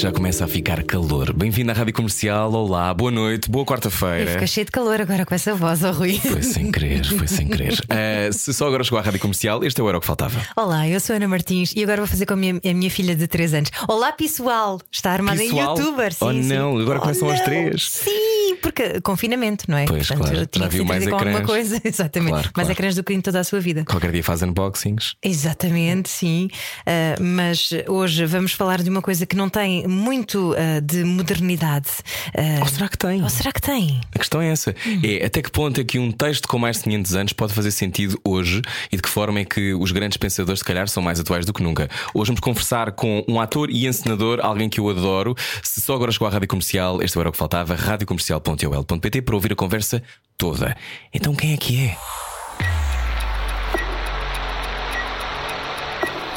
[0.00, 1.30] Já começa a ficar calor.
[1.34, 2.50] Bem-vindo à Rádio Comercial.
[2.54, 4.30] Olá, boa noite, boa quarta-feira.
[4.32, 6.18] Fica cheio de calor agora com essa voz, ó Rui.
[6.18, 7.74] Foi sem querer, foi sem querer.
[7.74, 10.40] Uh, se só agora chegou à Rádio Comercial, este é o Era o que Faltava.
[10.56, 12.90] Olá, eu sou a Ana Martins e agora vou fazer com a minha, a minha
[12.90, 13.70] filha de 3 anos.
[13.86, 14.80] Olá, pessoal!
[14.90, 15.76] Está armada Pessoal?
[15.76, 16.14] em youtuber.
[16.14, 16.42] Sim, Oh, sim.
[16.44, 17.44] não, agora começam oh, às não.
[17.44, 17.90] três.
[17.90, 19.84] Sim, porque confinamento, não é?
[19.84, 20.34] Pois, claro.
[20.34, 21.46] eu tinha Já que viu mais com alguma ecrãs.
[21.46, 21.80] coisa.
[21.84, 22.30] Exatamente.
[22.30, 22.72] Claro, mais claro.
[22.72, 23.84] ecrãs do que em toda a sua vida.
[23.84, 25.14] Qualquer dia faz unboxings.
[25.22, 26.48] Exatamente, sim.
[26.86, 31.88] Uh, mas hoje vamos falar de uma coisa que não tem muito uh, de modernidade.
[32.34, 33.22] Uh, Ou será que tem?
[33.22, 34.00] ou será que tem?
[34.14, 36.84] A questão é essa: é até que ponto é que um texto com mais de
[36.84, 40.60] 500 anos pode fazer sentido hoje e de que forma é que os grandes pensadores,
[40.60, 41.88] se calhar, são mais atuais do que nunca.
[42.14, 45.34] Hoje vamos conversar com um ator e encenador, alguém que eu adoro.
[45.62, 49.52] Se só agora chegou à rádio comercial, este era o que faltava: radiocomercial.ol.pt para ouvir
[49.52, 50.02] a conversa
[50.38, 50.76] toda.
[51.12, 51.96] Então quem é que é?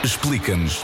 [0.04, 0.84] Explica-nos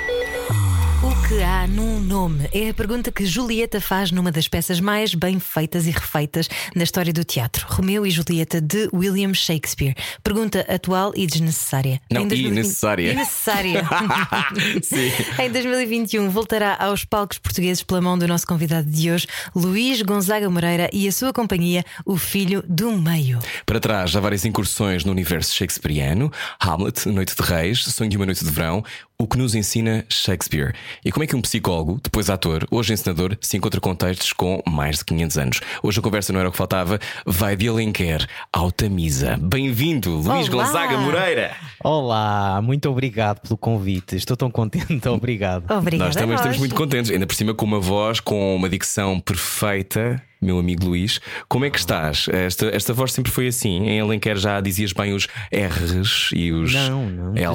[1.31, 2.49] Que há num nome?
[2.51, 6.83] É a pergunta que Julieta faz numa das peças mais bem feitas e refeitas na
[6.83, 7.65] história do teatro.
[7.69, 9.95] Romeu e Julieta de William Shakespeare.
[10.21, 12.01] Pergunta atual e desnecessária.
[12.11, 13.11] Não, Em e 2020 necessária.
[13.13, 13.83] E necessária.
[14.83, 15.09] Sim.
[15.41, 20.49] em 2021 voltará aos palcos portugueses pela mão do nosso convidado de hoje, Luís Gonzaga
[20.49, 23.39] Moreira e a sua companhia, O Filho do Meio.
[23.65, 28.25] Para trás, já várias incursões no universo shakespeariano: Hamlet, Noite de Reis, Sonho de uma
[28.25, 28.83] Noite de Verão,
[29.21, 30.73] o que nos ensina Shakespeare.
[31.05, 34.63] E como é que um psicólogo, depois ator, hoje encenador, se encontra com textos com
[34.67, 35.61] mais de 500 anos?
[35.83, 39.37] Hoje a conversa não era o que faltava, vai de Alenquer ao Tamisa.
[39.39, 40.65] Bem-vindo, Luís Olá.
[40.65, 41.55] Gonzaga Moreira.
[41.83, 44.15] Olá, muito obrigado pelo convite.
[44.15, 45.71] Estou tão contente, obrigado.
[45.71, 46.07] Obrigada.
[46.07, 50.19] Nós também estamos muito contentes, ainda por cima com uma voz, com uma dicção perfeita.
[50.43, 52.27] Meu amigo Luís, como é que estás?
[52.27, 53.85] Esta, esta voz sempre foi assim.
[53.87, 57.53] Em Alenquer já dizias bem os R's e os Não, não, de L's.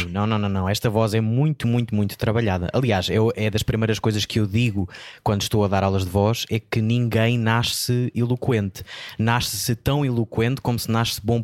[0.00, 0.10] todo.
[0.10, 0.66] Não, não, não, não.
[0.68, 2.70] Esta voz é muito, muito, muito trabalhada.
[2.72, 4.88] Aliás, eu- é das primeiras coisas que eu digo
[5.22, 8.82] quando estou a dar aulas de voz: é que ninguém nasce eloquente.
[9.18, 11.42] Nasce-se tão eloquente como se nasce bom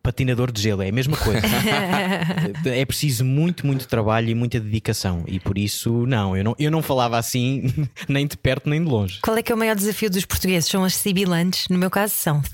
[0.00, 0.82] patinador de gelo.
[0.82, 1.40] É a mesma coisa.
[2.64, 5.24] é preciso muito, muito trabalho e muita dedicação.
[5.26, 7.72] E por isso, não, eu não, eu não falava assim
[8.08, 9.18] nem de perto nem de longe.
[9.20, 10.68] Qual é que é o maior desafio dos portugueses?
[10.68, 11.66] São as sibilantes?
[11.68, 12.42] No meu caso, são.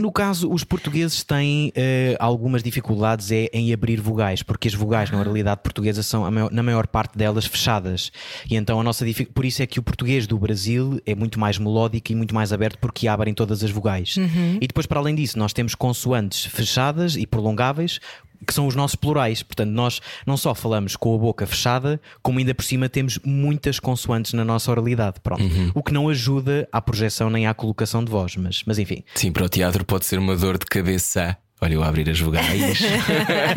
[0.00, 5.10] No caso, os portugueses têm eh, algumas dificuldades é, em abrir vogais, porque as vogais
[5.12, 8.10] na oralidade portuguesa são, maior- na maior parte delas, fechadas.
[8.50, 11.38] E então a nossa dific- Por isso é que o português do Brasil é muito
[11.38, 14.16] mais melódico e muito mais aberto, porque abrem todas as vogais.
[14.60, 18.00] E depois, para além disso, nós temos consoantes fechadas e prolongáveis.
[18.46, 22.38] Que são os nossos plurais, portanto, nós não só falamos com a boca fechada, como
[22.38, 25.20] ainda por cima temos muitas consoantes na nossa oralidade.
[25.22, 25.42] Pronto.
[25.74, 29.02] O que não ajuda à projeção nem à colocação de voz, mas, mas enfim.
[29.14, 31.36] Sim, para o teatro pode ser uma dor de cabeça.
[31.60, 32.80] Olha, eu a abrir as vogais.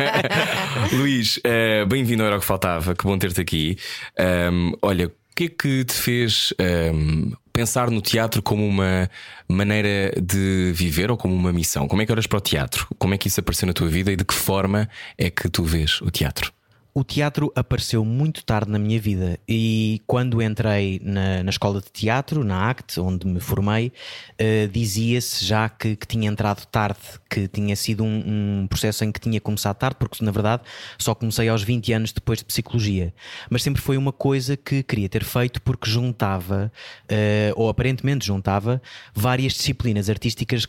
[0.92, 3.76] Luís, eh, bem-vindo ao Era o que Faltava, que bom ter-te aqui.
[4.16, 9.08] Ahm, olha, o que é que te fez ahm, pensar no teatro como uma
[9.48, 11.88] maneira de viver ou como uma missão?
[11.88, 12.86] Como é que olhas para o teatro?
[12.98, 15.64] Como é que isso apareceu na tua vida e de que forma é que tu
[15.64, 16.55] vês o teatro?
[16.96, 21.92] O teatro apareceu muito tarde na minha vida e quando entrei na, na escola de
[21.92, 23.92] teatro, na ACT, onde me formei,
[24.38, 26.98] eh, dizia-se já que, que tinha entrado tarde,
[27.28, 30.62] que tinha sido um, um processo em que tinha começado tarde, porque na verdade
[30.98, 33.12] só comecei aos 20 anos depois de psicologia.
[33.50, 36.72] Mas sempre foi uma coisa que queria ter feito porque juntava,
[37.10, 38.80] eh, ou aparentemente juntava,
[39.14, 40.66] várias disciplinas artísticas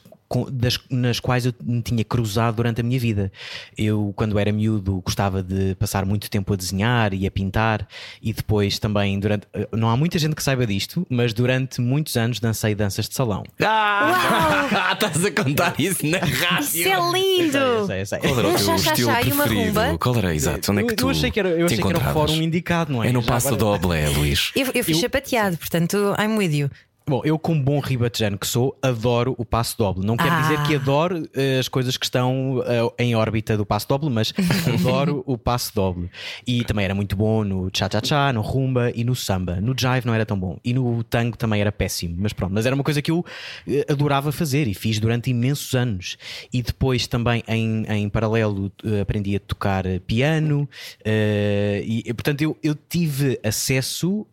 [0.52, 3.32] das- nas quais eu me tinha cruzado durante a minha vida.
[3.78, 7.88] Eu, quando era miúdo, gostava de passar muito tempo a desenhar e a pintar,
[8.22, 9.48] e depois também durante.
[9.54, 13.16] eh, Não há muita gente que saiba disto, mas durante muitos anos dancei danças de
[13.16, 13.44] salão.
[13.62, 14.92] Ah!
[14.94, 16.60] Estás a contar isso na rádio!
[16.82, 17.58] Isso é lindo!
[17.58, 18.20] Eu sei, eu sei.
[18.20, 19.80] Qual era o Um teu estilo e uma preferido?
[19.80, 19.98] rumba?
[19.98, 20.72] Qual era exato?
[20.72, 22.34] Onde é que Eu- tu eu achei que era, eu achei que era o fórum
[22.42, 23.10] indicado, não é?
[23.10, 24.52] É no Já Passo agora- do Oblé, Luís.
[24.56, 26.70] Eu, eu fiz Eu- chapateado, portanto, I'm with you.
[27.10, 30.06] Bom, eu, como bom ribatejano que sou, adoro o passo doble.
[30.06, 30.42] Não quer Ah.
[30.42, 34.34] dizer que adoro eh, as coisas que estão eh, em órbita do passo doble, mas
[34.68, 36.10] adoro o passo doble.
[36.46, 39.62] E também era muito bom no cha-cha-cha, no rumba e no samba.
[39.62, 40.60] No jive não era tão bom.
[40.66, 42.14] E no tango também era péssimo.
[42.20, 43.26] Mas pronto, mas era uma coisa que eu
[43.66, 46.18] eh, adorava fazer e fiz durante imensos anos.
[46.52, 48.70] E depois também, em, em paralelo,
[49.02, 50.68] aprendi a tocar piano.
[51.06, 54.28] e, portanto, eu, eu tive acesso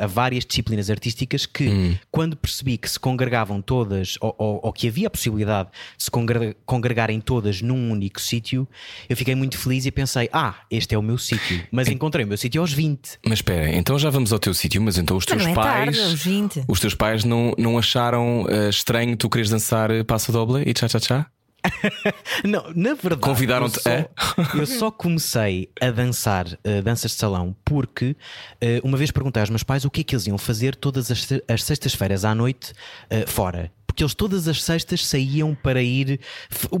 [0.00, 4.72] a várias disciplinas artísticas que, quando quando percebi que se congregavam todas, ou, ou, ou
[4.74, 8.68] que havia a possibilidade de se congre- congregarem todas num único sítio,
[9.08, 11.64] eu fiquei muito feliz e pensei: ah, este é o meu sítio.
[11.72, 13.20] Mas encontrei o meu sítio aos 20.
[13.24, 15.96] Mas espera, então já vamos ao teu sítio, mas então os teus não é pais.
[15.96, 16.64] tarde, aos 20.
[16.68, 21.26] Os teus pais não, não acharam eh, estranho tu queres dançar passo doble e tchá-tchá-tchá?
[22.44, 27.54] Não, na verdade, Convidaram-te eu só, eu só comecei a dançar eh, danças de salão
[27.64, 28.16] porque
[28.60, 31.10] eh, uma vez perguntei aos meus pais o que é que eles iam fazer todas
[31.10, 32.72] as, as sextas-feiras à noite
[33.08, 33.70] eh, fora.
[33.90, 36.20] Porque eles todas as sextas saíam para ir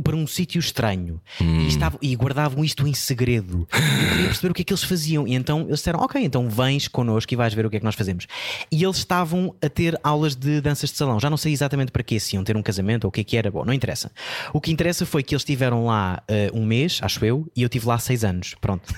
[0.04, 3.66] para um sítio estranho e, estavam, e guardavam isto em segredo.
[3.72, 5.26] Eu queria perceber o que é que eles faziam.
[5.26, 7.84] E então eles disseram: Ok, então vens connosco e vais ver o que é que
[7.84, 8.28] nós fazemos.
[8.70, 11.18] E eles estavam a ter aulas de danças de salão.
[11.18, 13.24] Já não sei exatamente para quê, se iam ter um casamento ou o que é
[13.24, 13.50] que era.
[13.50, 14.12] Bom, não interessa.
[14.52, 17.66] O que interessa foi que eles estiveram lá eh, um mês, acho eu, e eu
[17.66, 18.54] estive lá seis anos.
[18.60, 18.94] Pronto.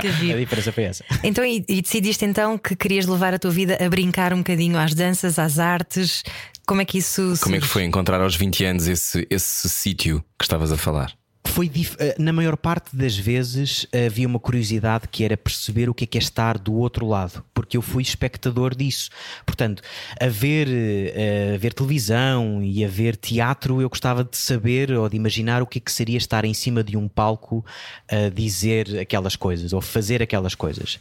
[0.00, 1.04] Que a diferença foi essa.
[1.24, 4.78] Então, e, e decidiste então que querias levar a tua vida a brincar um bocadinho
[4.78, 6.22] às danças, às artes.
[6.66, 7.72] Como é que isso Como é que surge?
[7.72, 11.12] foi encontrar aos 20 anos esse, esse sítio que estavas a falar?
[11.48, 15.94] Foi dif- eh, na maior parte das vezes havia uma curiosidade que era perceber o
[15.94, 19.10] que é que é estar do outro lado, porque eu fui espectador disso.
[19.44, 19.82] Portanto,
[20.20, 25.08] a ver, eh, a ver televisão e a ver teatro, eu gostava de saber ou
[25.08, 27.64] de imaginar o que é que seria estar em cima de um palco
[28.08, 30.98] a dizer aquelas coisas ou fazer aquelas coisas.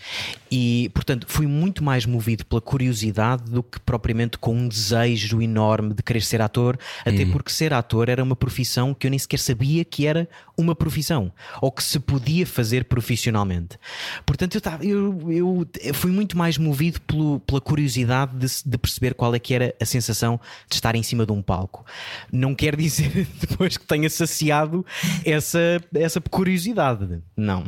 [0.50, 5.94] E, portanto, fui muito mais movido pela curiosidade do que propriamente com um desejo enorme
[5.94, 9.40] de querer ser ator, até porque ser ator era uma profissão que eu nem sequer
[9.40, 10.28] sabia que era
[10.58, 11.32] uma profissão
[11.62, 13.78] ou que se podia fazer profissionalmente.
[14.26, 19.14] Portanto, eu, tava, eu, eu, fui muito mais movido pelo- pela curiosidade de, de perceber
[19.14, 20.40] qual é que era a sensação
[20.70, 21.86] de estar em cima de um palco.
[22.32, 24.86] Não quer dizer depois que tenha saciado
[25.24, 25.60] essa,
[25.94, 27.22] essa curiosidade.
[27.36, 27.64] Não.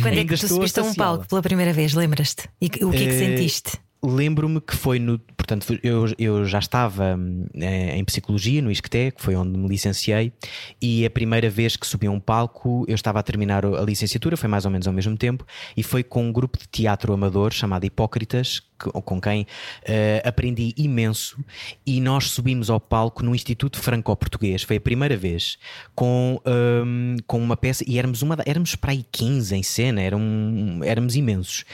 [0.00, 1.92] Quando é que tu subiste a um palco pela primeira vez?
[1.94, 2.48] Lembras-te?
[2.60, 3.72] E o que é que Eh, sentiste?
[4.04, 5.18] Lembro-me que foi no.
[5.18, 9.68] Portanto, eu, eu já estava hum, eh, em psicologia no ISCTE, que foi onde me
[9.68, 10.32] licenciei,
[10.80, 14.36] e a primeira vez que subi a um palco, eu estava a terminar a licenciatura,
[14.36, 15.46] foi mais ou menos ao mesmo tempo,
[15.76, 18.60] e foi com um grupo de teatro amador chamado Hipócritas,
[18.90, 19.46] com quem
[19.84, 21.38] eh, aprendi imenso,
[21.86, 25.58] e nós subimos ao palco no Instituto Franco-Português, foi a primeira vez,
[25.94, 30.80] com, hum, com uma peça, e éramos, uma, éramos para aí 15 em cena, eram,
[30.84, 31.64] éramos imensos.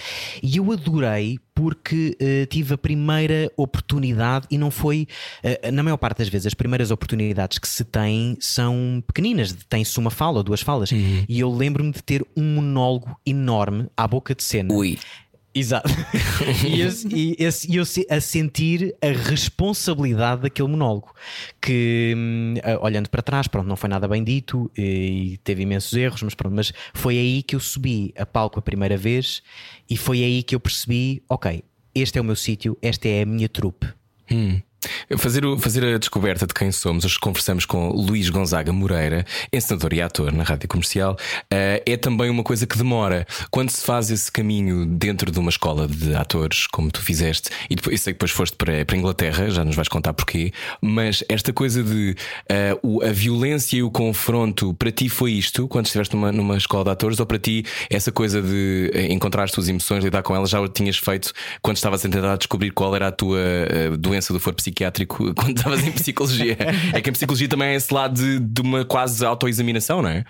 [0.42, 5.08] E eu adorei porque eh, tive a primeira oportunidade e não foi,
[5.42, 9.98] eh, na maior parte das vezes, as primeiras oportunidades que se têm são pequeninas, tem-se
[9.98, 10.92] uma fala ou duas falas.
[10.92, 14.72] E eu lembro-me de ter um monólogo enorme à boca de cena.
[14.72, 14.98] Ui.
[15.60, 15.88] Exato.
[17.10, 21.12] e esse- e eu a sentir a responsabilidade daquele monólogo.
[21.60, 26.22] Que, hum, olhando para trás, pronto, não foi nada bem dito e teve imensos erros,
[26.22, 29.42] mas pronto, mas foi aí que eu subi a palco a primeira vez
[29.88, 31.62] e foi aí que eu percebi: ok,
[31.94, 33.86] este é o meu sítio, esta é a minha trupe.
[35.18, 39.92] Fazer, o- fazer a descoberta de quem somos, hoje conversamos com Luís Gonzaga Moreira, encenador
[39.92, 41.16] e ator na rádio comercial,
[41.50, 43.26] eh, é também uma coisa que demora.
[43.50, 47.74] Quando se faz esse caminho dentro de uma escola de atores, como tu fizeste, e
[47.74, 50.52] depois, eu sei que depois foste para, para a Inglaterra, já nos vais contar porquê,
[50.80, 52.14] mas esta coisa de
[52.82, 56.84] o- a violência e o confronto, para ti foi isto, quando estiveste numa, numa escola
[56.84, 60.36] de atores, ou para ti essa coisa de eh, encontrar as tuas emoções, lidar com
[60.36, 61.32] elas, já o tinhas feito
[61.62, 63.40] quando estavas a tentar descobrir qual era a tua
[63.98, 66.56] doença do foro psiquiátrico quando estavas em psicologia?
[66.92, 70.24] é que em psicologia também é esse lado de, de uma quase autoexaminação, não é?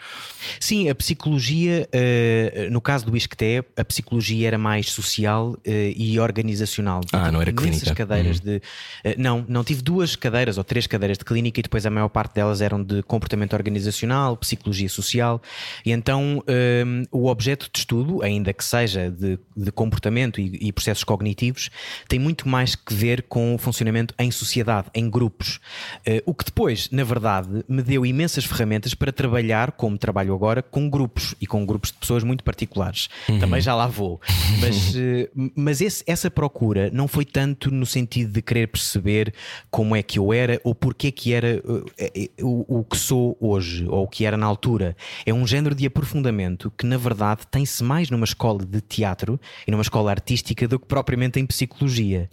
[0.61, 6.19] Sim, a psicologia, eh, no caso do ISCTE, a psicologia era mais social eh, e
[6.21, 7.01] organizacional.
[7.13, 7.95] Ah, não era clínica.
[7.95, 8.63] cadeiras de.
[9.05, 12.09] eh, não, não tive duas cadeiras ou três cadeiras de clínica e depois a maior
[12.09, 15.43] parte delas eram de comportamento organizacional, psicologia social.
[15.85, 20.73] E então eh, o objeto de estudo, ainda que seja de, de comportamento e, e
[20.73, 21.71] processos cognitivos,
[22.09, 25.61] tem muito mais que ver com o funcionamento em sociedade, em grupos.
[26.05, 30.63] Eh, o que depois, na verdade, me deu imensas ferramentas para trabalhar, como trabalho agora,
[30.63, 33.09] com grupos e com grupos de pessoas muito particulares.
[33.41, 34.21] Também já lá vou.
[34.61, 39.33] Mas, eh, mas esse- essa procura não foi tanto no sentido de querer perceber
[39.71, 41.63] como é que eu era ou porque é que era
[41.99, 44.97] eh, o, o que sou hoje ou o que era na altura.
[45.27, 49.71] É um género de aprofundamento que, na verdade, tem-se mais numa escola de teatro e
[49.71, 52.29] numa escola artística do que propriamente em psicologia.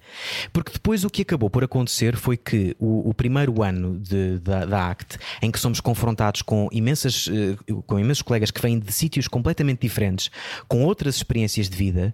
[0.53, 1.84] Porque depois o que acabou por acontecer
[2.15, 6.67] foi que o, o primeiro ano de- da, da ACT, em que somos confrontados com
[6.71, 10.29] imensas, eh, com imensos colegas que vêm de sítios completamente diferentes,
[10.67, 12.13] com outras experiências de vida,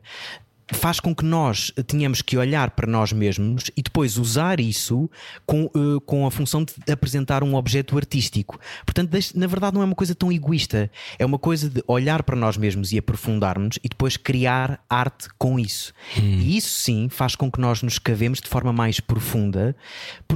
[0.73, 5.09] faz com que nós tenhamos que olhar para nós mesmos e depois usar isso
[5.45, 8.59] com, uh, com a função de apresentar um objeto artístico.
[8.85, 12.35] Portanto, na verdade, não é uma coisa tão egoísta, é uma coisa de olhar para
[12.35, 15.93] nós mesmos e aprofundarmos e depois criar arte com isso.
[16.17, 16.39] Hum.
[16.39, 19.75] E isso sim faz com que nós nos cavemos de forma mais profunda,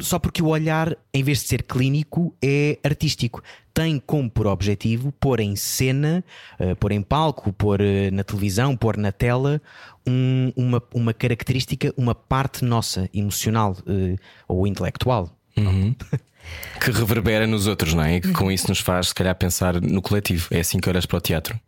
[0.02, 3.42] só porque o olhar, em vez de ser clínico, é artístico
[3.76, 6.24] tem como por objetivo pôr em cena,
[6.58, 9.62] uh, pôr em palco, pôr uh, na televisão, pôr na tela
[10.08, 14.18] um, uma, uma característica, uma parte nossa, emocional uh,
[14.48, 15.30] ou intelectual.
[15.58, 15.94] Uhum.
[16.80, 18.16] que reverbera nos outros, não é?
[18.16, 20.48] E que com isso nos faz, se calhar, pensar no coletivo.
[20.52, 21.60] É assim que olhas para o teatro.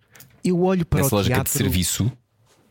[0.41, 1.51] Eu olho para Nessa o lógica teatro...
[1.51, 2.09] de serviço.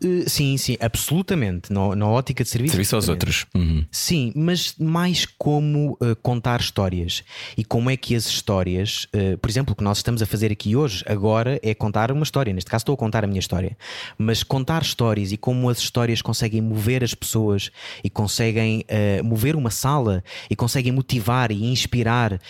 [0.02, 1.72] Uh, sim, sim, absolutamente.
[1.72, 2.72] Na, na ótica de serviço.
[2.72, 3.46] Serviço aos outros.
[3.54, 3.84] Uhum.
[3.90, 7.24] Sim, mas mais como uh, contar histórias.
[7.56, 10.52] E como é que as histórias, uh, por exemplo, o que nós estamos a fazer
[10.52, 12.52] aqui hoje, agora, é contar uma história.
[12.52, 13.76] Neste caso, estou a contar a minha história.
[14.18, 17.70] Mas contar histórias e como as histórias conseguem mover as pessoas
[18.02, 18.84] e conseguem
[19.24, 22.40] mover uma sala e conseguem motivar e inspirar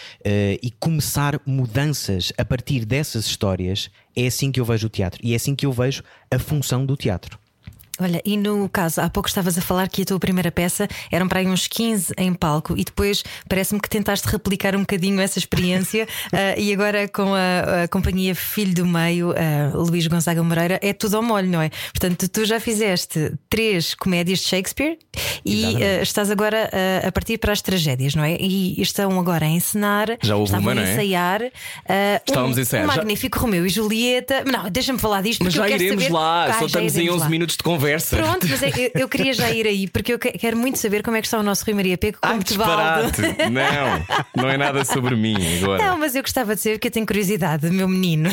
[0.63, 5.21] e começar mudanças a partir dessas histórias, é assim que eu vejo o teatro.
[5.23, 7.39] E é assim que eu vejo a função do teatro.
[7.99, 11.27] Olha, e no caso, há pouco estavas a falar que a tua primeira peça eram
[11.27, 15.39] para aí uns 15 em palco e depois parece-me que tentaste replicar um bocadinho essa
[15.39, 20.79] experiência uh, e agora com a, a, companhia Filho do Meio, uh, Luís Gonzaga Moreira,
[20.83, 21.71] é tudo ao molho, não é?
[21.93, 24.99] Portanto, tu já fizeste três comédias de Shakespeare
[25.45, 26.71] e uh, estás agora
[27.07, 28.37] a partir para as tragédias, não é?
[28.39, 31.43] E estão agora a encenar, já houve estavam uma, a ensaiar.
[31.89, 32.21] É?
[32.27, 32.85] Estávamos um, a ensaiar.
[32.85, 32.97] Um já...
[32.97, 34.45] magnífico Romeu e Julieta.
[34.45, 35.43] Não, deixa-me falar disto.
[35.45, 36.13] Mas já iremos saber...
[36.15, 37.29] lá, ah, só estamos em 11 lá.
[37.29, 38.17] minutos de conversa conversa.
[38.17, 41.17] Pronto, mas é, eu, eu, queria já ir aí, porque eu quero muito saber como
[41.17, 43.23] é que está o nosso Rui Maria Peco com disparate.
[43.51, 45.85] Não, não é nada sobre mim agora.
[45.85, 48.31] Não, mas eu gostava de saber que eu tenho curiosidade, meu menino.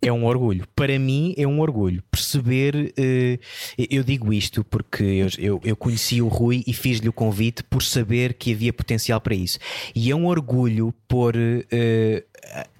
[0.00, 0.64] É um orgulho.
[0.76, 2.94] Para mim é um orgulho perceber.
[2.96, 3.38] Uh,
[3.76, 7.82] eu digo isto porque eu, eu, eu conheci o Rui e fiz-lhe o convite por
[7.82, 9.58] saber que havia potencial para isso.
[9.94, 11.34] E é um orgulho por.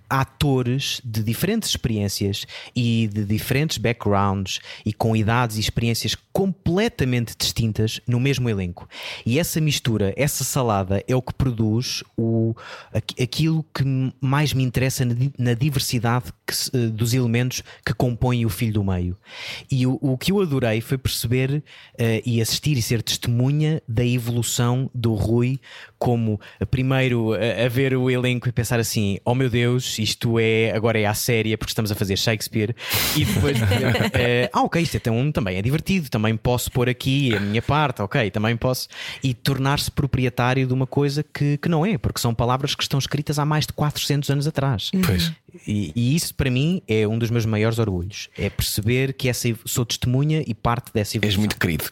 [0.08, 8.00] Atores de diferentes experiências e de diferentes backgrounds e com idades e experiências completamente distintas
[8.06, 8.88] no mesmo elenco.
[9.26, 12.54] E essa mistura, essa salada é o que produz o,
[13.20, 13.84] aquilo que
[14.20, 15.04] mais me interessa
[15.36, 19.16] na diversidade que, eh, dos elementos que compõem o Filho do Meio.
[19.70, 21.62] E o, o que eu adorei foi perceber uh,
[22.24, 25.60] e assistir e ser testemunha da evolução do Rui
[25.98, 30.72] como primeiro a, a ver o elenco e pensar assim: oh meu Deus, isto é
[30.74, 32.74] agora é a séria porque estamos a fazer Shakespeare
[33.16, 33.64] e depois uh,
[34.52, 38.02] ah ok isto é tão, também é divertido também posso pôr aqui a minha parte
[38.02, 38.88] ok também posso
[39.22, 42.98] e tornar-se proprietário de uma coisa que, que não é porque são palavras que estão
[42.98, 45.32] escritas há mais de 400 anos atrás pois.
[45.66, 49.48] E, e isso para mim é um dos meus maiores orgulhos é perceber que essa,
[49.64, 51.28] sou testemunha e parte dessa evolução.
[51.28, 51.84] És muito querido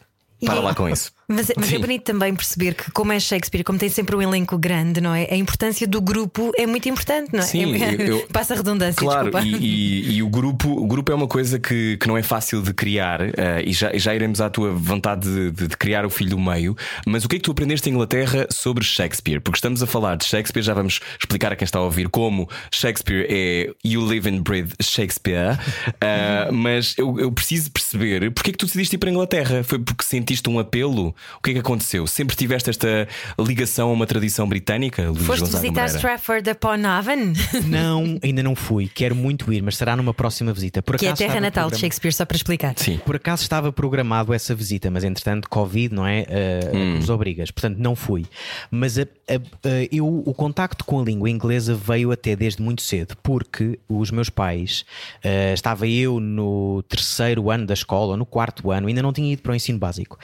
[0.45, 1.16] para lá com isso.
[1.29, 4.57] Mas, mas é bonito também perceber que, como é Shakespeare, como tem sempre um elenco
[4.57, 5.27] grande, não é?
[5.29, 7.43] A importância do grupo é muito importante, não é?
[7.43, 9.45] Sim, é, eu, Passa a redundância, claro, desculpa.
[9.45, 12.61] E, e, e, o, grupo, o grupo é uma coisa que, que não é fácil
[12.61, 13.33] de criar, uh,
[13.65, 16.77] e já, já iremos à tua vontade de, de, de, criar o filho do meio.
[17.05, 19.41] Mas o que é que tu aprendeste em Inglaterra sobre Shakespeare?
[19.41, 22.49] Porque estamos a falar de Shakespeare, já vamos explicar a quem está a ouvir como
[22.71, 25.59] Shakespeare é You Live and Breathe Shakespeare.
[25.89, 29.61] Uh, mas eu, eu preciso perceber porque é que tu decidiste ir para a Inglaterra?
[29.65, 31.13] Foi porque sentiste um apelo?
[31.37, 32.05] O que é que aconteceu?
[32.07, 33.07] Sempre tiveste esta
[33.39, 35.09] ligação a uma tradição britânica?
[35.09, 35.97] Luís Foste Gonzaga visitar Moreira?
[35.97, 37.33] Stratford upon Avon?
[37.67, 38.89] Não, ainda não fui.
[38.93, 40.81] Quero muito ir, mas será numa próxima visita.
[40.81, 41.75] Por que é a terra natal program...
[41.75, 42.73] de Shakespeare, só para explicar.
[42.77, 42.99] Sim.
[43.05, 46.21] Por acaso estava programado essa visita, mas entretanto, Covid, não é?
[46.21, 46.95] Uh, hum.
[46.95, 47.51] Nos obrigas.
[47.51, 48.25] Portanto, não fui.
[48.71, 52.81] Mas a, a, a, eu, o contacto com a língua inglesa veio até desde muito
[52.81, 54.85] cedo, porque os meus pais,
[55.23, 59.41] uh, estava eu no terceiro ano da escola, no quarto ano, ainda não tinha ido
[59.41, 60.17] para o ensino básico.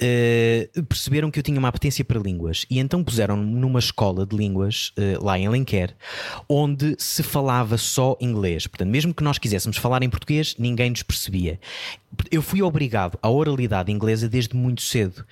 [0.00, 0.39] Uh,
[0.88, 4.36] perceberam perceberam que eu tinha uma apetência para línguas e então puseram-me numa escola de
[4.36, 5.94] línguas uh, lá em Lenquer,
[6.48, 8.66] onde se falava só inglês.
[8.66, 11.60] Portanto, mesmo que nós quiséssemos falar em português, ninguém nos percebia.
[12.30, 15.24] Eu fui obrigado à oralidade inglesa desde muito cedo.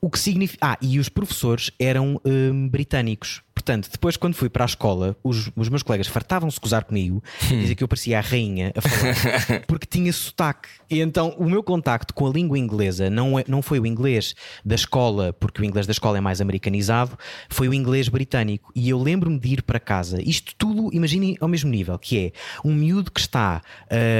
[0.00, 0.58] O que significa.
[0.60, 3.42] Ah, e os professores eram um, britânicos.
[3.56, 7.60] Portanto, depois, quando fui para a escola, os, os meus colegas fartavam-se gozar comigo, hum.
[7.60, 10.68] dizer que eu parecia a rainha a falar, porque tinha sotaque.
[10.90, 14.34] E então, o meu contacto com a língua inglesa não, é, não foi o inglês
[14.62, 18.70] da escola, porque o inglês da escola é mais americanizado, foi o inglês britânico.
[18.76, 22.32] E eu lembro-me de ir para casa, isto tudo, imaginem ao mesmo nível, que é
[22.62, 23.62] um miúdo que está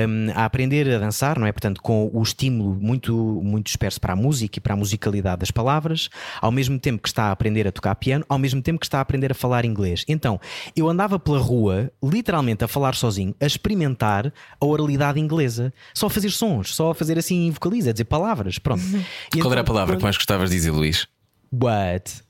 [0.08, 1.52] um, a aprender a dançar, não é?
[1.52, 3.14] Portanto, com o estímulo muito,
[3.44, 6.08] muito disperso para a música e para a musicalidade das palavras,
[6.40, 8.98] ao mesmo tempo que está a aprender a tocar piano, ao mesmo tempo que está
[8.98, 10.04] a aprender a falar inglês.
[10.08, 10.40] Então,
[10.74, 16.10] eu andava pela rua, literalmente a falar sozinho, a experimentar a oralidade inglesa, só a
[16.10, 18.58] fazer sons, só a fazer assim vocaliza, a dizer palavras.
[18.58, 18.82] Pronto.
[19.34, 21.06] E Qual era a então, palavra quando- que mais gostavas de dizer, Luís?
[21.52, 22.22] What?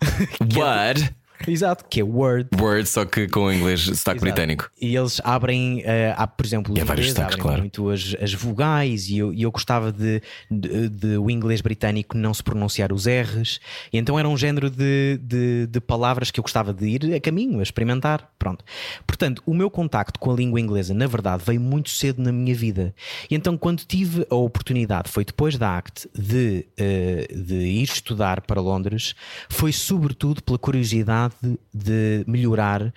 [0.55, 1.15] Word.
[1.47, 2.49] Exato, que é word.
[2.59, 4.21] Word, só que com o inglês sotaque Exato.
[4.21, 4.71] britânico.
[4.81, 5.83] E eles abrem,
[6.17, 7.61] há, por exemplo, E há vários abrem claro.
[7.61, 12.17] muito as, as vogais e eu, e eu gostava de, de, de o inglês britânico
[12.17, 13.61] não se pronunciar os R's.
[13.93, 17.21] E então era um género de, de, de palavras que eu gostava de ir a
[17.21, 18.31] caminho, a experimentar.
[18.39, 18.65] Pronto.
[19.07, 22.55] Portanto, o meu contacto com a língua inglesa, na verdade, veio muito cedo na minha
[22.55, 22.95] vida.
[23.31, 28.41] E então, quando tive a oportunidade, foi depois da ACT, de, eh, de ir estudar
[28.41, 29.15] para Londres,
[29.49, 31.35] foi sobretudo pela curiosidade
[31.73, 32.93] de melhorar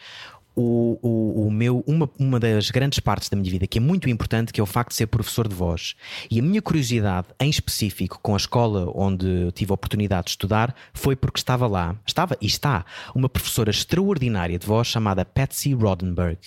[0.59, 4.09] o, o, o meu, uma, uma das grandes partes da minha vida que é muito
[4.09, 5.95] importante, que é o facto de ser professor de voz.
[6.29, 10.75] E a minha curiosidade, em específico, com a escola onde tive a oportunidade de estudar,
[10.93, 16.39] foi porque estava lá, estava e está, uma professora extraordinária de voz chamada Patsy Rodenberg.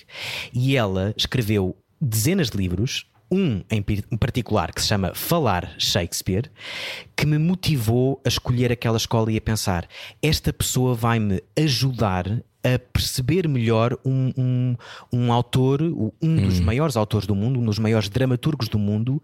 [0.53, 3.81] E ela escreveu dezenas de livros, um em
[4.17, 6.51] particular que se chama Falar Shakespeare,
[7.15, 9.87] que me motivou a escolher aquela escola e a pensar:
[10.21, 14.75] esta pessoa vai-me ajudar a perceber melhor um, um,
[15.11, 19.21] um autor, um dos maiores autores do mundo, um dos maiores dramaturgos do mundo,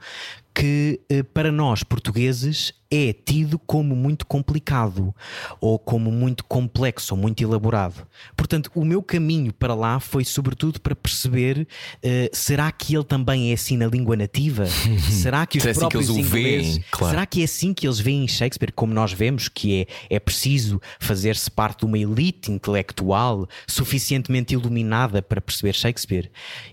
[0.59, 5.13] que eh, para nós portugueses é tido como muito complicado
[5.61, 8.05] ou como muito complexo ou muito elaborado.
[8.35, 11.67] Portanto, o meu caminho para lá foi sobretudo para perceber
[12.03, 14.65] eh, será que ele também é assim na língua nativa?
[15.09, 16.45] será que os Será assim que próprios eles o veem?
[16.59, 17.13] ingleses, Claro.
[17.13, 20.81] será que é assim que eles veem Shakespeare como nós vemos que é, é preciso
[20.99, 26.29] fazer-se parte de uma elite intelectual suficientemente iluminada para perceber Shakespeare?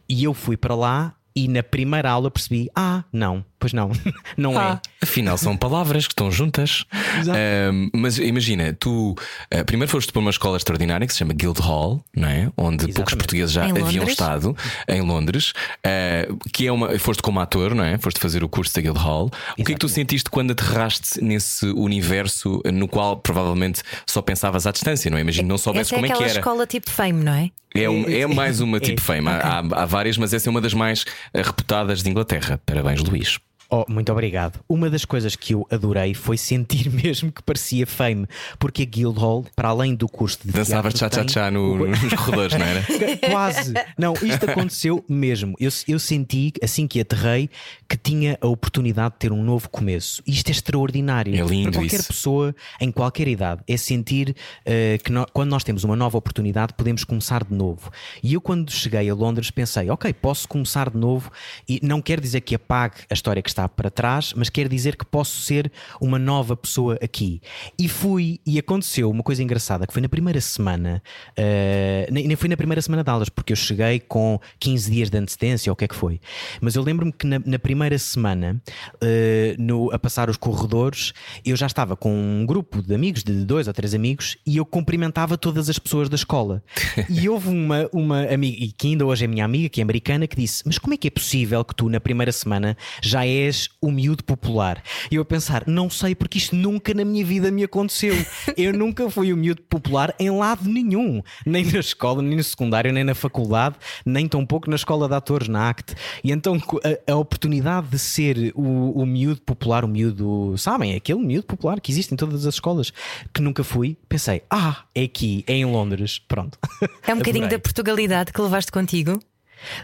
[0.09, 3.91] E eu fui para lá e na primeira aula percebi: ah, não, pois não,
[4.37, 6.85] não Ah, afinal são palavras que estão juntas.
[7.21, 7.39] Exato.
[7.39, 9.15] Ahm, mas imagina, tu
[9.51, 12.51] ah, primeiro foste para uma escola extraordinária que se chama Guildhall, não é?
[12.57, 14.09] Onde poucos portugueses já Em haviam Londres?
[14.11, 14.57] estado
[14.89, 15.53] em Londres,
[15.85, 16.99] ah, que é uma.
[16.99, 17.99] Foste como ator, não é?
[17.99, 19.31] Foste fazer o curso da Guildhall.
[19.59, 24.67] O que é que tu sentiste quando aterraste nesse universo no qual provavelmente só pensavas
[24.67, 25.21] à distância, não é?
[25.21, 26.39] Imagino, não soubesse Essa é como é que aquela era.
[26.41, 27.51] escola tipo fame, não é?
[27.75, 28.81] É, um- é mais uma É.
[28.81, 29.29] tipo fame.
[29.29, 32.61] Há, há- há várias, mas essa é uma das mais reputadas de Inglaterra.
[32.65, 33.39] Parabéns, Luís.
[33.71, 34.61] Oh, muito obrigado.
[34.69, 38.27] Uma das coisas que eu adorei foi sentir mesmo que parecia fame,
[38.59, 42.85] porque a Guildhall, para além do curso de tchá-tchá-tchá tem- no- nos corredores, não era?
[43.31, 43.75] Quase.
[43.99, 45.55] Não, isto aconteceu mesmo.
[45.59, 47.51] Eu, eu senti, assim que aterrei,
[47.89, 50.23] que tinha a oportunidade de ter um novo começo.
[50.27, 51.35] Isto é extraordinário.
[51.35, 52.09] É lindo Para qualquer isso.
[52.09, 56.73] pessoa, em qualquer idade, é sentir eh, que nó- quando nós temos uma nova oportunidade,
[56.75, 57.91] podemos começar de novo.
[58.23, 61.31] E eu, quando cheguei a Londres, pensei: ok, posso começar de novo.
[61.69, 64.97] E não quer dizer que apague a história que está para trás, mas quer dizer
[64.97, 67.41] que posso ser uma nova pessoa aqui.
[67.79, 71.03] E fui, e aconteceu uma coisa engraçada: que foi na primeira semana,
[71.37, 75.11] eh, nem nem foi na primeira semana de aulas, porque eu cheguei com 15 dias
[75.11, 76.21] de antecedência, ou o que é que foi.
[76.61, 78.61] Mas eu lembro-me que na, na primeira semana,
[79.01, 81.13] eh, no, a passar os corredores,
[81.45, 84.67] eu já estava com um grupo de amigos, de dois ou três amigos, e eu
[84.67, 86.63] cumprimentava todas as pessoas da escola.
[87.09, 90.27] e houve uma, uma amiga, e que ainda hoje é minha amiga, que é americana,
[90.27, 93.69] que disse: Mas como é que é possível que tu, na primeira semana, já és
[93.81, 94.83] o miúdo popular?
[95.11, 98.15] E eu a pensar: Não sei, porque isto nunca na minha vida me aconteceu.
[98.57, 102.93] Eu nunca fui o miúdo popular em lado nenhum, nem na escola, nem no secundário,
[102.93, 105.95] nem na faculdade, nem tampouco na escola de atores, na ACT.
[106.25, 110.97] E então a, a oportunidade de ser o, o miúdo popular, o miúdo, sabem, é
[110.97, 112.93] aquele miúdo popular que existe em todas as escolas,
[113.33, 116.59] que nunca fui, pensei: Ah, é aqui, é em Londres, pronto.
[117.07, 119.19] É um bocadinho da Portugalidade que levaste contigo.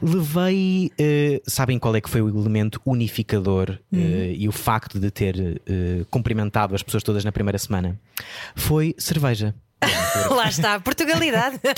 [0.01, 5.11] Levei, eh, sabem qual é que foi o elemento unificador eh, e o facto de
[5.11, 7.99] ter eh, cumprimentado as pessoas todas na primeira semana?
[8.55, 9.55] Foi cerveja.
[10.31, 11.59] Lá está, Portugalidade.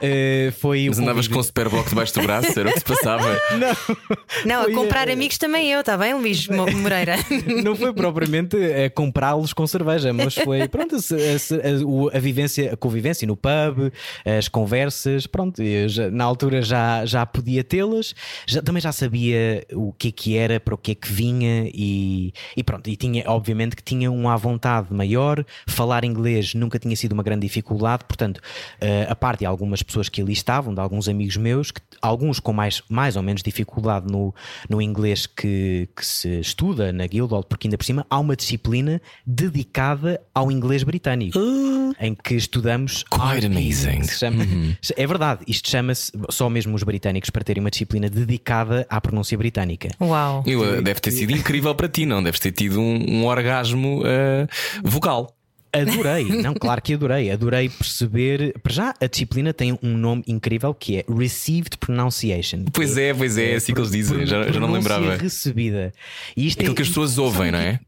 [0.00, 3.36] Eh, foi Mas andavas com o superbloco debaixo do braço, era o que se passava.
[4.44, 7.16] Não, a Foi, comprar eh, amigos também eu, está bem, Luís Mo- Moreira?
[7.64, 12.72] Não foi propriamente a comprá-los com cerveja, mas foi pronto, a, a- a- a vivência,
[12.72, 13.92] a convivência no pub,
[14.38, 18.14] as conversas, pronto, eu já- na altura já, já podia tê-las,
[18.46, 21.68] já- também já sabia o que é que era, para o que é que vinha
[21.74, 26.78] e, e pronto, e tinha, obviamente que tinha um à vontade maior, falar inglês nunca
[26.78, 28.40] tinha sido uma grande dificuldade, portanto,
[28.80, 32.38] eh, a parte de algumas pessoas que ali estavam, de alguns amigos meus, que, alguns
[32.40, 34.34] com mais, mais ou menos dificuldade no,
[34.68, 39.00] no inglês que, que se estuda na Guildhall, porque ainda por cima há uma disciplina
[39.26, 41.38] dedicada ao inglês britânico,
[42.00, 43.02] em que estudamos.
[43.04, 44.04] Quite amazing.
[44.04, 44.44] chama-
[44.96, 49.36] É verdade, isto chama-se só mesmo os britânicos para terem uma disciplina dedicada à pronúncia
[49.38, 49.88] britânica.
[50.00, 50.42] Uau.
[50.46, 52.22] Eu, eh, deve ter sido incrível para ti, não?
[52.22, 54.46] Deves ter tido um, um orgasmo eh,
[54.82, 55.34] vocal.
[55.82, 57.30] Adorei, não, claro que adorei.
[57.30, 58.54] Adorei perceber.
[58.62, 62.64] Para já, a disciplina tem um nome incrível que é Received Pronunciation.
[62.72, 65.16] Pois é, pois é, é assim que eles dizem, já, já não lembrava.
[65.16, 65.92] recebida.
[66.36, 67.80] E isto Aquilo é, que as pessoas ouvem, não é?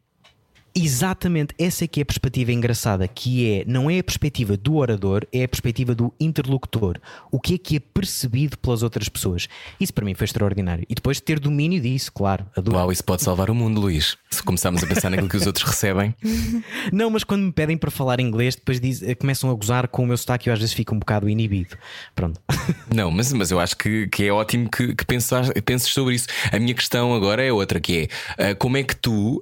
[0.83, 4.77] Exatamente, essa é que é a perspectiva engraçada, que é, não é a perspectiva do
[4.77, 6.99] orador, é a perspectiva do interlocutor.
[7.31, 9.49] O que é que é percebido pelas outras pessoas.
[9.79, 10.87] Isso para mim foi extraordinário.
[10.89, 12.47] E depois ter domínio disso, claro.
[12.57, 12.79] Adoro.
[12.79, 14.17] Uau, isso pode salvar o mundo, Luís.
[14.31, 16.15] Se começarmos a pensar naquilo que os outros recebem.
[16.93, 20.05] Não, mas quando me pedem para falar inglês, depois diz, eh, começam a gozar com
[20.05, 21.77] o meu sotaque e eu às vezes fico um bocado inibido.
[22.15, 22.41] Pronto.
[22.95, 25.31] Não, mas, mas eu acho que, que é ótimo que, que penses,
[25.65, 26.27] penses sobre isso.
[26.51, 29.41] A minha questão agora é outra, que é uh, como é que tu, uh,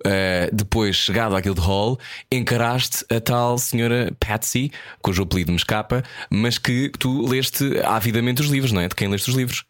[0.52, 1.98] depois àquele de hall,
[2.30, 4.70] encaraste a tal senhora Patsy,
[5.02, 8.88] cujo apelido me escapa, mas que tu leste avidamente os livros, não é?
[8.88, 9.64] De quem leste os livros?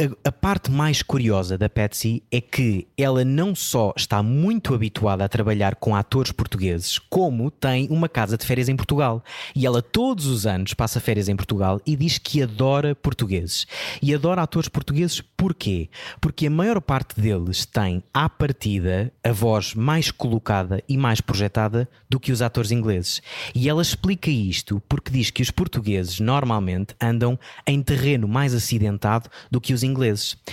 [0.00, 5.22] A, a, parte mais curiosa da Patsy é que ela não só está muito habituada
[5.22, 9.22] a trabalhar com atores portugueses, como tem uma casa de férias em Portugal.
[9.54, 13.66] E ela todos os anos passa férias em Portugal e diz que adora portugueses.
[14.00, 15.90] E adora atores portugueses porquê?
[16.18, 21.86] Porque a maior parte deles tem, à partida, a voz mais colocada e mais projetada
[22.08, 23.20] do que os atores ingleses.
[23.54, 29.28] E ela explica isto porque diz que os portugueses normalmente andam em terreno mais acidentado
[29.50, 29.89] do que os ingleses.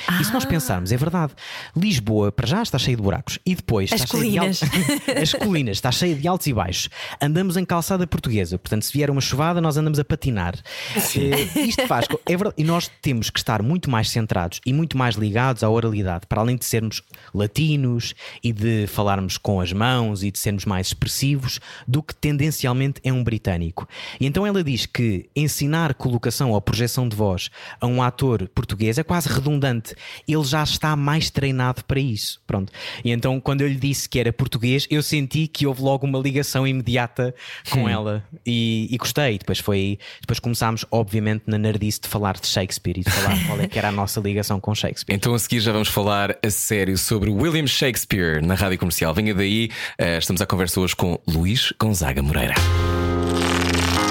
[0.08, 0.21] Ah.
[0.21, 0.47] E se nós ah.
[0.47, 1.34] pensarmos, é verdade,
[1.76, 4.58] Lisboa para já está cheia de buracos e depois as está colinas.
[4.58, 6.89] cheia de as colinas está cheia de altos e baixos.
[7.21, 10.56] Andamos em calçada portuguesa, portanto, se vier uma chuvada, nós andamos a patinar.
[10.56, 12.06] Uh, isto faz.
[12.26, 15.69] É verdade, e nós temos que estar muito mais centrados e muito mais ligados à
[15.69, 17.02] oralidade, para além de sermos
[17.34, 23.02] latinos e de falarmos com as mãos e de sermos mais expressivos do que tendencialmente
[23.04, 23.88] é um britânico.
[24.19, 28.78] E então ela diz que ensinar colocação ou projeção de voz a um ator português
[28.78, 29.95] português é quase redundante.
[30.27, 32.41] Ele já está mais treinado para isso.
[32.45, 32.71] Pronto.
[33.03, 36.19] E então, quando eu lhe disse que era português, eu senti que houve logo uma
[36.19, 37.34] ligação imediata
[37.69, 37.89] com hum.
[37.89, 39.38] ela e, e, gostei.
[39.38, 39.99] Depois foi.
[40.21, 43.77] Depois começámos, obviamente, na nerdice de falar de Shakespeare e de falar qual é que
[43.77, 45.15] era a nossa ligação com Shakespeare.
[45.15, 49.13] Então, a seguir, já vamos falar a sério sobre William Shakespeare na rádio comercial.
[49.13, 52.56] Venha daí, uh, estamos à conversa hoje com Luís Gonzaga Moreira.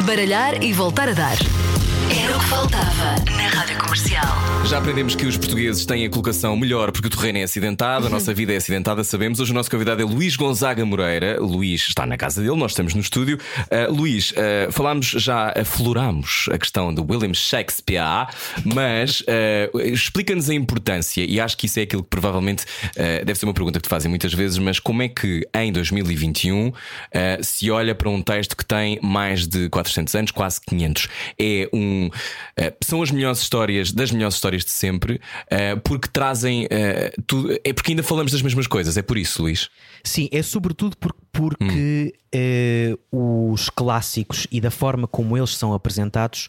[0.05, 1.37] Baralhar e voltar a dar.
[2.11, 3.86] Era o que faltava na Rádio Comercial.
[4.67, 8.11] Já aprendemos que os portugueses têm a colocação melhor porque o terreno é acidentado, a
[8.11, 9.41] nossa vida é acidentada, sabemos.
[9.41, 11.39] Hoje o nosso convidado é Luís Gonzaga Moreira.
[11.41, 13.39] Luís está na casa dele, nós estamos no estúdio.
[13.71, 18.27] Uh, Luís, uh, falámos já, aflorámos a questão do William Shakespeare,
[18.65, 22.65] mas uh, explica-nos a importância, e acho que isso é aquilo que provavelmente
[23.25, 26.73] deve ser uma pergunta que te fazem muitas vezes, mas como é que em 2021
[27.43, 31.09] se olha para um texto que tem mais de 400 anos, quase 500?
[31.39, 32.11] É um
[32.85, 37.59] são as melhores histórias, das melhores histórias de sempre, uh, porque trazem uh, tudo.
[37.65, 39.69] É porque ainda falamos das mesmas coisas, é por isso, Luís.
[40.03, 42.15] Sim, é sobretudo por, porque
[43.13, 43.53] hum.
[43.53, 46.49] os clássicos e da forma como eles são apresentados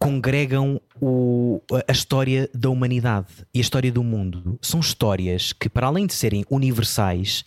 [0.00, 4.58] congregam o, a história da humanidade e a história do mundo.
[4.62, 7.44] São histórias que, para além de serem universais,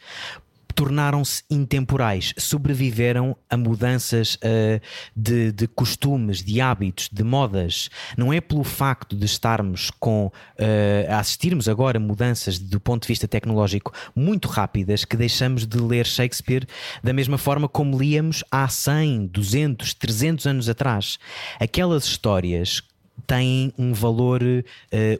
[0.73, 4.81] tornaram-se intemporais, sobreviveram a mudanças uh,
[5.15, 7.89] de, de, costumes, de hábitos, de modas.
[8.17, 10.31] Não é pelo facto de estarmos com uh,
[11.11, 16.05] a assistirmos agora mudanças do ponto de vista tecnológico muito rápidas que deixamos de ler
[16.05, 16.67] Shakespeare
[17.03, 21.17] da mesma forma como líamos há 100, 200, 300 anos atrás.
[21.59, 22.81] Aquelas histórias
[23.25, 24.63] têm um valor uh,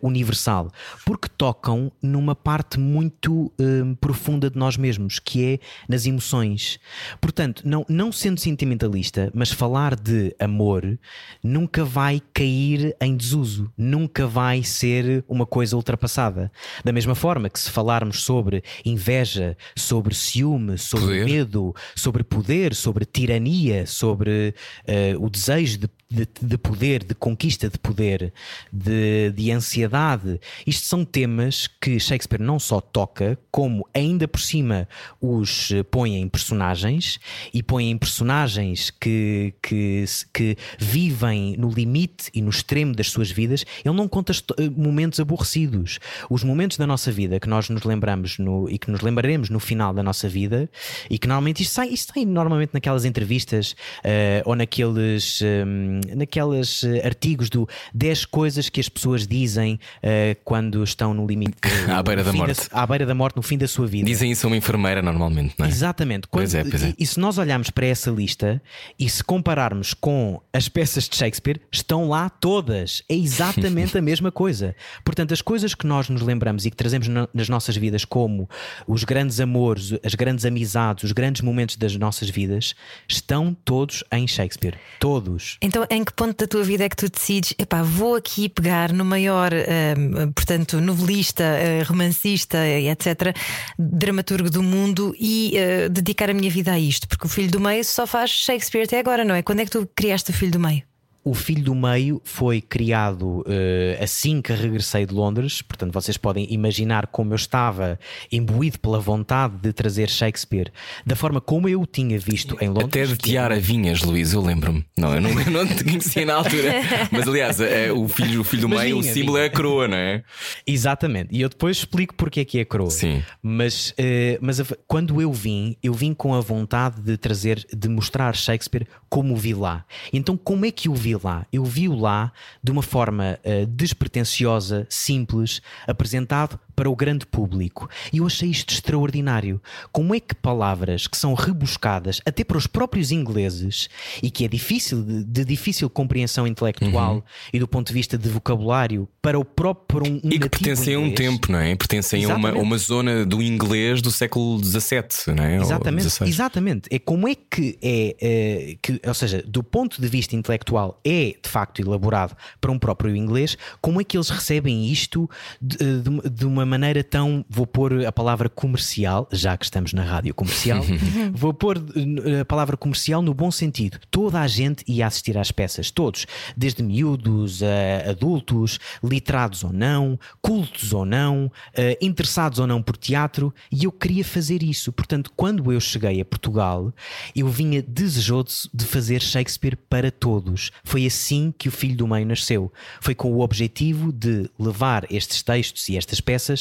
[0.02, 0.72] universal,
[1.06, 6.80] porque tocam numa parte muito uh, profunda de nós mesmos, que é nas emoções.
[7.20, 11.00] Portanto, não, não sendo sentimentalista, mas falar de amor
[11.44, 16.52] nunca vai cair em desuso, nunca vai ser uma coisa ultrapassada.
[16.84, 21.26] Da mesma forma que se falarmos sobre inveja, sobre ciúme, sobre poder.
[21.26, 24.54] medo, sobre poder, sobre tirania, sobre
[24.88, 28.32] uh, o desejo de de, de, poder, de conquista de poder,
[28.72, 30.40] de, de ansiedade.
[30.66, 34.88] Isto são temas que Shakespeare não só toca, como ainda por cima
[35.20, 37.20] os põe em personagens
[37.52, 43.32] e põe em personagens que, que, que vivem no limite e no extremo das suas
[43.32, 43.66] vidas.
[43.84, 44.34] Ele não conta
[44.76, 46.00] momentos aborrecidos.
[46.30, 49.60] Os momentos da nossa vida que nós nos lembramos no, e que nos lembraremos no
[49.60, 50.70] final da nossa vida
[51.10, 55.42] e que normalmente isto sai, isto sai normalmente naquelas entrevistas uh, ou naqueles.
[55.42, 61.26] Um, naquelas eh, artigos do 10 coisas que as pessoas dizem eh, quando estão no
[61.26, 61.54] limite
[61.90, 62.62] À beira da morte.
[62.72, 64.06] à beira da morte, no fim da sua vida.
[64.06, 65.70] Dizem isso a uma enfermeira normalmente, não é?
[65.70, 66.28] Exatamente.
[66.32, 66.90] Pois Quando- é, pois é.
[66.90, 68.62] E, e se nós olharmos para essa lista
[68.98, 73.04] e se compararmos com as peças de Shakespeare, estão lá todas.
[73.10, 74.76] É exatamente a mesma coisa.
[75.04, 78.50] Portanto, as coisas que nós nos lembramos e que trazemos na- nas nossas vidas, como
[78.88, 82.74] os grandes amores, as grandes amizades, os grandes momentos das nossas vidas,
[83.08, 84.76] estão todos em Shakespeare.
[85.00, 85.58] Todos.
[85.62, 88.92] Então, em que ponto da tua vida é que tu decides, epá, vou aqui pegar
[88.92, 93.36] no maior, hum, portanto, novelista, eh, romancista, etc.,
[93.78, 97.08] dramaturgo do mundo e eh, dedicar a minha vida a isto?
[97.08, 99.44] Porque o filho do meio só faz Shakespeare até agora, não é?
[99.44, 100.82] Quando é que tu criaste o filho do meio?
[101.24, 106.46] O Filho do Meio foi criado eh, assim que regressei de Londres, portanto, vocês podem
[106.52, 107.98] imaginar como eu estava
[108.32, 110.72] imbuído pela vontade de trazer Shakespeare
[111.06, 112.86] da forma como eu o tinha visto em Londres.
[112.88, 114.86] Até de é- Tiara Vinhas, Luís, eu lembro-me.
[114.98, 116.74] Não, eu não, eu não te conhecia na altura.
[117.12, 119.44] Mas aliás, é, o, filho, o filho do meio, o símbolo vinha.
[119.46, 120.24] é a coroa, não é?
[120.68, 122.90] Exatamente, e eu depois explico porque é que é coroa.
[122.92, 123.24] Sim.
[123.42, 127.88] Mas, eh, mas a- quando eu vim, eu vim com a vontade de trazer, de
[127.90, 129.86] mostrar Shakespeare como o vi lá.
[130.12, 131.46] Então, como é que o vi lá?
[131.52, 132.32] Eu vi-o lá
[132.64, 137.90] de uma forma eh, despretensiosa, simples, apresentado para o grande público.
[138.12, 139.62] E eu achei isto extraordinário.
[139.92, 143.90] Como é que palavras que são rebuscadas até para os próprios ingleses
[144.22, 148.30] e que é difícil de, de difícil compreensão intelectual e do ponto de vista de
[148.30, 151.76] vocabulário para o próprio para um, um E que pertencem a um tempo, não é?
[151.76, 155.58] Pertencem a uma, uma zona do inglês do século XVII, não é?
[155.58, 156.30] Exatamente, XVI.
[156.30, 156.90] exatamente.
[156.92, 161.36] É como é que é, eh, que, ou seja, do ponto de vista intelectual é
[161.42, 165.30] de facto elaborado para um próprio inglês, como é que eles recebem isto
[165.62, 170.04] de, de- de uma maneira tão, vou pôr a palavra comercial, já que estamos na
[170.04, 170.84] rádio comercial,
[171.34, 174.00] vou pôr eh, a palavra comercial no bom sentido.
[174.10, 180.20] Toda a gente ia assistir às peças, todos, desde miúdos a adultos, literados ou não,
[180.42, 184.92] cultos ou não, eh, interessados ou não por teatro, e eu queria fazer isso.
[184.92, 186.94] Portanto, quando eu cheguei a Portugal,
[187.36, 190.72] eu vinha desejoso de fazer Shakespeare para todos.
[190.84, 192.72] Foi assim que o Filho do Meio nasceu.
[193.02, 196.53] Foi com o objetivo de levar estes textos e estas peças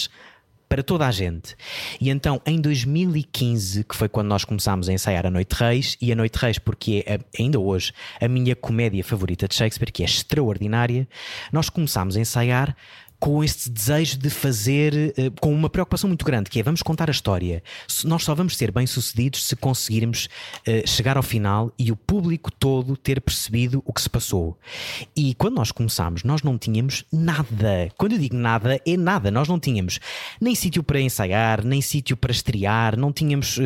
[0.73, 1.55] para toda a gente.
[2.01, 6.11] E então, em 2015, que foi quando nós começámos a ensaiar a Noite Reis, e
[6.11, 10.07] a Noite Reis, porque é ainda hoje a minha comédia favorita de Shakespeare, que é
[10.07, 11.07] extraordinária,
[11.53, 12.75] nós começámos a ensaiar
[13.23, 17.09] com este desejo de fazer, eh, com uma preocupação muito grande, que é vamos contar
[17.09, 17.63] a história.
[18.03, 20.29] Nós só vamos ser bem-sucedidos se conseguirmos
[20.67, 24.59] eh, chegar ao final e o público todo ter percebido o que se passou.
[25.15, 27.93] E quando nós começámos, nós não tínhamos nada.
[27.97, 29.31] Quando eu digo nada, é nada.
[29.31, 30.01] Nós não tínhamos
[30.41, 33.57] nem sítio para ensaiar, nem sítio para estrear, não tínhamos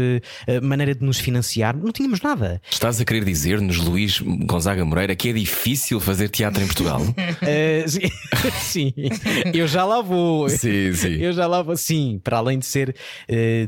[0.47, 2.61] eh, maneira de nos financiar, não tínhamos nada.
[2.71, 7.01] Estás a querer dizer-nos, Luís Gonzaga Moreira, que é difícil fazer teatro em Portugal?
[7.87, 8.11] Sim,
[8.61, 8.93] sim,
[9.55, 10.49] eu já lá vou.
[10.49, 11.15] sim, sim.
[11.17, 12.95] Eu já lá vou, sim, para além de ser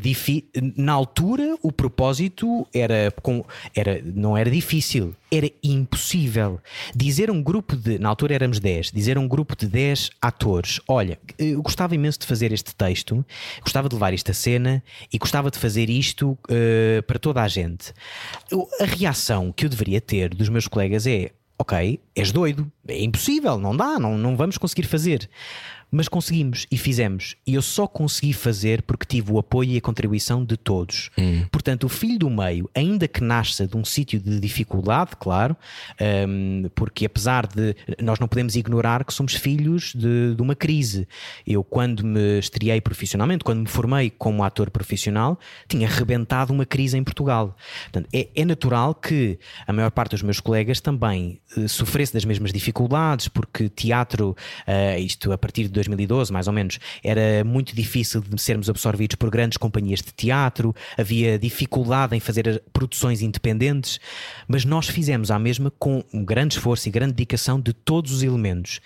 [0.00, 0.48] difícil.
[0.76, 4.00] Na altura, o propósito era, com, era.
[4.04, 6.60] Não era difícil, era impossível.
[6.94, 7.98] Dizer um grupo de.
[7.98, 12.26] Na altura éramos 10, dizer um grupo de 10 atores: olha, eu gostava imenso de
[12.26, 13.24] fazer este texto,
[13.62, 17.48] gostava de levar isto a cena e gostava de fazer isto eh, para toda a
[17.48, 17.92] gente.
[18.50, 23.02] Eu- a reação que eu deveria ter dos meus colegas é: ok, és doido, é
[23.02, 25.28] impossível, não dá, não, não vamos conseguir fazer.
[25.90, 27.36] Mas conseguimos e fizemos.
[27.46, 31.10] E eu só consegui fazer porque tive o apoio e a contribuição de todos.
[31.50, 35.56] Portanto, o filho do meio, ainda que nasça de um sítio de dificuldade, claro,
[36.28, 37.74] hum, porque apesar de.
[38.02, 41.08] Nós não podemos ignorar que somos filhos de, de uma crise.
[41.46, 46.96] Eu, quando me estreiei profissionalmente, quando me formei como ator profissional, tinha rebentado uma crise
[46.96, 47.56] em Portugal.
[47.84, 52.24] Portanto, é, é natural que a maior parte dos meus colegas também eh, sofresse das
[52.24, 57.74] mesmas dificuldades, porque teatro, eh, isto a partir de 2012, mais ou menos, era muito
[57.74, 64.00] difícil de sermos absorvidos por grandes companhias de teatro, havia dificuldade em fazer produções independentes,
[64.46, 68.22] mas nós fizemos a mesma com um grande esforço e grande dedicação de todos os
[68.22, 68.80] elementos.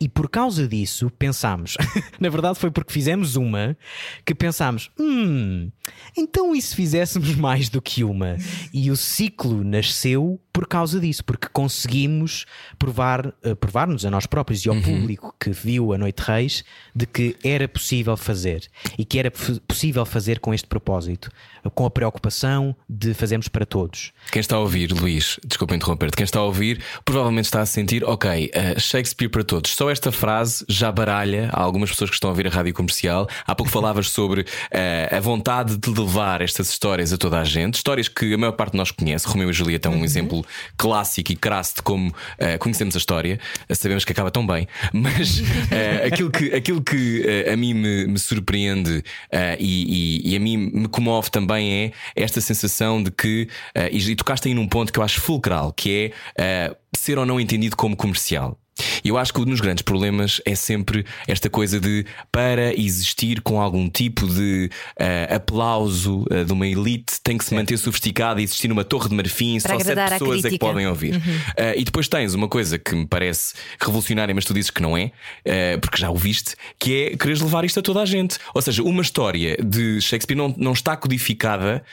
[0.00, 1.76] E por causa disso, pensámos,
[2.20, 3.76] na verdade foi porque fizemos uma
[4.24, 5.70] que pensámos, hum,
[6.16, 8.36] então e se fizéssemos mais do que uma?
[8.72, 12.46] E o ciclo nasceu por causa disso, porque conseguimos
[12.78, 16.62] provar, eh, provar-nos a nós próprios e ao público que viu a Noite Reis
[16.94, 18.62] de que era possível fazer
[18.96, 21.28] e que era poss- possível fazer com este propósito,
[21.74, 24.12] com a preocupação de fazermos para todos.
[24.30, 28.04] Quem está a ouvir, Luís, desculpa interromper-te, quem está a ouvir provavelmente está a sentir,
[28.04, 29.72] ok, eh, Shakespeare para todos.
[29.74, 33.28] Só esta frase já baralha há algumas pessoas que estão a ouvir a rádio comercial.
[33.44, 37.74] Há pouco falavas sobre eh, a vontade de levar estas histórias a toda a gente,
[37.74, 39.26] histórias que a maior parte de nós conhece.
[39.26, 40.43] Romeu e Julieta é um exemplo
[40.76, 44.66] clássico e crasso de como uh, conhecemos a história, uh, sabemos que acaba tão bem,
[44.92, 49.02] mas uh, aquilo que, aquilo que a mim me, me surpreende
[49.58, 53.48] e, e, e, a mim me comove também é esta sensação de que,
[53.90, 57.40] e, e tocaste aí num ponto que eu acho fulcral, que é ser ou não
[57.40, 58.58] entendido como comercial.
[59.04, 63.60] Eu acho que um dos grandes problemas é sempre esta coisa de para existir com
[63.60, 68.44] algum tipo de uh, aplauso uh, de uma elite tem que se manter sofisticada e
[68.44, 71.14] existir numa torre de marfim, para só sete pessoas é que podem ouvir.
[71.14, 71.20] Uhum.
[71.20, 74.96] Uh, e depois tens uma coisa que me parece revolucionária, mas tu dizes que não
[74.96, 75.10] é,
[75.80, 78.38] porque já o viste, que é quereres levar isto a toda a gente.
[78.54, 81.84] Ou seja, uma história de Shakespeare não, não está codificada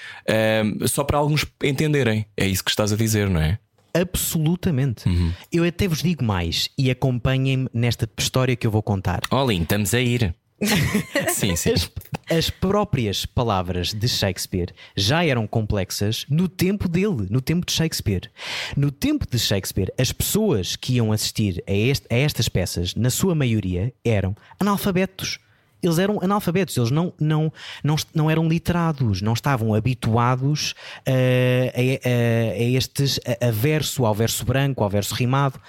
[0.88, 2.26] só para alguns entenderem.
[2.36, 3.60] É isso que estás a dizer, não é?
[3.94, 5.08] Absolutamente.
[5.08, 5.32] Uhum.
[5.52, 9.22] Eu até vos digo mais e acompanhem-me nesta história que eu vou contar.
[9.32, 10.36] Olhem, estamos a ir.
[11.34, 11.72] sim, sim.
[11.72, 11.92] As,
[12.30, 18.30] as, próprias palavras de Shakespeare já eram complexas no tempo dele, no tempo de Shakespeare.
[18.78, 23.10] No tempo de Shakespeare, as pessoas que iam assistir a, este, a estas peças, na
[23.10, 25.40] sua maioria, eram analfabetos
[25.82, 27.52] eles eram analfabetos, eles não, não,
[27.84, 30.72] não, não eram literados, não estavam habituados
[31.08, 35.60] uh, a, a, a, estes a, a, verso, ao verso branco, ao verso rimado,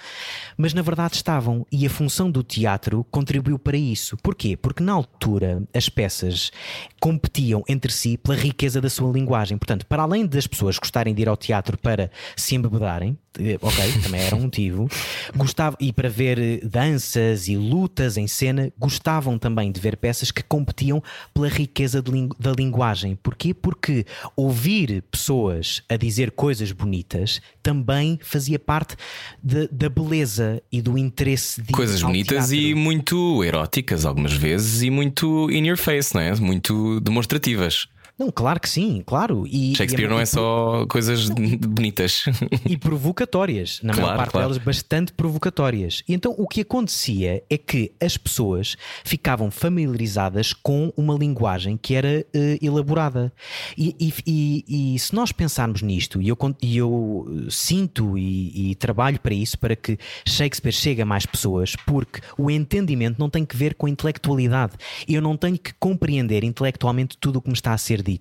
[0.57, 1.65] mas na verdade estavam.
[1.71, 4.17] E a função do teatro contribuiu para isso.
[4.17, 4.55] Porquê?
[4.55, 6.51] Porque na altura as peças
[6.99, 9.57] competiam entre si pela riqueza da sua linguagem.
[9.57, 13.93] Portanto, para além das pessoas gostarem de ir ao teatro para se embebedarem, eh, ok,
[14.03, 14.87] também era um motivo,
[15.35, 20.43] gostavam, e para ver danças e lutas em cena, gostavam também de ver peças que
[20.43, 21.01] competiam
[21.33, 22.03] pela riqueza
[22.37, 23.15] da linguagem.
[23.23, 23.53] Porquê?
[23.53, 28.97] Porque ouvir pessoas a dizer coisas bonitas também fazia parte
[29.41, 32.55] de, da beleza e do interesse de coisas bonitas teatro.
[32.55, 36.35] e muito eróticas algumas vezes e muito in your face, não é?
[36.35, 37.87] Muito demonstrativas.
[38.23, 39.45] Não, claro que sim, claro.
[39.45, 41.27] E, Shakespeare e é não é só coisas
[41.59, 42.23] bonitas.
[42.65, 44.47] E provocatórias, na claro, maior parte claro.
[44.47, 46.03] delas bastante provocatórias.
[46.07, 51.95] E então o que acontecia é que as pessoas ficavam familiarizadas com uma linguagem que
[51.95, 53.31] era uh, elaborada.
[53.77, 59.57] E, e, e, se nós pensarmos nisto, e eu, eu sinto e, trabalho para isso,
[59.59, 63.85] para que Shakespeare chegue a mais pessoas, porque o entendimento não tem que ver com
[63.85, 64.73] a intelectualidade.
[65.07, 68.12] Eu não tenho que compreender intelectualmente tudo o que me está a ser dito,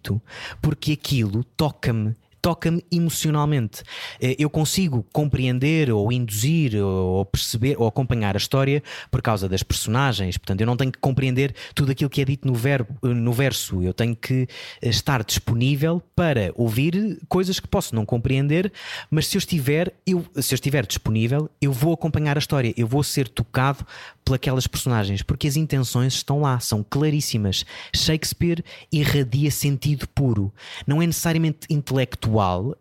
[0.61, 3.85] porque aquilo toca-me toca-me emocionalmente.
[4.21, 9.63] Eh, eu consigo compreender ou induzir ou perceber ou acompanhar a história por causa das
[9.63, 10.37] personagens.
[10.37, 13.33] Portanto, eu não tenho que compreender tudo aquilo que é dito no, verbo, eh, no
[13.33, 13.81] verso.
[13.81, 14.49] Eu tenho que
[14.83, 18.73] eh, estar disponível para ouvir coisas que posso não compreender,
[19.09, 22.89] mas se eu estiver, eu, se eu estiver disponível, eu vou acompanhar a história, eu
[22.89, 23.87] vou ser tocado
[24.25, 27.65] pelas personagens, porque as intenções estão lá, são claríssimas.
[27.95, 30.53] Shakespeare irradia sentido puro.
[30.87, 32.32] Não é necessariamente intelectual,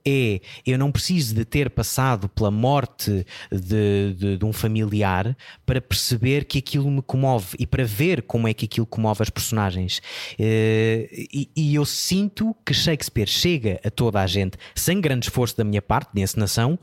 [0.06, 5.36] é eu não preciso de ter passado pela morte de, de, de um familiar
[5.66, 9.30] para perceber que aquilo me comove e para ver como é que aquilo comove as
[9.30, 10.02] personagens.
[10.38, 15.58] Eh, e, e eu sinto que Shakespeare chega a toda a gente sem grande esforço
[15.58, 16.78] da minha parte de encenação,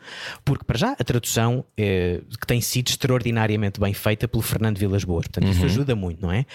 [0.45, 5.05] porque para já a tradução eh, que tem sido extraordinariamente bem feita pelo Fernando Vilas
[5.05, 5.27] Boas.
[5.27, 5.51] Portanto, uhum.
[5.51, 6.47] isso ajuda muito, não é?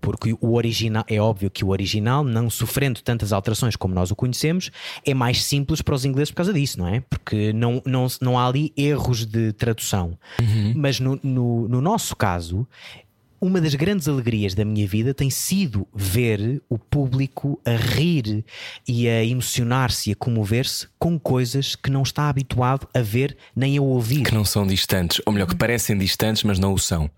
[0.00, 4.16] Porque o original, é óbvio que o original, não sofrendo tantas alterações como nós o
[4.16, 4.70] conhecemos,
[5.04, 7.00] é mais simples para os ingleses por causa disso, não é?
[7.00, 10.18] Porque não, não, não há ali erros de tradução.
[10.40, 10.72] Uhum.
[10.76, 12.66] Mas no, no, no nosso caso,
[13.44, 18.42] uma das grandes alegrias da minha vida tem sido ver o público a rir
[18.88, 23.76] e a emocionar-se e a comover-se com coisas que não está habituado a ver nem
[23.76, 24.22] a ouvir.
[24.22, 27.10] Que não são distantes, ou melhor, que parecem distantes, mas não o são.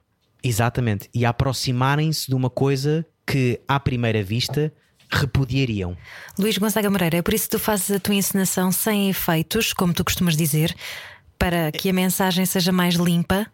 [0.42, 1.08] Exatamente.
[1.14, 4.72] E aproximarem-se de uma coisa que, à primeira vista,
[5.10, 5.96] repudiariam.
[6.38, 9.94] Luís Gonzaga Moreira, é por isso que tu fazes a tua encenação sem efeitos, como
[9.94, 10.74] tu costumas dizer,
[11.38, 13.46] para que a mensagem seja mais limpa?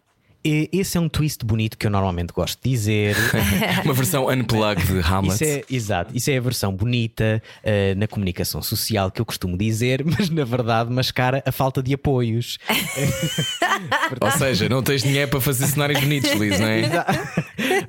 [0.43, 3.15] Esse é um twist bonito que eu normalmente gosto de dizer.
[3.85, 5.35] Uma versão unplugged de Hamlet.
[5.35, 9.57] Isso é, exato, isso é a versão bonita uh, na comunicação social que eu costumo
[9.57, 12.57] dizer, mas na verdade mascara a falta de apoios.
[14.19, 16.83] Ou seja, não tens dinheiro para fazer cenários bonitos, Liz, não é?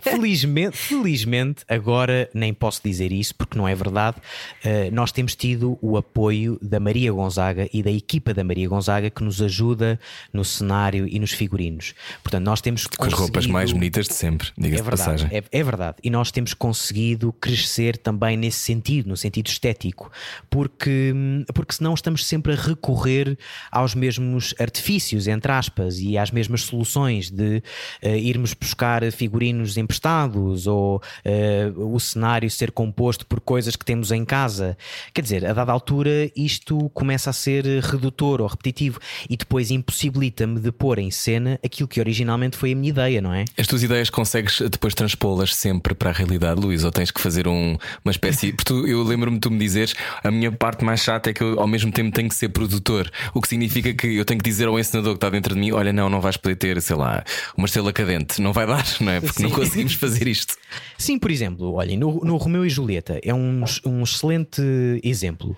[0.01, 4.19] felizmente, felizmente, agora nem posso dizer isso porque não é verdade.
[4.65, 9.11] Uh, nós temos tido o apoio da Maria Gonzaga e da equipa da Maria Gonzaga
[9.11, 9.99] que nos ajuda
[10.33, 11.95] no cenário e nos figurinos.
[12.23, 14.89] Portanto, Portanto, nós temos Com as roupas conseguido- mais bonitas de sempre, diga-se é de
[14.91, 15.29] verdade, passagem.
[15.39, 15.97] é, é verdade.
[16.05, 20.11] E nós temos conseguido crescer também nesse sentido, no sentido estético,
[20.51, 21.13] porque,
[21.55, 23.39] porque senão estamos sempre a recorrer
[23.71, 27.63] aos mesmos artifícios, entre aspas, e às mesmas soluções de
[28.03, 34.11] eh, irmos buscar figurinos emprestados ou eh, o cenário ser composto por coisas que temos
[34.13, 34.77] em casa.
[35.13, 40.61] Quer dizer, a dada altura isto começa a ser redutor ou repetitivo e depois impossibilita-me
[40.61, 43.45] de pôr em cena aquilo que originalmente foi a minha ideia, não é?
[43.59, 46.85] As tuas ideias consegues depois transpô-las sempre para a realidade, Luís?
[46.85, 48.53] Ou tens que fazer um- uma espécie.
[48.53, 51.59] Porque tu- eu lembro-me tu me dizeres a minha parte mais chata é que eu
[51.61, 53.11] ao mesmo tempo tenho que ser produtor.
[53.33, 55.71] O que significa que eu tenho que dizer ao encenador que está dentro de mim:
[55.73, 57.25] olha, não, não vais poder ter, sei lá,
[57.57, 58.41] uma estrela cadente.
[58.41, 59.21] Não vai dar, não é?
[59.21, 59.55] Porque não Sim.
[59.57, 60.55] conseguimos fazer isto.
[60.99, 64.61] Sim, por exemplo, olhem, no, no Romeu e Julieta é um, um excelente
[65.03, 65.57] exemplo.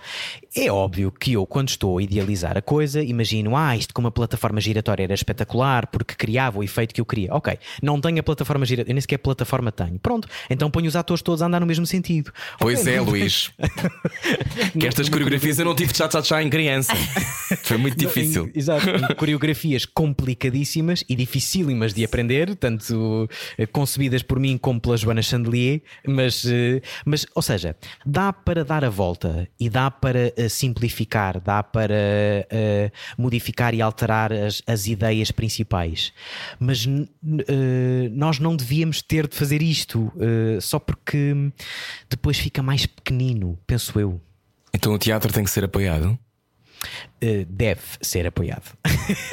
[0.59, 4.11] É óbvio que eu, quando estou a idealizar a coisa, imagino, ah, isto com uma
[4.11, 7.28] plataforma giratória era espetacular porque criava o efeito que eu queria.
[7.34, 9.98] Ok, não tenho a plataforma giratória, eu nem sequer plataforma tenho.
[9.98, 12.32] Pronto, então ponho os atores todos a andar no mesmo sentido.
[12.59, 13.50] Pois Ok, é, não- Luís.
[14.78, 16.94] que estas coreografias eu não tive tchá-tchá-tchá em criança.
[17.62, 18.46] Foi muito difícil.
[18.54, 23.28] Em- exato, em coreografias complicadíssimas e dificílimas de aprender, tanto
[23.59, 27.76] eh, concebidas por mim como pela Joana Chandelier, mas, eh, mas ou seja,
[28.07, 31.94] dá para dar a volta e dá para eh, simplificar, dá para
[32.51, 36.12] eh, modificar e alterar as, as ideias principais.
[36.59, 41.34] Mas eh, nós não devíamos ter de fazer isto eh, só porque
[42.09, 44.20] depois fica mais pequenino, penso eu.
[44.72, 46.18] Então o teatro tem que ser apoiado.
[47.49, 48.76] Deve ser apoiado.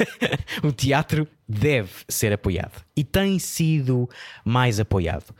[0.64, 4.08] o teatro deve ser apoiado e tem sido
[4.44, 5.34] mais apoiado.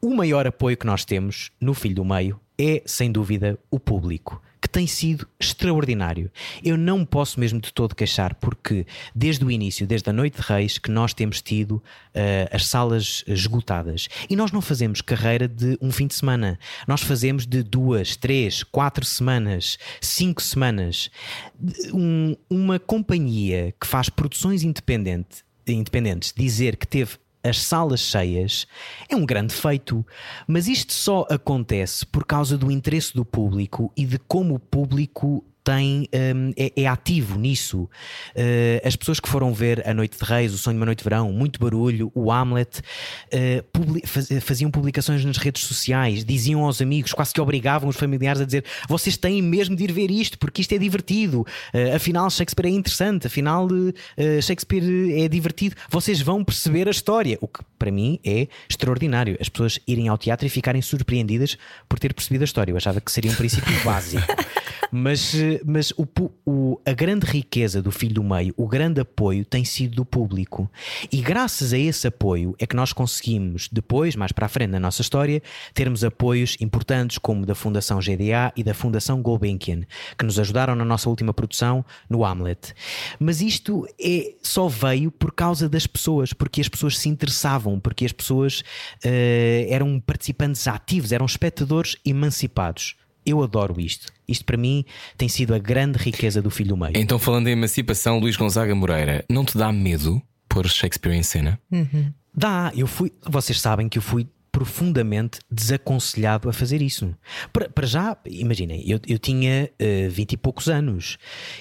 [0.00, 4.40] O maior apoio que nós temos no Filho do Meio é, sem dúvida, o público,
[4.64, 6.30] que tem sido extraordinário.
[6.62, 10.42] Eu não posso mesmo de todo queixar, porque desde o início, desde a Noite de
[10.42, 11.82] Reis, que nós temos tido uh,
[12.50, 14.08] as salas esgotadas.
[14.30, 16.58] E nós não fazemos carreira de um fim de semana,
[16.88, 21.10] nós fazemos de duas, três, quatro semanas, cinco semanas.
[21.92, 28.66] Um- uma companhia que faz produções independente, independentes dizer que teve as salas cheias
[29.08, 30.04] é um grande feito,
[30.46, 35.44] mas isto só acontece por causa do interesse do público e de como o público
[35.64, 36.06] tem,
[36.36, 37.88] hum, é, é ativo nisso.
[38.36, 40.98] Uh, as pessoas que foram ver A Noite de Reis, O Sonho de uma Noite
[40.98, 46.62] de Verão, Muito Barulho, o Hamlet, uh, publi- faz- faziam publicações nas redes sociais, diziam
[46.64, 50.10] aos amigos, quase que obrigavam os familiares a dizer: vocês têm mesmo de ir ver
[50.10, 51.40] isto, porque isto é divertido.
[51.72, 53.66] Uh, afinal, Shakespeare é interessante, afinal,
[54.42, 55.76] Shakespeare é divertido.
[55.88, 57.38] Vocês vão perceber a história.
[57.40, 59.36] O que para mim é extraordinário.
[59.40, 61.56] As pessoas irem ao teatro e ficarem surpreendidas
[61.88, 62.72] por ter percebido a história.
[62.72, 64.22] Eu achava que seria um princípio básico.
[64.90, 66.06] Mas, mas o,
[66.46, 70.70] o- a grande riqueza do Filho do Meio, o grande apoio tem sido do público.
[71.10, 74.80] E graças a esse apoio é que nós conseguimos, depois, mais para a frente na
[74.80, 79.82] nossa história, termos apoios importantes como da Fundação GDA e da Fundação Gulbenkian,
[80.18, 82.74] que nos ajudaram na nossa última produção no Hamlet.
[83.18, 88.04] Mas isto é, só veio por causa das pessoas, porque as pessoas se interessavam, porque
[88.04, 88.62] as pessoas
[89.04, 92.96] eh, eram participantes ativos, eram espectadores emancipados.
[93.24, 94.12] Eu adoro isto.
[94.28, 94.84] Isto para mim
[95.16, 96.92] tem sido a grande riqueza do Filho do Meio.
[96.96, 101.58] Então, falando em emancipação, Luís Gonzaga Moreira, não te dá medo pôr Shakespeare em cena?
[102.34, 103.12] Dá, eu fui.
[103.28, 107.12] Vocês sabem que eu fui profundamente desaconselhado a fazer isso.
[107.52, 111.18] Para, para já, imaginem, eu, eu tinha eh, vinte e poucos anos.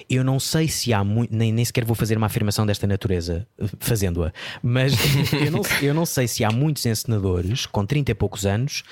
[0.08, 3.48] Eu não sei se há muito, nem, nem sequer vou fazer uma afirmação desta natureza
[3.60, 4.32] eh, fazendo-a,
[4.62, 4.94] mas
[5.44, 8.84] eu não, eu não sei se há muitos encenadores com 30 e poucos anos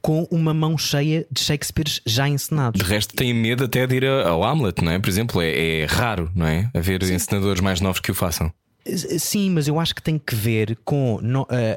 [0.00, 2.80] com uma mão cheia de Shakespeares já encenados.
[2.80, 4.98] De resto, tem medo até de ir ao Hamlet, não é?
[4.98, 6.70] Por exemplo, é, é raro, não é?
[6.74, 8.50] Haver encenadores mais novos que o façam.
[9.18, 11.20] Sim, mas eu acho que tem que ver com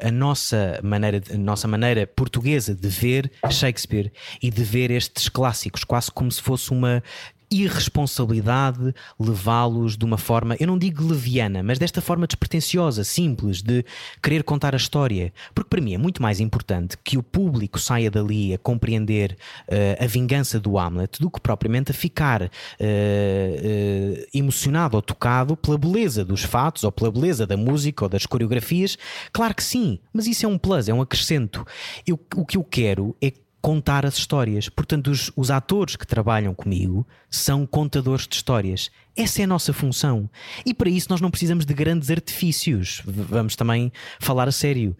[0.02, 4.10] a nossa maneira, a nossa maneira portuguesa de ver Shakespeare
[4.42, 7.02] e de ver estes clássicos, quase como se fosse uma
[7.50, 13.84] irresponsabilidade levá-los de uma forma, eu não digo leviana, mas desta forma despretensiosa, simples, de
[14.22, 15.32] querer contar a história.
[15.54, 19.36] Porque para mim é muito mais importante que o público saia dali a compreender
[19.68, 25.56] eh, a vingança do Hamlet do que propriamente a ficar eh, eh, emocionado ou tocado
[25.56, 28.96] pela beleza dos fatos ou pela beleza da música ou das coreografias.
[29.32, 31.64] Claro que sim, mas isso é um plus, é um acrescento.
[32.06, 33.32] Eu- o que eu quero é
[33.64, 34.68] contar as histórias.
[34.68, 38.90] Portanto, os, os atores que trabalham comigo são contadores de histórias.
[39.16, 40.28] Essa é a nossa função.
[40.66, 43.00] E para isso nós não precisamos de grandes artifícios.
[43.06, 43.90] Vamos também
[44.20, 44.94] falar a sério.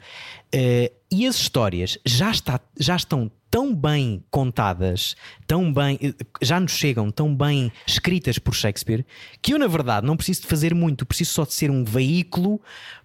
[0.50, 5.14] Eh, e as histórias já, está, já estão tão bem contadas,
[5.46, 9.04] tão bem, eh, já nos chegam tão bem escritas por Shakespeare,
[9.42, 12.62] que eu, na verdade, não preciso de fazer muito, preciso só de ser um veículo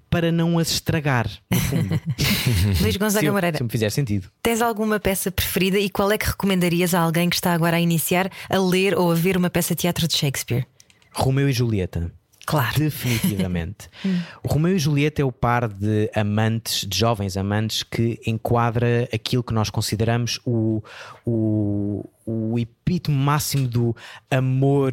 [0.09, 1.99] para não as estragar, no fundo.
[2.81, 4.29] Luís se, Gonzaga eu- Moreira, se me fizer sentido.
[4.41, 7.79] tens alguma peça preferida e qual é que recomendarias a alguém que está agora a
[7.79, 10.65] iniciar a ler ou a ver uma peça de teatro de Shakespeare?
[11.13, 12.11] Romeu e Julieta.
[12.45, 12.79] Claro.
[12.79, 13.87] Definitivamente.
[14.43, 19.43] o Romeu e Julieta é o par de amantes, de jovens amantes, que enquadra aquilo
[19.43, 20.81] que nós consideramos o,
[21.23, 23.95] o, o epítome máximo do
[24.31, 24.91] amor,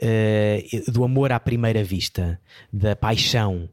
[0.00, 2.40] eh, do amor à primeira vista,
[2.72, 3.68] da paixão.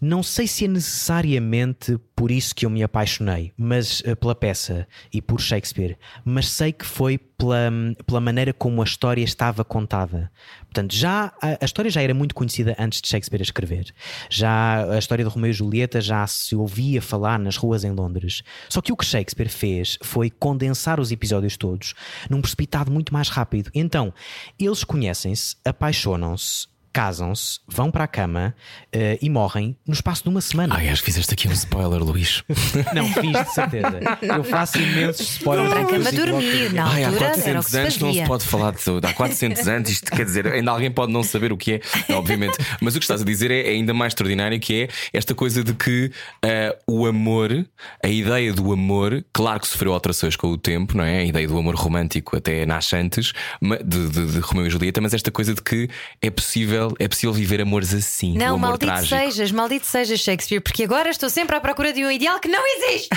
[0.00, 4.86] Não sei se é necessariamente por isso que eu me apaixonei, mas eh, pela peça
[5.12, 7.70] e por Shakespeare, mas sei que foi pela,
[8.06, 10.30] pela maneira como a história estava contada.
[10.62, 13.92] Portanto, já a, a história já era muito conhecida antes de Shakespeare escrever.
[14.28, 18.42] Já a história de Romeu e Julieta já se ouvia falar nas ruas em Londres.
[18.68, 21.94] Só que o que Shakespeare fez foi condensar os episódios todos
[22.28, 23.70] num precipitado muito mais rápido.
[23.74, 24.12] Então,
[24.58, 26.66] eles conhecem-se, apaixonam-se,
[26.98, 28.52] casam-se, vão para a cama
[28.92, 30.74] eh, e morrem no espaço de uma semana.
[30.76, 32.42] Ai, acho que fizeste aqui um spoiler, Luís.
[32.92, 34.00] Não, fiz de certeza.
[34.20, 35.68] Eu faço imensos spoilers.
[35.68, 38.12] Para a cama dormir, na Ai, há altura era o que 400 se anos não
[38.12, 39.06] se pode falar de saúde.
[39.06, 41.80] Há 400 anos, isto quer dizer, ainda alguém pode não saber o que é,
[42.14, 42.58] obviamente.
[42.80, 45.62] Mas o que estás a dizer é, é ainda mais extraordinário que é esta coisa
[45.62, 46.10] de que
[46.44, 47.64] eh, o amor,
[48.02, 51.18] a ideia do amor, claro que sofreu alterações com o tempo, não é?
[51.18, 53.32] A ideia do amor romântico até nasce antes
[53.62, 55.88] de, de, de Romeu e Julieta, mas esta coisa de que
[56.20, 58.34] é possível, é possível viver amores assim.
[58.36, 59.16] Não, amor maldito trágico.
[59.16, 62.62] sejas, maldito sejas, Shakespeare, porque agora estou sempre à procura de um ideal que não
[62.66, 63.08] existe.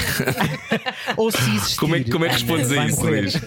[1.17, 1.77] Ou se existir.
[1.79, 3.01] Como é, que- como é que respondes a isso.
[3.05, 3.33] Luís?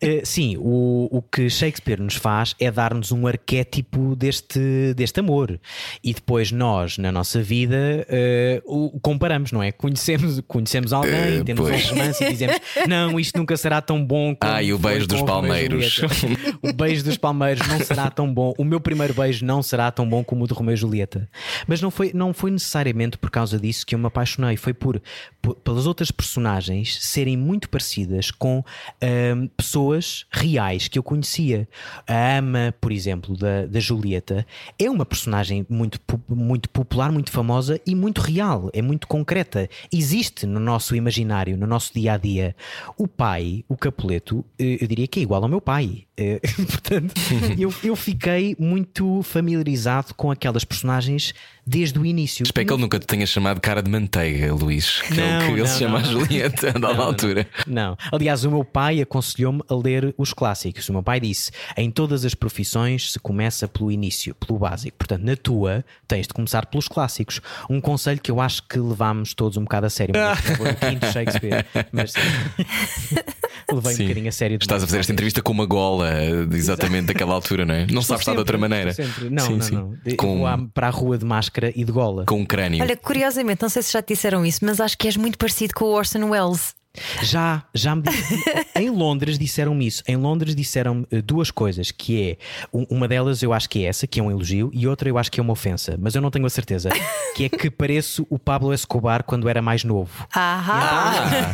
[0.00, 5.58] Eh, sim, o, o que Shakespeare nos faz é dar-nos um arquétipo deste, deste amor.
[6.02, 9.72] E depois nós, na nossa vida, eh, o comparamos, não é?
[9.72, 11.86] Conhecemos, conhecemos alguém, Eh, temos pois.
[11.86, 12.56] um romance e dizemos:
[12.88, 14.52] Não, isto nunca será tão bom como.
[14.52, 15.84] Ah, e o beijo dos palmeiros.
[15.92, 18.54] Julieta." o beijo dos palmeiros não será tão bom.
[18.56, 21.28] O meu primeiro beijo não será tão bom como o de Romeu e Julieta.
[21.66, 24.56] Mas não foi, não foi necessariamente por causa disso que eu me apaixonei.
[24.56, 25.00] Foi por,
[25.42, 28.64] por- pelas outras personagens serem muito parecidas com
[29.02, 31.68] ahm, pessoas reais que eu conhecia.
[32.06, 34.46] A ama, por exemplo, da, da Julieta,
[34.78, 38.70] é uma personagem muito, muito popular, muito famosa e muito real.
[38.72, 39.68] É muito concreta.
[39.92, 42.54] Existe no nosso imaginário, no nosso dia a dia.
[42.96, 46.04] O pai, o Capuleto, eh, eu diria que é igual ao meu pai.
[46.16, 47.14] Eh, Portanto,
[47.58, 48.87] eu, eu fiquei muito
[49.22, 51.34] familiarizado com aquelas personagens
[51.68, 52.42] desde o início.
[52.44, 55.02] Espero que ele nunca te tenha chamado cara de manteiga, Luís.
[55.02, 56.20] Que é o Não, que ele não, se chama não, não.
[56.20, 57.02] Julieta a dada Não, não.
[57.04, 57.46] altura.
[57.66, 57.96] Não.
[58.12, 60.88] Aliás, o meu pai aconselhou-me a ler os clássicos.
[60.88, 64.96] O meu pai disse: em todas as profissões se começa pelo início, pelo básico.
[64.96, 67.40] Portanto, na tua, tens de começar pelos clássicos.
[67.68, 70.14] Um conselho que eu acho que levámos todos um bocado a sério.
[70.16, 71.66] Mas, por favor, o quinto Shakespeare.
[71.92, 72.20] Mas sim.
[73.72, 74.02] levei Sim.
[74.04, 74.58] um bocadinho a sério.
[74.60, 77.86] Estás a fazer esta entrevista com uma gola de exatamente daquela altura, não é?
[77.90, 78.92] Não sabes estar de outra maneira.
[78.94, 79.28] Sempre.
[79.28, 79.74] Não, Sim, não, sim.
[79.74, 80.16] não.
[80.16, 82.24] Com, vou para a rua de máscara e de gola.
[82.26, 82.82] com um crânio.
[82.82, 85.74] Olha, curiosamente, não sei se já te disseram isso, mas acho que és muito parecido
[85.74, 86.77] com o Orson Welles.
[87.22, 88.34] Já, já me disse-
[88.76, 90.02] em Londres disseram-me isso.
[90.06, 92.36] Em Londres disseram-me eh, duas coisas, que é
[92.76, 95.16] um- uma delas eu acho que é essa, que é um elogio, e outra eu
[95.18, 96.88] acho que é uma ofensa, mas eu não tenho a certeza,
[97.36, 100.26] que é que pareço o Pablo Escobar quando era mais novo.
[100.34, 101.52] Ahá!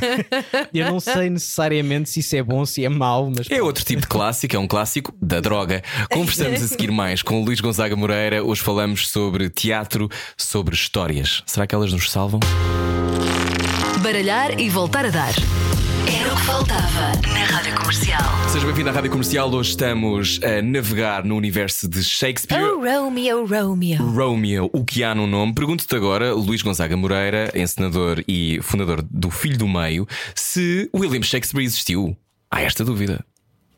[0.73, 4.01] Eu não sei necessariamente se isso é bom, se é mau, mas É outro tipo
[4.03, 5.83] de clássico, é um clássico da droga.
[6.11, 8.43] Conversamos a seguir mais com o Luís Gonzaga Moreira.
[8.43, 11.43] Hoje falamos sobre teatro, sobre histórias.
[11.47, 12.41] Será que elas nos salvam?
[14.05, 15.33] Baralhar e voltar a dar.
[16.07, 18.21] Era o que faltava na Rádio Comercial.
[18.51, 19.51] Seja bem-vindo à Rádio Comercial.
[19.51, 22.63] Hoje estamos a navegar no universo de Shakespeare.
[22.63, 24.05] Oh, Romeo, Romeo.
[24.05, 25.55] Romeo, o que há no nome?
[25.55, 31.65] Pergunto-te agora, Luís Gonzaga Moreira, encenador e fundador do Filho do Meio, se William Shakespeare
[31.65, 32.15] existiu.
[32.51, 33.25] Há esta dúvida.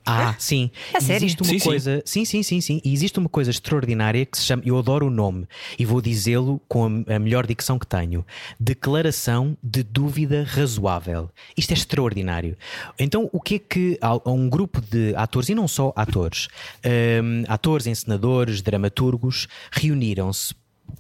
[0.07, 0.71] Ah, sim.
[0.95, 1.25] É sério?
[1.27, 1.69] Existe uma Sim, sim.
[1.69, 2.25] coisa, sim.
[2.25, 5.47] sim, sim, sim, E existe uma coisa extraordinária que se chama, eu adoro o nome
[5.79, 8.25] e vou dizê-lo com a, a melhor dicção que tenho:
[8.59, 11.31] Declaração de dúvida razoável.
[11.57, 12.57] Isto é extraordinário.
[12.99, 16.49] Então, o que é que há há um grupo de atores e não só atores,
[16.85, 20.55] hum, atores, encenadores, dramaturgos reuniram-se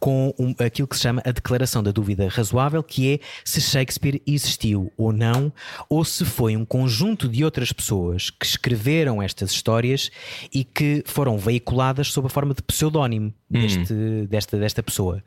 [0.07, 4.22] com um- aquilo que se chama a declaração da dúvida razoável, que é se Shakespeare
[4.24, 5.52] existiu ou não,
[5.88, 10.09] ou se foi um conjunto de outras pessoas que escreveram estas histórias
[10.54, 13.94] e que foram veiculadas sob a forma de pseudónimo deste,
[14.28, 15.20] desta, desta pessoa.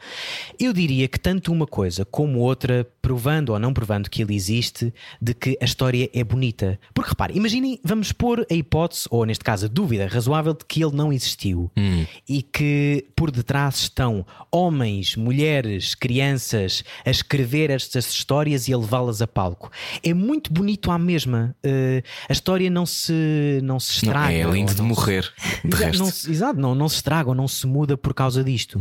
[0.58, 4.94] Eu diria que tanto uma coisa como outra provando ou não provando que ele existe,
[5.22, 6.80] de que a história é bonita.
[6.94, 10.82] Porque repare, imaginem, vamos pôr a hipótese, ou neste caso a dúvida razoável, de que
[10.84, 11.70] ele não existiu
[12.30, 14.69] e que por detrás estão homens,
[15.16, 19.72] mulheres, crianças a escrever estas histórias e a levá-las a palco.
[20.04, 21.56] É muito bonito à mesma.
[21.64, 24.34] Eh, a história não se, não se Não, estraga.
[24.34, 25.32] é lindo de não morrer.
[25.64, 26.00] De Exato, resto.
[26.04, 28.80] não, se- exato, não, não se estraga ou não se muda por causa disto.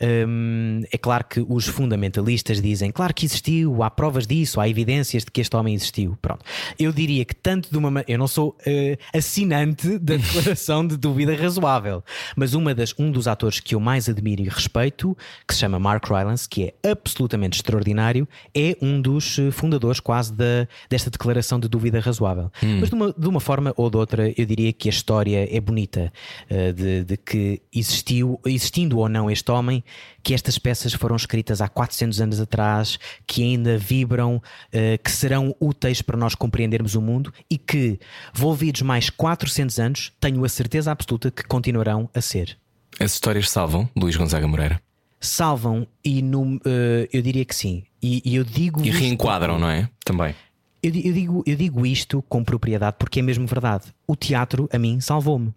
[0.00, 5.24] Hum, é claro que os fundamentalistas dizem, claro que existiu, há provas disso, há evidências
[5.24, 6.16] de que este homem existiu.
[6.20, 6.44] Pronto.
[6.78, 10.96] Eu diria que tanto de uma ma- eu não sou eh, assinante da declaração de
[10.96, 12.02] dúvida razoável,
[12.36, 15.16] mas uma das, um dos atores que eu mais admiro e respeito,
[15.46, 20.32] que se chama Mark Rylance, que é absolutamente extraordinário, é um dos eh, fundadores quase
[20.32, 22.50] da, desta declaração de dúvida razoável.
[22.80, 25.60] Mas de uma, de uma forma ou de outra, eu diria que a história é
[25.60, 26.12] bonita,
[26.48, 29.82] eh, de, de que existiu, existindo ou não este homem,
[30.22, 34.42] que estas peças foram escritas há 400 anos atrás, que ainda vibram,
[34.72, 37.98] eh, que serão úteis para nós compreendermos o mundo e que,
[38.32, 42.58] volvidos mais 400 anos, tenho a certeza absoluta que continuarão a ser.
[43.00, 44.80] As histórias salvam, Luís Gonzaga Moreira.
[45.20, 47.84] Salvam e no, eh, eu diria que sim.
[48.02, 49.88] E, e eu digo E reenquadram, não é?
[50.04, 50.34] Também.
[50.82, 53.86] Eu, eu digo, eu digo isto com propriedade porque é mesmo verdade.
[54.06, 55.52] O teatro, a mim, salvou-me.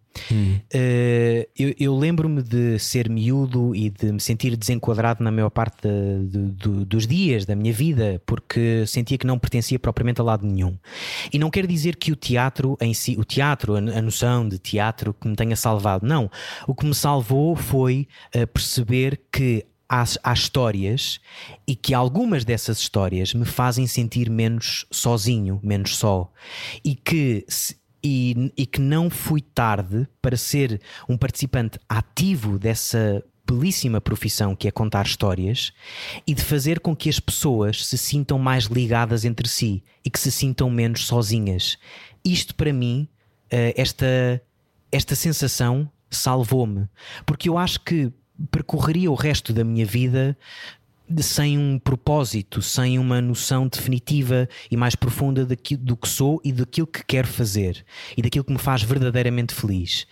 [0.74, 5.78] Eh, eu eu lembro-me de ser miúdo e de me sentir desenquadrado na maior parte
[5.88, 5.90] da-
[6.24, 10.46] do- do- dos dias da minha vida, porque sentia que não pertencia propriamente a lado
[10.46, 10.78] nenhum.
[11.32, 14.58] E não quer dizer que o teatro em si, o teatro, a, a noção de
[14.58, 16.06] teatro que me tenha salvado.
[16.06, 16.30] Não.
[16.68, 21.20] O que me salvou foi eh, perceber que há, há histórias
[21.68, 26.32] e que algumas dessas histórias me fazem sentir menos sozinho, menos só.
[26.84, 27.46] E que,
[28.02, 30.80] e, e que não fui tarde para ser
[31.10, 35.74] um participante ativo dessa belíssima profissão que é contar histórias
[36.26, 40.20] e de fazer com que as pessoas se sintam mais ligadas entre si e que
[40.20, 41.78] se sintam menos sozinhas.
[42.24, 43.10] Isto para mim,
[43.50, 44.42] eh, esta,
[44.90, 46.88] esta sensação salvou-me,
[47.26, 48.14] porque eu acho que
[48.50, 50.38] percorreria o resto da minha vida
[51.20, 56.52] sem um propósito, sem uma noção definitiva e mais profunda daqui- do que sou e
[56.52, 57.84] daquilo que quero fazer
[58.16, 60.06] e daquilo que me faz verdadeiramente feliz.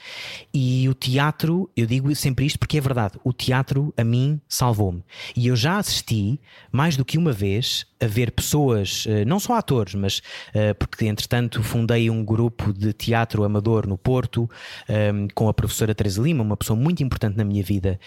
[0.54, 5.04] E o teatro, eu digo sempre isto porque é verdade, o teatro a mim salvou-me.
[5.36, 6.40] E eu já assisti
[6.72, 10.22] mais do que uma vez a ver pessoas, eh, não só atores, mas
[10.54, 14.50] eh, porque entretanto fundei um grupo de teatro amador no Porto
[14.88, 18.00] eh, com a professora Teresa Lima, uma pessoa muito importante na minha vida,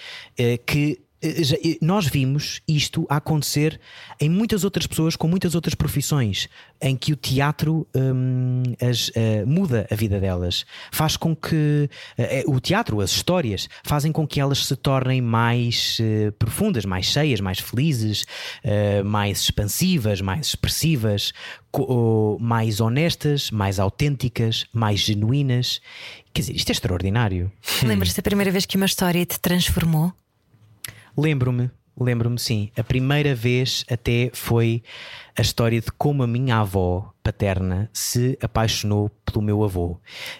[0.66, 1.00] que
[1.80, 3.80] nós vimos isto acontecer
[4.20, 6.48] em muitas outras pessoas com muitas outras profissões,
[6.80, 12.40] em que o teatro hum, as, eh, muda a vida delas, faz com que eh,
[12.40, 17.06] eh, o teatro, as histórias, fazem com que elas se tornem mais eh, profundas, mais
[17.06, 18.24] cheias, mais felizes,
[18.64, 21.32] eh, mais expansivas, mais expressivas,
[22.38, 25.80] mais honestas, mais autênticas, mais genuínas.
[26.34, 27.50] Quer dizer, isto é extraordinário.
[27.82, 30.12] Lembras-te da primeira vez que uma história te transformou?
[31.16, 32.70] Lembro-me, lembro-me sim.
[32.76, 34.82] A primeira vez até foi
[35.36, 39.98] a história de como a minha avó paterna se apaixonou pelo meu avô.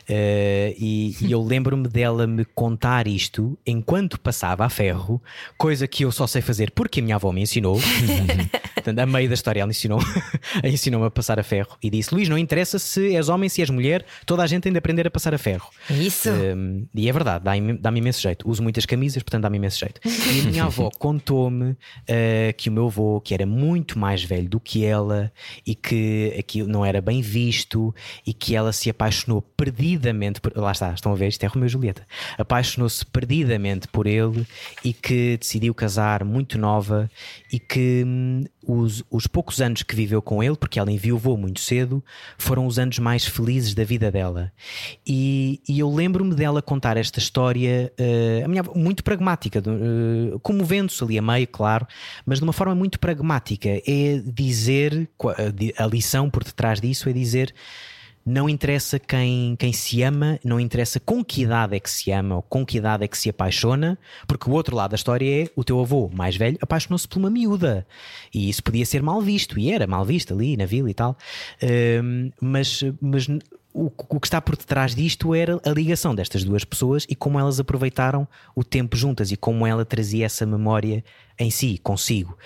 [0.09, 5.23] Eh, e, e eu lembro-me dela me contar isto enquanto passava a ferro,
[5.57, 7.81] coisa que eu só sei fazer porque a minha avó me ensinou.
[8.75, 10.01] Portanto, a meio da história ela ensinou,
[10.65, 13.71] ensinou-me a passar a ferro e disse: Luís, não interessa se és homem, se és
[13.71, 15.69] mulher, toda a gente tem de aprender a passar a ferro.
[15.89, 16.31] Isso.
[16.31, 18.49] Um, e é verdade, dá- dá-me imenso jeito.
[18.49, 20.01] Uso muitas camisas, portanto dá-me imenso jeito.
[20.05, 21.77] E a minha avó contou-me uh,
[22.57, 25.33] que o meu avô, que era muito mais velho do que ela
[25.65, 27.95] e que aquilo não era bem visto
[28.27, 30.53] e que ela se apaixonou perdidamente por.
[30.57, 31.29] Lá está, estão a ver?
[31.29, 32.07] Isto é Romeu e Julieta.
[32.39, 34.47] Apaixonou-se perdidamente por ele
[34.85, 37.11] e que decidiu casar muito nova
[37.53, 41.61] e que hum, os, os poucos anos que viveu com ele, porque ela enviou muito
[41.61, 42.03] cedo,
[42.39, 44.53] foram os anos mais felizes da vida dela.
[45.07, 47.93] E, e eu lembro-me dela contar esta história,
[48.45, 51.87] a minha muito pragmática, eh, comovendo-se ali a meio, claro,
[52.25, 53.69] mas de uma forma muito pragmática.
[53.69, 55.09] É dizer,
[55.79, 57.55] a lição por detrás disso é dizer.
[58.25, 62.37] Não interessa quem, quem se ama, não interessa com que idade é que se ama
[62.37, 65.49] ou com que idade é que se apaixona, porque o outro lado da história é
[65.57, 67.87] o teu avô mais velho apaixonou-se por uma miúda
[68.33, 71.17] e isso podia ser mal visto, e era mal visto ali na vila e tal.
[72.03, 73.27] Hum, mas mas
[73.75, 77.39] o, o que está por detrás disto era a ligação destas duas pessoas e como
[77.39, 81.05] elas aproveitaram o tempo juntas e como ela trazia essa memória
[81.39, 82.37] em si, consigo.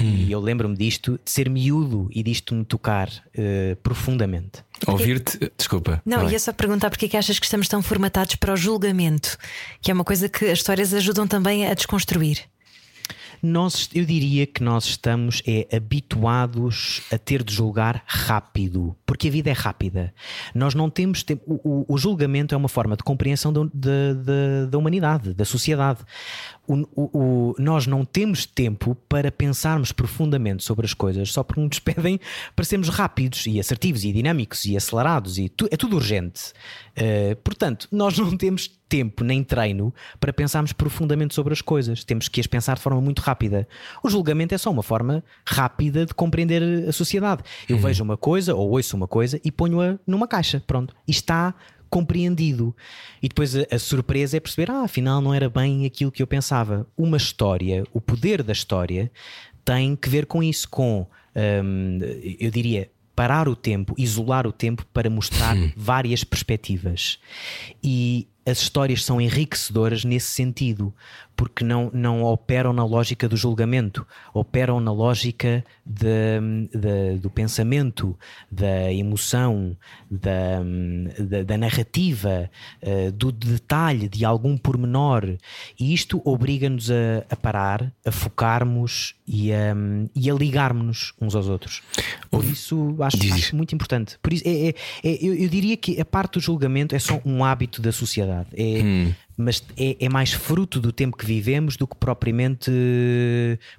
[0.00, 4.64] E eu lembro-me disto, de ser miúdo e disto me tocar eh, profundamente.
[4.86, 5.52] Ouvir-te.
[5.56, 6.02] Desculpa.
[6.04, 9.36] Não, ia só perguntar porque é que achas que estamos tão formatados para o julgamento,
[9.80, 12.38] que é uma coisa que as histórias ajudam também a desconstruir.
[13.42, 19.30] Nós, eu diria que nós estamos é, habituados a ter de julgar rápido, porque a
[19.30, 20.12] vida é rápida.
[20.54, 21.42] Nós não temos tempo.
[21.46, 26.00] O, o, julgamento é uma forma de compreensão da, da, da humanidade, da sociedade.
[26.72, 31.78] O, o, nós não temos tempo para pensarmos profundamente sobre as coisas só porque nos
[31.80, 32.20] pedem
[32.54, 36.52] para sermos rápidos e assertivos e dinâmicos e acelerados e tu, é tudo urgente.
[36.96, 42.04] Uh, portanto, nós não temos tempo nem treino para pensarmos profundamente sobre as coisas.
[42.04, 43.66] Temos que as pensar de forma muito rápida.
[44.02, 47.42] O julgamento é só uma forma rápida de compreender a sociedade.
[47.68, 47.82] Eu uhum.
[47.82, 50.62] vejo uma coisa ou ouço uma coisa e ponho-a numa caixa.
[50.66, 50.94] Pronto.
[51.06, 51.54] E está
[51.90, 52.74] compreendido.
[53.20, 56.26] E depois a, a, surpresa é perceber, ah, afinal não era bem aquilo que eu
[56.26, 56.86] pensava.
[56.96, 59.10] Uma história, o poder da história,
[59.64, 61.98] tem que ver com isso, com, hum,
[62.38, 67.18] eu diria, parar o tempo, isolar o tempo para mostrar várias perspectivas.
[67.82, 70.92] E as histórias são enriquecedoras nesse sentido,
[71.40, 78.14] porque não, não operam na lógica do julgamento, operam na lógica de, de, do pensamento,
[78.50, 79.74] da emoção,
[80.10, 80.62] da,
[81.18, 82.50] da, da narrativa,
[82.82, 85.38] uh, do detalhe, de algum pormenor.
[85.78, 89.74] E isto obriga-nos a, a, parar, a focarmos e a,
[90.14, 91.82] e a ligarmos-nos uns aos outros.
[92.30, 94.18] Por isso acho, acho muito importante.
[94.22, 94.74] Por isso, é, é,
[95.04, 98.39] é, eu, eu diria que a parte do julgamento é só um hábito da sociedade.
[98.52, 102.70] É, hum mas é, é, mais fruto do tempo que vivemos do que propriamente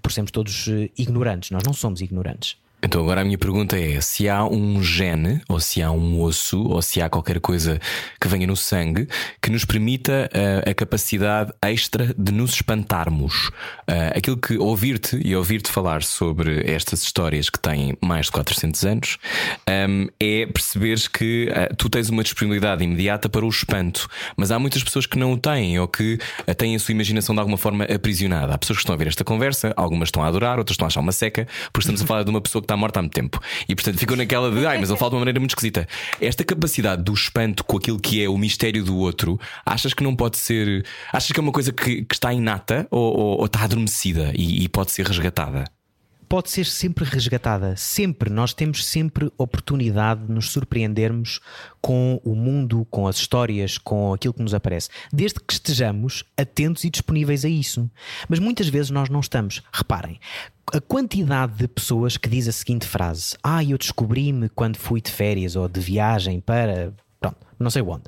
[0.02, 1.52] por sermos todos eh, ignorantes.
[1.52, 2.58] Nós não somos ignorantes.
[2.84, 6.64] Então agora a minha pergunta é: se há um gene, ou se há um osso,
[6.64, 7.80] ou se há qualquer coisa
[8.20, 9.08] que venha no sangue
[9.42, 13.50] que nos permita uh, a capacidade extra de nos espantarmos.
[13.88, 18.86] Uh, aquilo que ouvir-te e ouvir-te falar sobre estas histórias que têm mais de 400
[18.86, 19.18] anos
[19.68, 24.52] um, ehm, é perceberes que uh, tu tens uma disponibilidade imediata para o espanto, mas
[24.52, 26.18] há muitas pessoas que não o têm ou que
[26.58, 28.54] têm a sua imaginação de alguma forma aprisionada.
[28.54, 30.88] Há pessoas que estão a ver esta conversa, algumas estão a adorar, outras estão a
[30.88, 33.14] achar uma seca, porque estamos a falar de uma pessoa que está morta há muito
[33.14, 33.40] tempo.
[33.68, 35.88] E portanto ficou naquela de, ai, mas ele fala de uma maneira muito esquisita.
[36.20, 40.16] Esta capacidade do espanto com aquilo que é o mistério do outro, achas que não
[40.16, 40.86] pode ser.
[41.12, 44.64] Achas que é uma coisa que, que está inata ou, ou, ou está adormecida e,
[44.64, 45.66] e pode ser resgatada?
[46.32, 47.76] Pode ser sempre resgatada.
[47.76, 48.30] Sempre.
[48.30, 51.42] Nós temos sempre oportunidade de nos surpreendermos
[51.82, 54.88] com o mundo, com as histórias, com aquilo que nos aparece.
[55.12, 57.92] Desde que estejamos atentos e disponíveis a isso.
[58.30, 59.62] Mas muitas vezes nós não estamos.
[59.74, 60.22] Reparem,
[60.74, 65.12] a quantidade de pessoas que diz a seguinte frase: Ah, eu descobri-me quando fui de
[65.12, 66.94] férias ou de viagem para
[67.62, 68.04] não sei onde.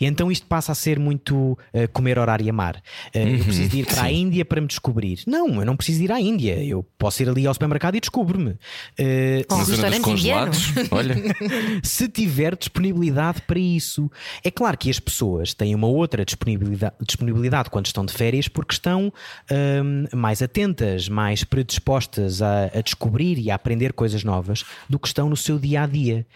[0.00, 2.76] E então isto passa a ser muito uh, comer horário e amar.
[3.14, 4.06] Uh, uhum, eu preciso ir para sim.
[4.06, 5.20] a Índia para me descobrir.
[5.26, 6.62] Não, eu não preciso ir à Índia.
[6.62, 8.50] Eu posso ir ali ao supermercado e descubro-me.
[8.50, 11.16] Uh, oh, restaurante congelados, olha.
[11.82, 14.10] se tiver disponibilidade para isso.
[14.44, 18.74] É claro que as pessoas têm uma outra disponibilidade, disponibilidade quando estão de férias porque
[18.74, 19.12] estão
[19.50, 25.08] um, mais atentas, mais predispostas a, a, descobrir e a aprender coisas novas do que
[25.08, 26.26] estão no seu dia a dia.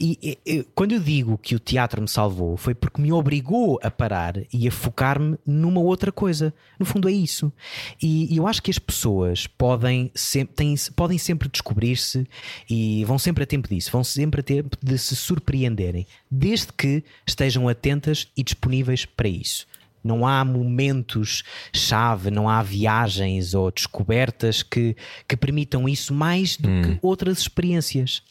[0.00, 3.90] E, e quando eu digo que o teatro me salvou foi porque me obrigou a
[3.90, 6.54] parar e a focar-me numa outra coisa.
[6.78, 7.52] No fundo, é isso.
[8.00, 12.26] E, e eu acho que as pessoas podem, sem, têm, podem sempre descobrir-se
[12.68, 17.02] e vão sempre a tempo disso, vão sempre a tempo de se surpreenderem, desde que
[17.26, 19.66] estejam atentas e disponíveis para isso.
[20.04, 24.96] Não há momentos-chave, não há viagens ou descobertas que,
[25.28, 26.82] que permitam isso mais do hum.
[26.82, 28.22] que outras experiências.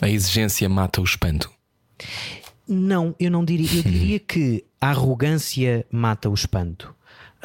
[0.00, 1.50] A exigência mata o espanto.
[2.68, 3.78] Não, eu não diria.
[3.78, 6.94] Eu diria que a arrogância mata o espanto.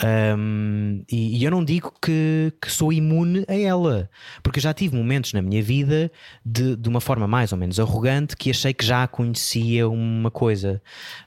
[0.04, 4.10] Um, e, e, eu não digo que, que, sou imune a ela,
[4.42, 6.12] porque já tive momentos na minha vida
[6.44, 10.82] de, de, uma forma mais ou menos arrogante que achei que já conhecia uma coisa.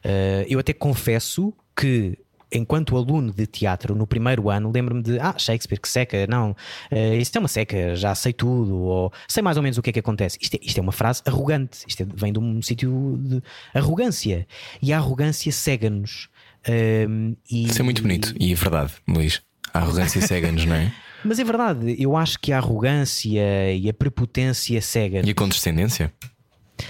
[0.05, 2.19] Uh, eu até confesso que
[2.55, 7.15] enquanto aluno de teatro no primeiro ano, lembro-me de ah, Shakespeare, que seca, não, uh,
[7.19, 9.93] isto é uma seca, já sei tudo, ou sei mais ou menos o que é
[9.93, 10.39] que acontece.
[10.41, 13.43] Isto é, isto é uma frase arrogante, isto é, vem de um sítio de
[13.75, 14.47] arrogância.
[14.81, 16.29] E a arrogância cega-nos.
[16.67, 19.43] Uh, Isso é muito bonito e é verdade, Luís.
[19.73, 20.93] A arrogância cega-nos, não é?
[21.25, 25.23] Mas é verdade, eu acho que a arrogância e a prepotência cega.
[25.25, 26.13] E a condescendência?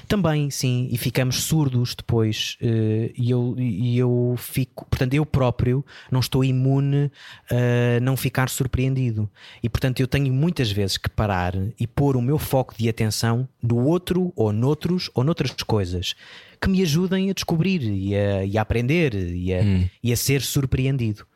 [0.09, 2.57] Também, sim, e ficamos surdos depois.
[2.61, 7.11] Uh, e, eu, e eu fico, portanto, eu próprio não estou imune
[7.51, 9.28] a não ficar surpreendido.
[9.62, 13.49] E portanto, eu tenho muitas vezes que parar e pôr o meu foco de atenção
[13.62, 16.14] no outro, ou noutros, ou noutras coisas
[16.61, 19.89] que me ajudem a descobrir e a, e a aprender e a, hum.
[20.03, 21.26] e a ser surpreendido.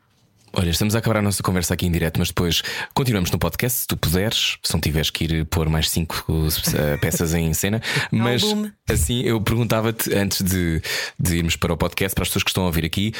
[0.52, 2.62] Olha, estamos a acabar a nossa conversa aqui em direto, mas depois
[2.94, 6.98] continuamos no podcast, se tu puderes, se não tiveres que ir pôr mais cinco uh,
[7.00, 7.82] peças em cena.
[8.10, 8.70] Mas Álbum.
[8.88, 10.80] assim, eu perguntava-te antes de,
[11.18, 13.12] de irmos para o podcast, para as pessoas que estão a ouvir aqui,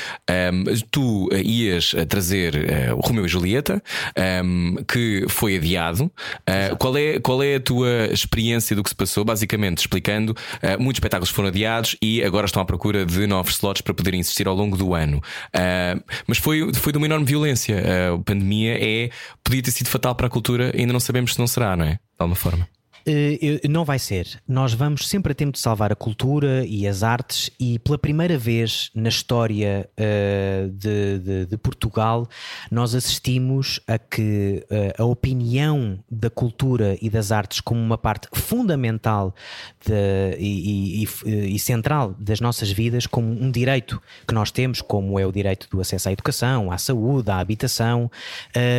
[0.52, 3.82] um, tu uh, ias uh, trazer uh, o Romeu e Julieta,
[4.44, 6.04] um, que foi adiado.
[6.04, 9.24] Uh, qual, é, qual é a tua experiência do que se passou?
[9.24, 13.82] Basicamente, explicando, uh, muitos espetáculos foram adiados e agora estão à procura de novos slots
[13.82, 15.22] para poderem existir ao longo do ano.
[16.26, 17.76] Mas foi, foi de uma enorme violência.
[17.76, 19.10] Uh, a pandemia é,
[19.42, 21.92] podia ter sido fatal para a cultura, ainda não sabemos se não será, não é?
[21.94, 22.68] De alguma forma.
[23.06, 24.40] Eh, não vai ser.
[24.46, 28.36] Nós vamos sempre a tempo de salvar a cultura e as artes, e pela primeira
[28.38, 32.28] vez na história eh, de, de- de Portugal,
[32.70, 38.28] nós assistimos a que eh, a opinião da cultura e das artes, como uma parte
[38.32, 39.34] fundamental
[39.86, 45.18] de- e, e- e- central das nossas vidas, como um direito que nós temos, como
[45.18, 48.10] é o direito do acesso à educação, à saúde, à habitação,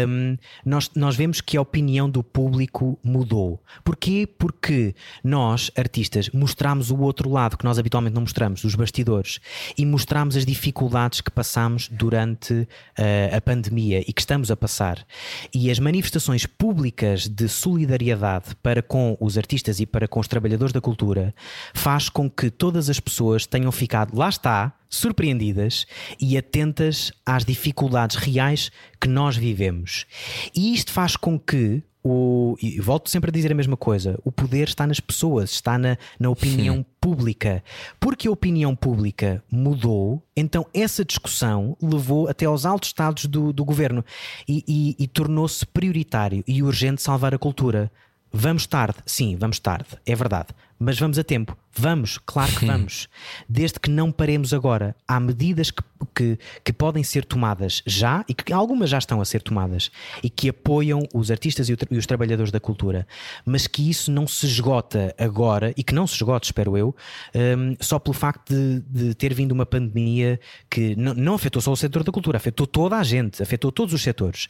[0.07, 3.61] hum, nós, nós vemos que a opinião do público mudou.
[3.83, 4.18] Porquê?
[4.25, 9.39] Porque nós, artistas, mostramos o outro lado que nós habitualmente não mostramos, os bastidores,
[9.77, 12.67] e mostramos as dificuldades que passamos durante
[12.97, 15.05] eh, a pandemia e que estamos a passar.
[15.53, 20.73] E as manifestações públicas de solidariedade para com os artistas e para com os trabalhadores
[20.73, 21.33] da cultura
[21.73, 25.85] faz com que todas as pessoas tenham ficado, lá está, surpreendidas
[26.19, 30.05] e atentas às dificuldades reais que nós vivemos.
[30.55, 34.31] E isto faz com que o, e volto sempre a dizer a mesma coisa: o
[34.31, 37.63] poder está nas pessoas, está na, na opinião pública.
[37.99, 43.65] Porque a opinião pública mudou, então essa discussão levou até aos altos estados do, do
[43.65, 44.03] governo
[44.47, 47.91] e, e- e tornou-se prioritário e urgente salvar a cultura.
[48.31, 50.49] Vamos tarde, sim, vamos tarde, é verdade.
[50.77, 51.57] Mas vamos a tempo.
[51.79, 53.07] Vamos, claro que vamos.
[53.47, 54.93] Desde que não paremos agora.
[55.07, 55.81] Há medidas que,
[56.13, 59.89] que, que podem ser tomadas já e que algumas já estão a ser tomadas
[60.21, 63.07] e que apoiam os artistas e, o e os trabalhadores da cultura.
[63.45, 66.93] Mas que isso não se esgota agora e que não se esgote, espero eu,
[67.33, 70.37] hum, só pelo facto de, de ter vindo uma pandemia
[70.69, 73.93] que não, não afetou só o setor da cultura, afetou toda a gente, afetou todos
[73.93, 74.49] os setores.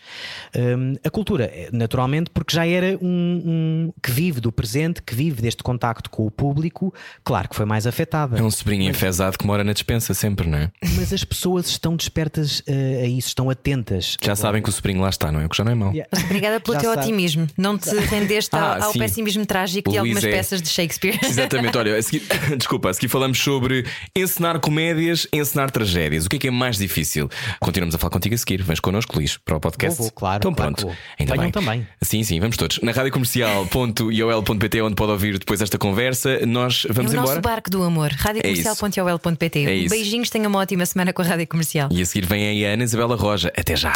[0.55, 5.13] Hum, a cultura, eh, naturalmente, porque já era um, um que vive do presente, que
[5.13, 6.91] vive deste contacto com o público,
[7.24, 8.38] claro que foi mais afetada.
[8.38, 10.72] É um sobrinho enfesado que mora na dispensa sempre, não é?
[10.95, 14.17] Mas as pessoas estão despertas eh, a isso, estão atentas.
[14.22, 15.45] Já sabem que o sobrinho lá está, não é?
[15.45, 15.91] O que já não é mau.
[15.91, 16.09] Yeah.
[16.26, 17.03] Obrigada pelo Já teu sabe.
[17.07, 17.47] otimismo.
[17.57, 18.99] Não te rendeste ao, Ah, ao sim.
[18.99, 21.20] pessimismo trágico de algumas é- peças de Shakespeare.
[21.26, 22.24] Exatamente, olha, a seguir,
[22.57, 26.26] desculpa, a seguir falamos sobre encenar comédias, encenar tragédias.
[26.26, 27.30] O que é que é mais difícil?
[27.59, 28.61] Continuamos a falar contigo a seguir.
[28.63, 29.97] Vens connosco, Luís, para o podcast.
[29.97, 30.88] Vou, vou, claro, Então claro pronto.
[30.88, 30.95] vou.
[31.20, 31.51] Ainda Venham bem.
[31.51, 31.88] também.
[32.01, 32.80] Sim, sim, vamos todos.
[32.82, 36.39] Na radiocomercial.iol.pt, onde pode ouvir depois esta conversa.
[36.45, 37.27] Nós vamos é o embora.
[37.27, 38.11] nosso barco do amor.
[38.11, 39.65] radiocomercial.ol.pt.
[39.65, 39.89] É isso.
[39.89, 41.89] Beijinhos, tenha uma ótima semana com a Rádio Comercial.
[41.91, 43.51] E a seguir vem aí a Ana Isabela Roja.
[43.57, 43.93] Até já.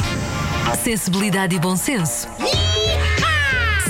[0.84, 2.28] Sensibilidade e bom senso.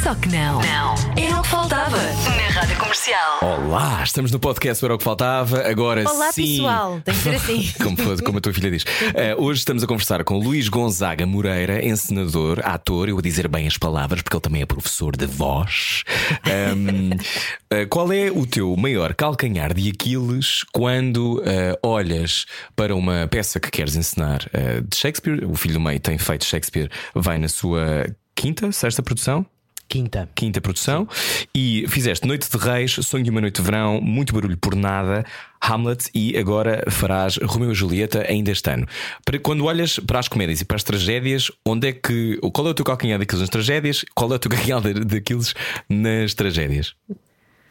[0.04, 0.62] Só que não.
[0.62, 0.95] Não.
[1.18, 3.39] Era o que faltava na Rádio Comercial.
[3.41, 5.66] Olá, estamos no podcast Era o que faltava.
[5.66, 6.58] Agora Olá, sim.
[6.58, 6.99] pessoal.
[7.06, 7.72] Tem que ser assim.
[7.82, 8.84] como, como a tua filha diz.
[9.16, 13.08] Eh, hoje estamos a conversar com Luís Gonzaga Moreira, encenador, ator.
[13.08, 16.04] Eu vou dizer bem as palavras porque ele também é professor de voz.
[16.43, 17.18] Ahm,
[17.72, 22.45] eh, qual é o teu maior calcanhar de Aquiles quando eh, olhas
[22.76, 25.45] para uma peça que queres encenar eh, de Shakespeare?
[25.49, 29.45] O filho do meio tem feito Shakespeare, vai na sua quinta, sexta produção?
[29.88, 30.28] Quinta.
[30.34, 31.08] quinta produção
[31.54, 35.24] e fizeste Noite de Reis, Sonho de uma Noite de Verão, Muito Barulho por Nada,
[35.62, 38.88] Hamlet e agora farás Romeu e Julieta ainda este ano.
[39.24, 42.40] Para- Quando olhas para as comédias e para as tragédias, onde é que.
[42.54, 44.04] Qual é o teu calcanhar daqueles nas tragédias?
[44.16, 45.54] Qual é o teu calcanhar da- daqueles
[45.88, 46.96] nas tragédias?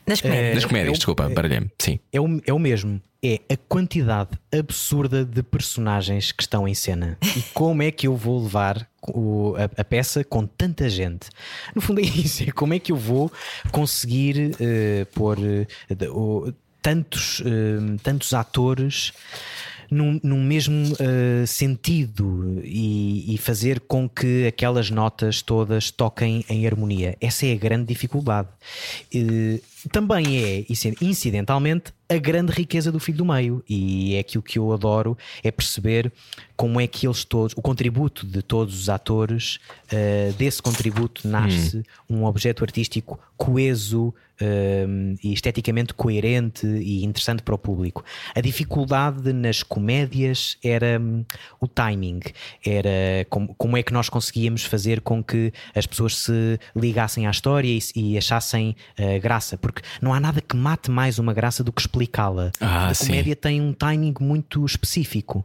[0.07, 0.55] Nas comédias.
[0.55, 1.71] nas comédias, eu- desculpa, baralhei-me.
[1.79, 1.99] Sim.
[2.13, 3.01] É o, é o mesmo.
[3.25, 7.17] É a quantidade absurda de personagens que estão em cena.
[7.37, 11.29] E como é que eu vou levar o- a, a peça com tanta gente?
[11.73, 12.43] No fundo é isso.
[12.43, 13.31] É como é que eu vou
[13.71, 15.39] conseguir eh, pôr
[16.11, 16.53] o-
[16.83, 19.13] tantos, eh, tantos atores
[19.89, 26.67] num, num mesmo eh, sentido e, e fazer com que aquelas notas todas toquem em
[26.67, 27.17] harmonia.
[27.21, 28.49] Essa é a grande dificuldade.
[29.91, 33.65] Também é, inci- incidentalmente, a grande riqueza do filho do meio.
[33.69, 36.13] E é aquilo que eu adoro, é perceber
[36.57, 39.59] como é que eles todos, o contributo de todos os atores,
[39.91, 44.87] eh, desse contributo nasce um objeto artístico coeso eh,
[45.25, 48.05] e esteticamente coerente e interessante para o público.
[48.35, 51.25] A dificuldade nas comédias era hum,
[51.61, 52.21] o timing,
[52.65, 57.31] era como, como é que nós conseguíamos fazer com que as pessoas se ligassem à
[57.31, 61.65] história e, e achassem eh, graça, porque não há nada que mate mais uma graça
[61.65, 62.53] do que explicar aplicá-la.
[62.61, 63.07] Ah, a sim.
[63.07, 65.45] comédia tem um timing muito específico.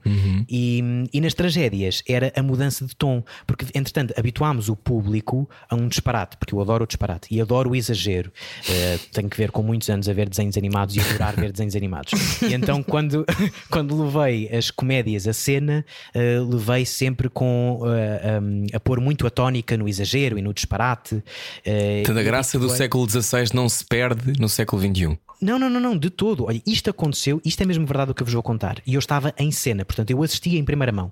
[0.49, 5.75] E, e nas tragédias era a mudança de tom, porque entretanto habituámos o público a
[5.75, 8.31] um disparate, porque eu adoro o disparate e adoro o exagero.
[8.69, 11.75] Eh, tenho que ver com muitos anos a ver desenhos animados e adorar ver desenhos
[11.75, 12.11] animados.
[12.41, 13.25] E então, quando,
[13.69, 19.25] quando levei as comédias a cena, eh, levei sempre com eh, um, a pôr muito
[19.27, 21.23] a tónica no exagero e no disparate.
[21.65, 25.17] eh, Portanto, a e graça do século XVI não se perde no século XXI.
[25.41, 26.45] não, não, não, não, de todo.
[26.45, 28.81] Olha, isto aconteceu, isto é mesmo verdade o que eu vos vou contar.
[28.85, 31.11] E eu estava em cena, portanto, eu assistia em primeira mão.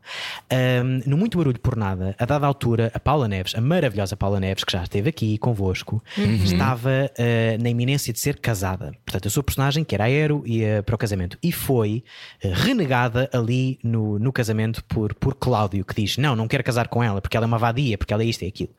[0.49, 4.39] Ahm, no Muito Barulho por Nada, a dada altura, a Paula Neves, a maravilhosa Paula
[4.39, 6.03] Neves, que já esteve aqui convosco,
[6.43, 8.93] estava ah, na iminência de ser casada.
[9.05, 11.37] Portanto, a sua personagem, que era aero, ia para o casamento.
[11.43, 12.03] E foi
[12.43, 16.87] ah, renegada ali no, no casamento por, por Cláudio, que diz: Não, não quero casar
[16.87, 18.71] com ela, porque ela é uma vadia, porque ela é isto e aquilo.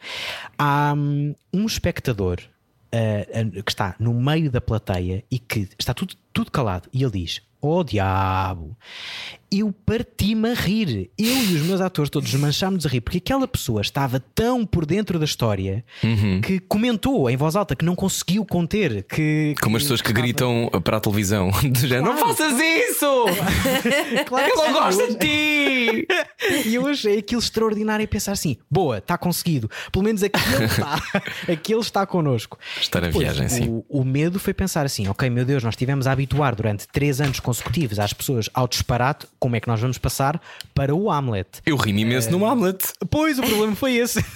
[0.58, 2.40] Há um espectador
[2.96, 7.12] uh, que está no meio da plateia e que está tudo, tudo calado e ele
[7.24, 8.76] diz: Oh diabo,
[9.50, 11.10] eu parti-me a rir.
[11.18, 14.84] Eu e os meus atores todos desmanchámos a rir porque aquela pessoa estava tão por
[14.84, 15.82] dentro da história
[16.44, 19.02] que comentou em voz alta que não conseguiu conter.
[19.04, 22.34] Que, Como as pessoas que estava- gritam para a televisão: género, Não Claro.
[22.36, 23.06] faças isso!
[24.26, 26.06] Claro que Eu não gosto de ti!
[26.66, 29.70] E eu achei aquilo extraordinário e pensar assim: boa, está conseguido.
[29.90, 31.02] Pelo menos aquele está,
[31.52, 32.58] aquele está connosco.
[32.80, 33.68] Estar a Depois, viagem, sim.
[33.68, 37.20] o, o medo foi pensar assim: ok, meu Deus, nós estivemos a habituar durante três
[37.20, 40.40] anos consecutivos às pessoas ao disparate, como é que nós vamos passar
[40.74, 41.48] para o Hamlet?
[41.64, 42.84] Eu ri-me imenso no Hamlet.
[43.08, 44.20] Pois, o problema foi esse.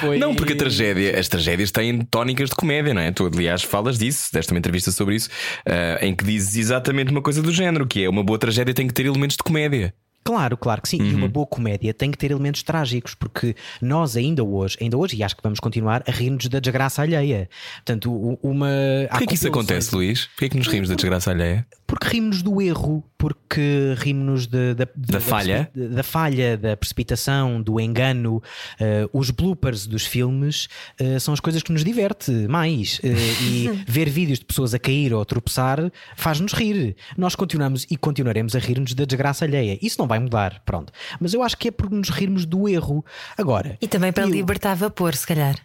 [0.00, 3.12] Foi- Não, porque a tragédia, as tragédias têm tónicas de comédia, não é?
[3.12, 5.28] Tu, aliás, falas disso, deste uma entrevista sobre isso,
[5.66, 8.86] ah, em que dizes exatamente uma coisa do género, que é uma boa tragédia tem
[8.86, 9.92] que ter elementos de comédia.
[10.28, 10.98] Claro, claro que sim.
[11.00, 11.16] E Uhum.
[11.20, 15.22] uma boa comédia tem que ter elementos trágicos, porque nós ainda hoje, ainda hoje, e
[15.24, 17.48] acho que vamos continuar a rir-nos da desgraça alheia.
[17.76, 18.68] Portanto, uma.
[19.10, 20.26] Porquê que isso acontece, Luís?
[20.26, 21.66] Porquê que nos rimos da desgraça alheia?
[21.86, 25.70] Porque rimos do erro, porque rimos de- da, de- Da falha?
[25.72, 28.42] precipi- da falha, da precipitação, do engano.
[28.78, 30.68] Eh, os bloopers dos filmes
[31.00, 33.00] eh, são as coisas que nos diverte mais.
[33.02, 33.08] Eh,
[33.42, 36.94] e ver vídeos de pessoas a cair ou a tropeçar faz-nos rir.
[37.16, 39.78] Nós continuamos e continuaremos a rir-nos da desgraça alheia.
[39.80, 40.92] Isso não vai mudar, pronto.
[41.20, 43.04] Mas eu acho que é por nos rirmos do erro.
[43.36, 43.76] Agora.
[43.80, 45.56] E também para eu- libertar vapor, se calhar.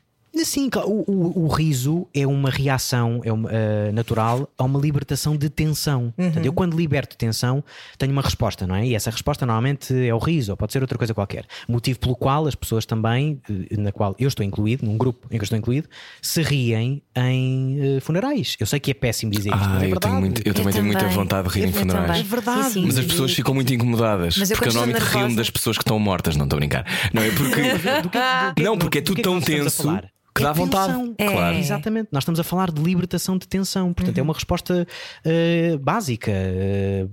[0.44, 4.80] Sim, claro, o, o- o riso é uma reação é uma, eh, natural a uma
[4.80, 6.12] libertação de tensão.
[6.18, 7.64] Portanto, eu, quando liberto tensão,
[8.00, 8.86] tenho uma resposta, não é?
[8.88, 11.46] E essa resposta normalmente é o riso, ou pode ser outra coisa qualquer.
[11.68, 15.38] Motivo pelo qual as pessoas também, eh, na qual eu estou incluído, num grupo em
[15.38, 15.88] que eu estou incluído,
[16.22, 18.58] se riem em eh, funerais.
[18.60, 20.00] Eu sei que é péssimo dizer isto, Ah, mas é eu, verdade.
[20.12, 22.06] tenho muito- eu também tenho muita vontade de rir em Eu funerais.
[22.08, 22.22] também.
[22.22, 22.64] É verdade.
[22.66, 22.86] Sim, sim.
[22.88, 24.36] Mas as pessoas ficam muito incomodadas.
[24.38, 26.86] Mas eu porque eu normalmente rio-me das pessoas que estão mortas, não estou a brincar.
[27.14, 27.54] Não, é porque.
[27.74, 28.10] Do que- do
[28.56, 29.84] que- Não, porque é tudo é que tão tenso?
[30.36, 30.94] Que É dá vontade.
[30.94, 31.16] tensão.
[31.16, 31.58] Claro.
[31.58, 32.10] Exatamente.
[32.12, 33.94] Nós estamos a falar de libertação de tensão.
[33.94, 34.88] Portanto, é uma resposta
[35.24, 36.32] eh, básica.
[36.32, 37.06] eh,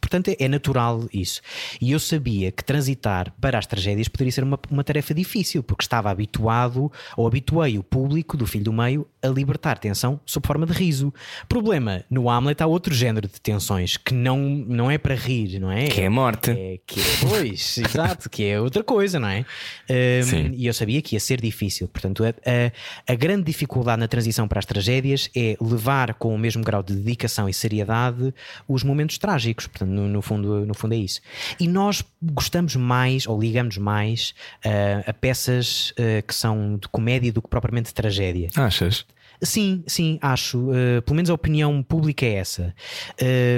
[0.00, 1.40] portanto, é, é natural isso.
[1.80, 5.82] E eu sabia que transitar para as tragédias poderia ser uma, uma tarefa difícil, porque
[5.84, 10.66] estava habituado ou habituei o público do Filho do Meio a libertar tensão sob forma
[10.66, 11.12] de riso.
[11.48, 15.70] Problema: no Hamlet há outro género de tensões que não, não é para rir, não
[15.70, 15.86] é?
[15.88, 16.50] Que é a morte.
[16.50, 19.44] É, que é, pois, exato, que é outra coisa, não é?
[19.90, 20.52] Um, Sim.
[20.54, 21.88] e eu sabia que ia ser difícil.
[21.88, 26.62] Portanto, a, a, grande dificuldade na transição para as tragédias é levar com o mesmo
[26.62, 28.32] grau de dedicação e seriedade
[28.68, 29.66] os momentos trágicos.
[29.66, 31.20] Portanto, no, no fundo, no fundo é isso.
[31.58, 37.32] E nós gostamos mais, ou ligamos mais, ah, a peças ah, que são de comédia
[37.32, 38.48] do que propriamente de tragédia.
[38.56, 39.04] Achas?
[39.42, 40.58] Sim, sim, acho.
[40.58, 42.74] Uh, pelo menos a opinião pública é essa.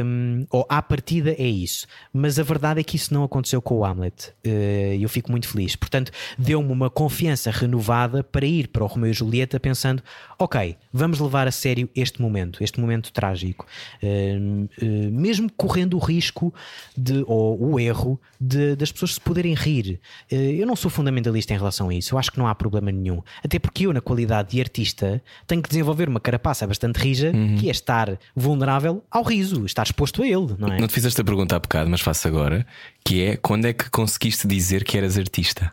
[0.04, 1.86] Um, ou à partida é isso.
[2.12, 4.28] Mas a verdade é que isso não aconteceu com o Hamlet.
[4.46, 5.74] Uh, E eu fico muito feliz.
[5.74, 10.02] Portanto, deu-me uma confiança renovada para ir para o Romeu e Julieta pensando:
[10.38, 13.66] ok, vamos levar a sério este momento, este momento trágico.
[14.02, 14.68] Uh,
[15.10, 16.54] mesmo correndo o risco
[16.96, 20.00] de, ou o erro de, das pessoas se poderem rir.
[20.30, 22.14] Uh, Eu não sou fundamentalista em relação a isso.
[22.14, 23.20] Eu acho que não há problema nenhum.
[23.44, 27.68] Até porque eu, na qualidade de artista, tenho que desenvolver uma carapaça bastante rija, que
[27.68, 30.78] é estar vulnerável ao riso, estar exposto a ele, não é?
[30.80, 32.66] Não te fiz esta pergunta há bocado, mas faço agora.
[33.04, 35.72] Que é quando é que conseguiste dizer que eras artista?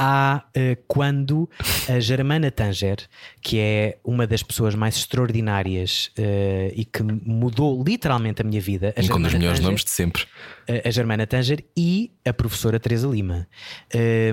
[0.00, 1.50] há eh, quando
[1.88, 2.98] a Germana Tanger,
[3.42, 8.94] que é uma das pessoas mais extraordinárias eh, e que mudou literalmente a minha vida,
[8.96, 10.24] a Um dos melhores Tanger- nomes de sempre.
[10.84, 13.48] A, Germana Tanger e a professora Teresa Lima,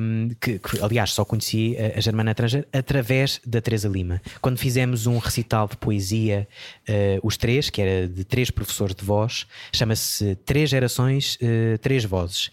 [0.01, 4.21] um, que, que, aliás só conheci a, Germana Tanger através da Teresa Lima.
[4.41, 6.47] Quando fizemos um recital de poesia,
[6.89, 12.03] uh, os três, que era de três professores de voz, chama-se Três Gerações, uh, Três
[12.03, 12.51] Vozes.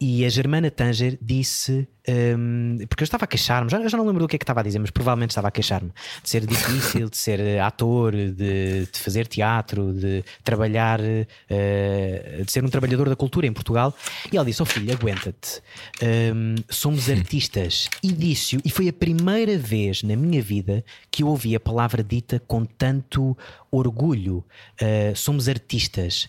[0.00, 4.20] E a Germana Tanger disse um, porque eu estava a queixar-me, já, já não lembro
[4.20, 5.90] do que é que estava a dizer, mas provavelmente estava a queixar-me
[6.22, 12.52] de ser difícil, de ser eh, ator, de, de fazer teatro, de trabalhar, uh, de
[12.52, 13.94] ser um trabalhador da cultura em Portugal.
[14.32, 15.60] E ela disse: Oh filho, aguenta-te,
[16.02, 17.88] um, somos artistas.
[18.02, 22.02] E disse e foi a primeira vez na minha vida que eu ouvi a palavra
[22.02, 23.36] dita com tanto
[23.70, 24.44] orgulho.
[24.80, 26.28] Uh, somos artistas.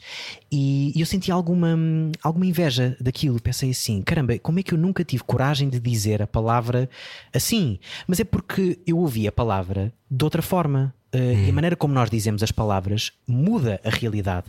[0.52, 1.78] E, e eu senti alguma,
[2.24, 3.42] alguma inveja daquilo.
[3.42, 6.90] Pensei assim: caramba, como é que eu nunca tive coragem de dizer a palavra
[7.34, 7.80] assim?
[8.08, 10.94] Mas é porque eu ouvi a palavra de outra forma.
[11.16, 14.48] Uh, E a maneira como nós dizemos as palavras muda a realidade.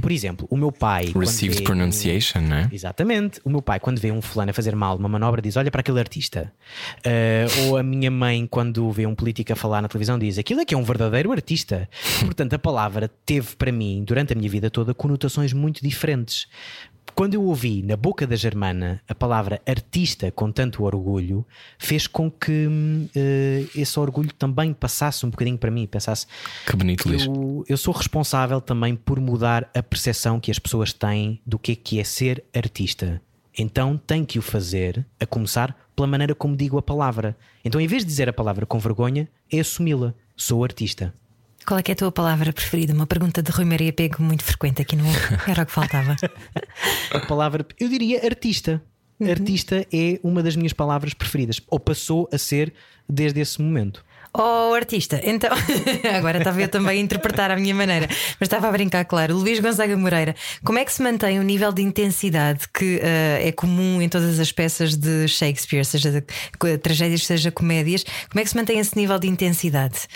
[0.00, 1.12] Por exemplo, o meu pai.
[1.14, 2.68] Received pronunciation, não é?
[2.72, 3.40] Exatamente.
[3.44, 5.80] O meu pai, quando vê um fulano a fazer mal uma manobra, diz: Olha para
[5.80, 6.52] aquele artista.
[6.98, 10.60] Uh, ou a minha mãe, quando vê um político a falar na televisão, diz: Aquilo
[10.60, 11.88] é que é um verdadeiro artista.
[12.20, 16.46] Portanto, a palavra teve para mim, durante a minha vida toda, conotações muito diferentes.
[17.14, 21.44] Quando eu ouvi na boca da Germana a palavra artista com tanto orgulho,
[21.78, 22.68] fez com que
[23.14, 26.26] eh, esse orgulho também passasse um bocadinho para mim, pensasse
[26.66, 27.26] Que bonito, Luís.
[27.26, 31.72] eu, eu sou responsável também por mudar a percepção que as pessoas têm do que
[31.72, 33.20] é que é ser artista.
[33.56, 37.36] Então tenho que o fazer, a começar pela maneira como digo a palavra.
[37.64, 40.14] Então, em vez de dizer a palavra com vergonha, é assumi-la.
[40.36, 41.12] Sou artista.
[41.70, 42.92] Qual é é a tua palavra preferida?
[42.92, 45.04] Uma pergunta de Rui Maria Pego muito frequente aqui no
[45.46, 46.16] Era o que faltava.
[47.14, 48.82] A palavra, eu diria artista.
[49.22, 52.72] Artista é uma das minhas palavras preferidas, ou passou a ser
[53.08, 54.04] desde esse momento.
[54.34, 55.50] Oh, artista, então
[56.12, 59.36] agora estava eu também a interpretar à minha maneira, mas estava a brincar, claro.
[59.36, 63.52] Luís Gonzaga Moreira, como é que se mantém o nível de intensidade que eh, é
[63.52, 68.04] comum em todas as peças de Shakespeare, seja de, tragédias, seja comédias?
[68.28, 70.08] Como é que se mantém esse nível de intensidade?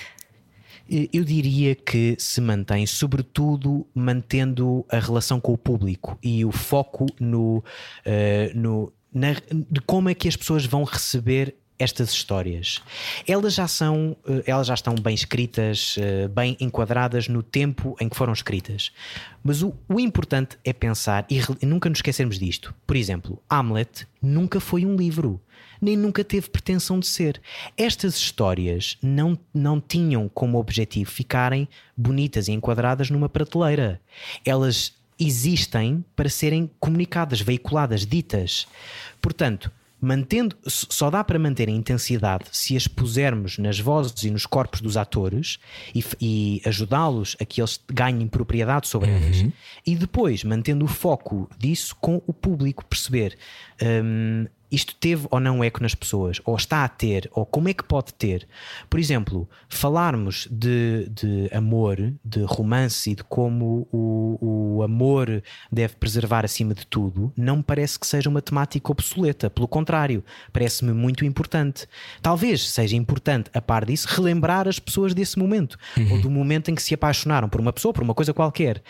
[0.89, 7.07] Eu diria que se mantém, sobretudo mantendo a relação com o público e o foco
[7.19, 7.65] no,
[8.05, 9.33] eh, no na-
[9.71, 12.83] de como é que as pessoas vão receber estas histórias.
[13.27, 18.09] Elas já são, eh, elas já estão bem escritas, eh, bem enquadradas no tempo em
[18.09, 18.93] que foram escritas.
[19.43, 22.75] Mas o, o importante é pensar e nunca nos esquecermos disto.
[22.87, 25.41] Por exemplo, Hamlet nunca foi um livro
[25.85, 27.41] nem nunca teve pretensão de ser.
[27.77, 34.01] Estas histórias não, não tinham como objetivo ficarem bonitas e enquadradas numa prateleira.
[34.45, 38.67] Elas existem para serem comunicadas, veiculadas, ditas.
[39.21, 39.71] Portanto,
[40.01, 44.81] mantendo, só dá para manter a intensidade se as pusermos nas vozes e nos corpos
[44.81, 45.59] dos atores
[45.95, 49.47] e, e ajudá-los a que eles ganhem propriedade sobre elas.
[49.87, 53.37] E depois, mantendo o foco disso com o público, perceber.
[53.83, 57.75] hum, isto teve ou não eco nas pessoas, ou está a ter, ou como é
[57.75, 58.47] que pode ter.
[58.91, 65.95] Por exemplo, falarmos de, de amor, de romance e de como o, o amor deve
[65.95, 69.49] preservar acima de tudo, não me parece que seja uma temática obsoleta.
[69.49, 71.87] Pelo contrário, parece-me muito importante.
[72.21, 75.79] Talvez seja importante, a par disso, relembrar as pessoas desse momento,
[76.11, 78.83] ou do momento em que se apaixonaram por uma pessoa, por uma coisa qualquer.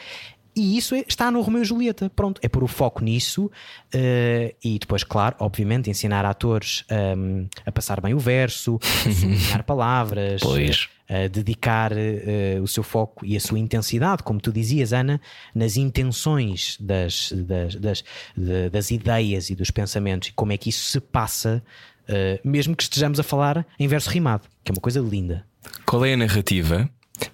[0.56, 2.10] E isso é- está no Romeu e Julieta.
[2.14, 3.50] Pronto, é pôr o foco nisso
[3.92, 9.64] eh, e depois, claro, obviamente, ensinar atores ehm, a passar bem o verso, a sublinhar
[9.64, 10.88] palavras, Pois.
[11.08, 15.20] a dedicar eh, o seu foco e a sua intensidade, como tu dizias, Ana,
[15.54, 18.04] nas intenções das, das, das,
[18.36, 21.64] de- das ideias e dos pensamentos e como é que isso se passa,
[22.06, 25.44] eh, mesmo que estejamos a falar em verso rimado, que é uma coisa linda.
[25.84, 26.88] Qual é a narrativa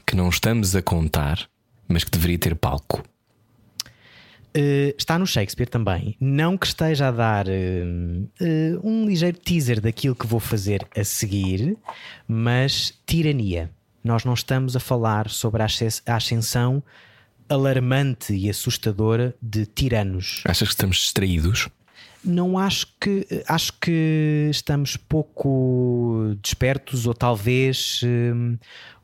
[0.07, 1.49] que não estamos a contar,
[1.91, 3.03] mas que deveria ter palco?
[4.57, 6.16] Uh, está no Shakespeare também.
[6.20, 11.05] Não que esteja a dar uh, uh, um ligeiro teaser daquilo que vou fazer a
[11.05, 11.76] seguir,
[12.26, 13.70] mas tirania.
[14.03, 16.82] Nós não estamos a falar sobre a ascens- a ascensão
[17.49, 20.43] alarmante e assustadora de tiranos.
[20.45, 21.68] Achas que estamos distraídos?
[22.24, 28.03] Não acho que acho que estamos pouco despertos ou talvez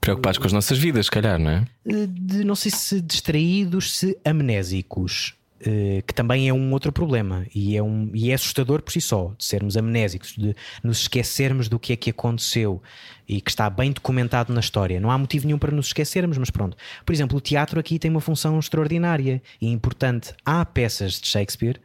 [0.06, 1.64] Preocupados com as nossas vidas, se calhar, não é?
[1.84, 5.34] de não sei se distraídos, se amnésicos.
[5.60, 9.00] eh, Que também é um outro problema e é, um, e é assustador por si
[9.00, 10.54] só, de sermos amnésicos, de
[10.84, 12.80] nos esquecermos do que é que aconteceu
[13.28, 15.00] e que está bem documentado na história.
[15.00, 16.76] Não há motivo nenhum para nos esquecermos, mas pronto.
[17.04, 20.32] Por exemplo, o teatro aqui tem uma função extraordinária e importante.
[20.44, 21.80] Há peças de Shakespeare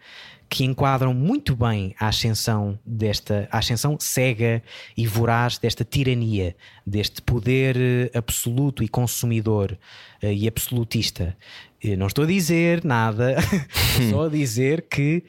[0.51, 4.61] que enquadram muito bem a ascensão desta a ascensão cega
[4.97, 9.77] e voraz desta tirania, deste poder eh, absoluto e consumidor
[10.21, 11.37] eh, e absolutista.
[11.81, 13.37] Eu não estou a dizer nada,
[14.11, 15.23] só a dizer que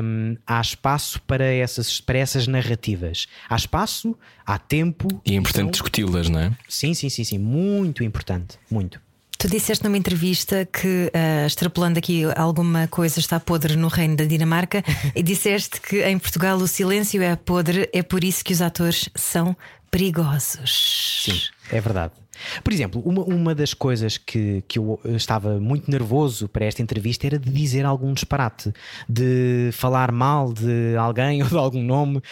[0.00, 3.26] hum, há espaço para essas, para essas narrativas.
[3.50, 5.08] Há espaço, há tempo.
[5.26, 6.56] E é importante Então, discuti-las, não é?
[6.68, 7.36] Sim, sim, sim, sim.
[7.38, 8.60] Muito importante.
[8.70, 9.00] Muito.
[9.42, 14.24] Tu disseste numa entrevista que, ah, extrapolando aqui alguma coisa, está podre no reino da
[14.24, 14.84] Dinamarca,
[15.16, 19.08] e disseste que em Portugal o silêncio é podre, é por isso que os atores
[19.16, 19.56] são
[19.90, 21.24] perigosos.
[21.24, 21.40] Sim,
[21.72, 22.12] é verdade.
[22.62, 27.26] Por exemplo, uma, uma das coisas que, que eu estava muito nervoso para esta entrevista
[27.26, 28.72] era de dizer algum disparate,
[29.08, 32.22] de falar mal de alguém ou de algum nome,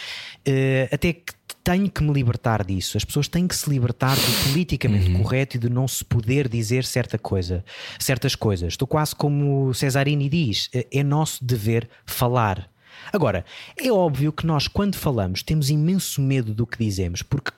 [0.45, 1.33] eh, até que
[1.63, 2.97] tenho que me libertar disso.
[2.97, 6.85] As pessoas têm que se libertar do politicamente correto e de não se poder dizer
[6.85, 7.65] certa coisa,
[7.99, 8.75] certas coisas.
[8.75, 12.70] Estou quase como Cesarini diz: eh, é nosso dever falar.
[13.13, 13.45] Agora,
[13.77, 17.51] é óbvio que nós, quando falamos, temos imenso medo do que dizemos, porque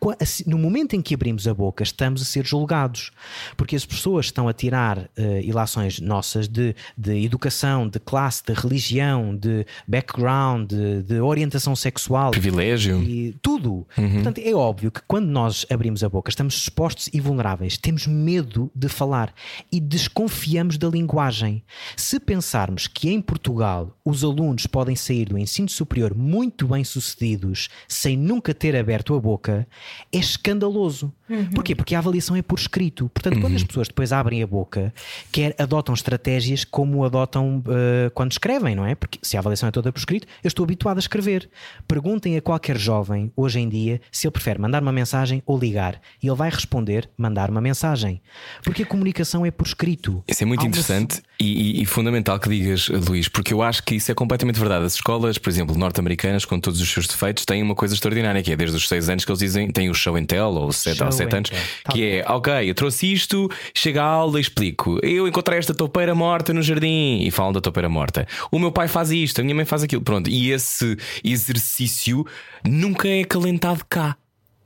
[0.46, 3.10] no momento em que abrimos a boca, estamos a ser julgados.
[3.56, 8.52] Porque as pessoas estão a tirar eh, ilações nossas de, de educação, de classe, de
[8.52, 12.30] religião, de background, de, de orientação sexual.
[12.30, 13.02] Privilégio.
[13.02, 13.86] E tudo.
[13.94, 18.70] Portanto, é óbvio que quando nós abrimos a boca, estamos expostos e vulneráveis, temos medo
[18.74, 19.32] de falar
[19.70, 21.62] e desconfiamos da linguagem.
[21.96, 27.68] Se pensarmos que em Portugal os alunos podem sair do ensino superior muito bem sucedidos
[27.86, 29.66] sem nunca ter aberto a boca,
[30.12, 31.12] é escandaloso.
[31.54, 31.74] Porquê?
[31.74, 33.08] Porque a avaliação é por escrito.
[33.08, 34.92] Portanto, quando as pessoas depois abrem a boca,
[35.30, 38.94] quer adotam estratégias como adotam eh, quando escrevem, não é?
[38.94, 41.48] Porque se a avaliação é toda por escrito, eu estou habituado a escrever.
[41.88, 46.00] Perguntem a qualquer jovem hoje em dia se ele prefere mandar uma mensagem ou ligar.
[46.22, 48.20] E ele vai responder mandar uma mensagem.
[48.62, 50.22] Porque a comunicação é por escrito.
[50.28, 53.62] Isso é muito Há uma- interessante e, e- e fundamental que digas, Luís, porque eu
[53.62, 54.84] acho que isso é completamente verdade.
[54.84, 58.52] As escolas, por exemplo, norte-americanas, com todos os seus defeitos, têm uma coisa extraordinária, que
[58.52, 60.96] é desde os 6 anos que eles dizem, têm o show and tell, ou 7
[60.96, 61.60] Show ou 7 and anos, tell.
[61.92, 64.98] que é, ok, eu trouxe isto, chega à aula e explico.
[65.02, 68.26] Eu encontrei esta toupeira morta no jardim e falam da toupeira morta.
[68.50, 70.02] O meu pai faz isto, a minha mãe faz aquilo.
[70.02, 72.26] Pronto, e esse exercício
[72.64, 74.16] nunca é acalentado cá.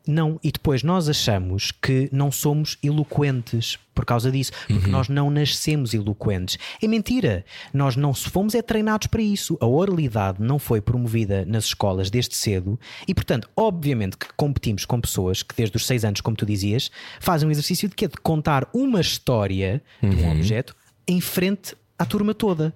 [0.07, 5.31] Não, e depois nós achamos que não somos eloquentes por causa disso, porque nós não
[5.31, 6.59] nascemos eloquentes.
[6.83, 7.45] É mentira.
[7.73, 9.57] Nós não se fomos é treinados para isso.
[9.59, 12.79] A oralidade não foi promovida nas escolas desde cedo
[13.09, 16.91] e, portanto, obviamente que competimos com pessoas que desde os seis anos, como tu dizias,
[17.19, 18.07] fazem um exercício de quê?
[18.07, 20.77] De contar uma história de um objeto
[21.09, 22.75] em frente à turma toda.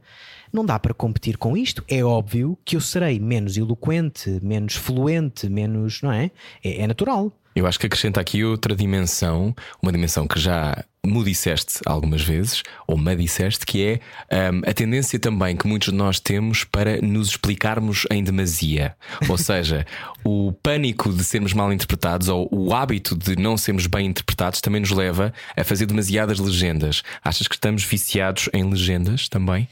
[0.53, 1.85] Não dá para competir com isto.
[1.89, 6.03] É óbvio que eu serei menos eloquente, menos fluente, menos.
[6.03, 6.31] Não é?
[6.63, 7.33] É, é natural.
[7.55, 12.63] Eu acho que acrescenta aqui outra dimensão, uma dimensão que já me disseste algumas vezes,
[12.87, 14.01] ou me disseste, que
[14.31, 18.95] é hum, a tendência também que muitos de nós temos para nos explicarmos em demasia.
[19.29, 19.87] Ou seja,
[20.23, 24.81] o pânico de sermos mal interpretados ou o hábito de não sermos bem interpretados também
[24.81, 27.03] nos leva a fazer demasiadas legendas.
[27.25, 29.69] Achas que estamos viciados em legendas também?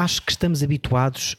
[0.00, 1.34] Acho que estamos habituados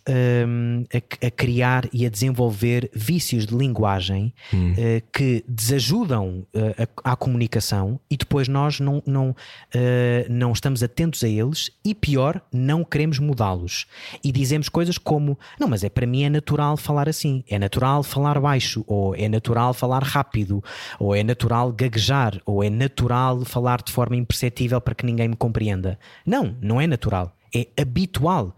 [0.45, 4.33] hum, a, a criar e a desenvolver vícios de linguagem
[4.77, 9.33] eh, que desajudam eh, a- à comunicação e depois nós não, não,
[9.73, 13.85] eh, não estamos atentos a eles e, pior, não queremos mudá-los.
[14.21, 18.03] E dizemos coisas como: Não, mas é para mim é natural falar assim, é natural
[18.03, 20.61] falar baixo, ou é natural falar rápido,
[20.99, 25.35] ou é natural gaguejar, ou é natural falar de forma imperceptível para que ninguém me
[25.37, 25.97] compreenda.
[26.25, 28.55] Não, não é natural é habitual.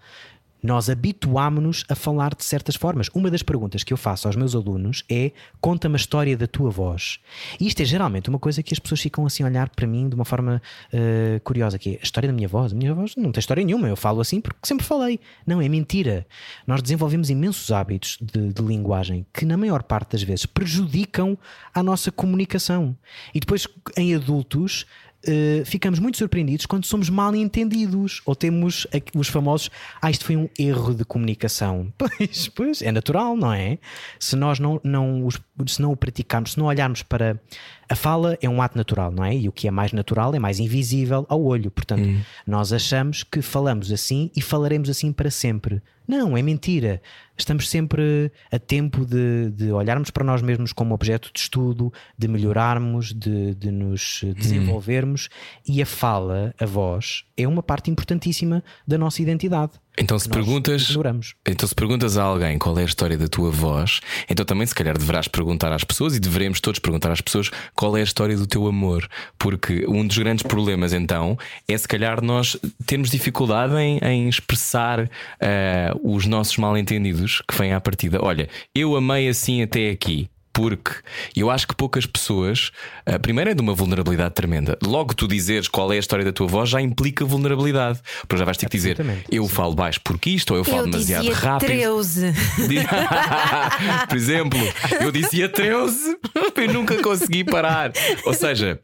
[0.63, 3.09] Nós habituámonos a falar de certas formas.
[3.15, 6.69] Uma das perguntas que eu faço aos meus alunos é: conta-me a história da tua
[6.69, 7.19] voz.
[7.59, 10.07] E isto é geralmente uma coisa que as pessoas ficam assim a olhar para mim
[10.07, 10.61] de uma forma
[10.93, 12.73] eh, curiosa, que é a história da minha voz.
[12.73, 15.19] A minha voz não tem história nenhuma, eu falo assim porque sempre falei.
[15.47, 16.27] Não, é mentira.
[16.67, 21.35] Nós desenvolvemos imensos hábitos de, de linguagem que, na maior parte das vezes, prejudicam
[21.73, 22.95] a nossa comunicação.
[23.33, 24.85] E depois, em adultos,
[25.27, 29.69] Uh, ficamos muito surpreendidos quando somos mal entendidos ou temos os famosos
[30.01, 31.93] ah, isto foi um erro de comunicação.
[31.97, 33.77] Pois, pois, é natural, não é?
[34.19, 37.39] Se nós não, não, os- se não o praticarmos, se não olharmos para.
[37.87, 39.35] A fala é um ato natural, não é?
[39.35, 41.69] E o que é mais natural é mais invisível ao olho.
[41.69, 42.01] Portanto,
[42.47, 45.81] nós achamos que falamos assim e falaremos assim para sempre.
[46.07, 47.01] Não, é mentira.
[47.41, 52.27] Estamos sempre a tempo de, de olharmos para nós mesmos como objeto de estudo, de
[52.27, 55.27] melhorarmos, de, de nos desenvolvermos.
[55.67, 59.71] E a fala, a voz, é uma parte importantíssima da nossa identidade.
[59.97, 61.35] Então se perguntas ignoramos.
[61.45, 63.99] Então, se perguntas a alguém qual é a história da tua voz,
[64.29, 67.95] então também se calhar deverás perguntar às pessoas e deveremos todos perguntar às pessoas qual
[67.97, 69.07] é a história do teu amor.
[69.37, 71.37] Porque um dos grandes problemas, então,
[71.67, 75.09] é se calhar nós termos dificuldade em, em expressar
[75.39, 78.19] eh, os nossos mal-entendidos que vêm à partida.
[78.21, 80.29] Olha, eu amei assim até aqui.
[80.53, 80.91] Porque
[81.35, 82.71] eu acho que poucas pessoas,
[83.05, 84.77] eh, primeiro é de uma vulnerabilidade tremenda.
[84.83, 87.99] Logo, tu dizeres qual é a história da tua voz já implica vulnerabilidade.
[88.21, 88.97] Porque já vais ter que dizer
[89.31, 91.67] eu falo baixo porque isto, ou eu falo Eu demasiado dizia rápido.
[91.67, 92.33] 13.
[94.07, 94.59] Por exemplo,
[94.99, 96.17] eu dizia 13
[96.57, 97.91] e nunca consegui parar.
[98.25, 98.79] Ou seja,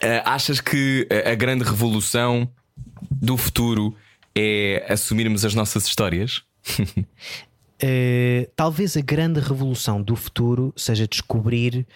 [0.00, 2.48] eh, achas que a a grande revolução
[3.10, 3.94] do futuro
[4.34, 6.42] é assumirmos as nossas histórias?
[7.82, 11.86] Uh, talvez a grande revolução do futuro seja descobrir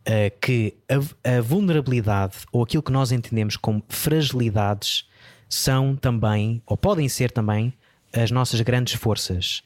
[0.00, 5.06] uh, que a, a vulnerabilidade ou aquilo que nós entendemos como fragilidades
[5.48, 7.72] são também, ou podem ser também,
[8.12, 9.62] as nossas grandes forças.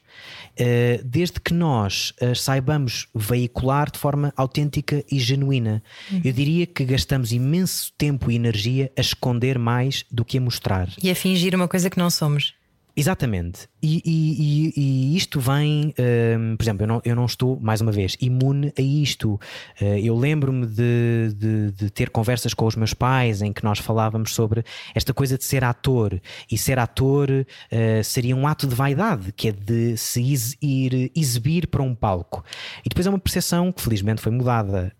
[0.59, 5.81] Uh, desde que nós as saibamos veicular de forma autêntica e genuína.
[6.23, 10.89] Eu diria que gastamos imenso tempo e energia a esconder mais do que a mostrar.
[11.01, 12.53] E a fingir uma coisa que não somos.
[12.95, 13.67] Exatamente.
[13.81, 15.93] E, e- e- isto vem,
[16.37, 19.33] hum, por exemplo, eu não, eu não estou, mais uma vez, imune a isto.
[19.81, 23.79] Uh, eu lembro-me de, de- de ter conversas com os meus pais em que nós
[23.79, 24.63] falávamos sobre
[24.93, 26.21] esta coisa de ser ator.
[26.51, 30.21] E ser ator uh, seria um ato de vaidade, que é de se
[30.61, 32.43] ir exibir para um palco.
[32.85, 34.93] E depois é uma percepção que felizmente foi mudada.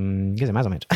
[0.00, 0.86] hum, quer dizer, mais ou menos.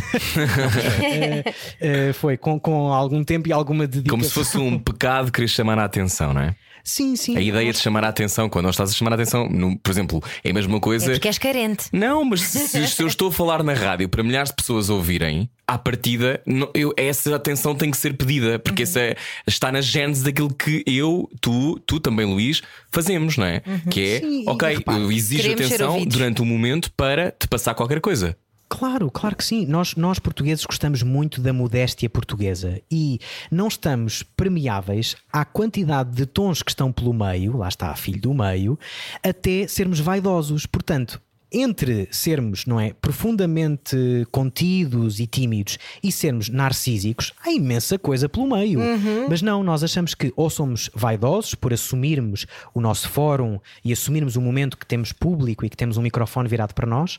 [1.80, 4.10] Uh, foi com, com algum tempo e alguma dedicação.
[4.18, 6.41] Como se fosse um pecado querer chamar a atenção, não é?
[6.84, 7.36] Sim, sim.
[7.36, 9.90] A ideia de chamar a atenção, quando não estás a chamar a atenção, no- por
[9.90, 11.10] exemplo, é a mesma É coisa.
[11.12, 11.84] porque és carente.
[11.92, 15.48] Não, mas se, se eu estou a falar na rádio para milhares de pessoas ouvirem,
[15.66, 19.80] à partida, não- eu- essa atenção tem que ser pedida, porque essa é- está na
[19.80, 23.62] gênese daquilo que eu, tu, tu também, Luís, fazemos, não é?
[23.90, 28.00] Que é, Sim, ok, repara, eu exijo atenção durante um momento para te passar qualquer
[28.00, 28.36] coisa.
[28.74, 29.66] Claro, claro que sim.
[29.66, 33.20] Nós, nós portugueses gostamos muito da modéstia portuguesa e
[33.50, 38.32] não estamos permeáveis à quantidade de tons que estão pelo meio, lá está, filho do
[38.32, 38.78] meio,
[39.22, 40.64] até sermos vaidosos.
[40.64, 41.20] Portanto,
[41.52, 43.96] entre sermos, não é, profundamente
[44.30, 48.80] contidos e tímidos e sermos narcísicos, há imensa coisa pelo meio.
[49.28, 54.36] Mas não, nós achamos que ou somos vaidosos por assumirmos o nosso fórum e assumirmos
[54.36, 57.18] o momento que temos público e que temos um microfone virado para nós,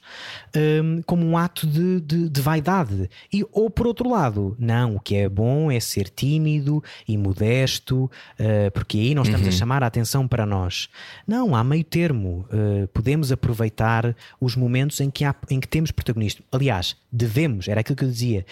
[0.56, 3.10] hum, como um ato de, de- de vaidade.
[3.32, 8.06] E, ou por outro lado, não, o que é bom é ser tímido e modesto,
[8.40, 10.90] uh, porque aí não estamos a chamar a atenção para nós.
[11.28, 12.46] Não, há meio termo.
[12.52, 16.44] Uh, podemos aproveitar os momentos em que, há, em que temos protagonismo.
[16.52, 18.46] Aliás, devemos, era aquilo que eu dizia.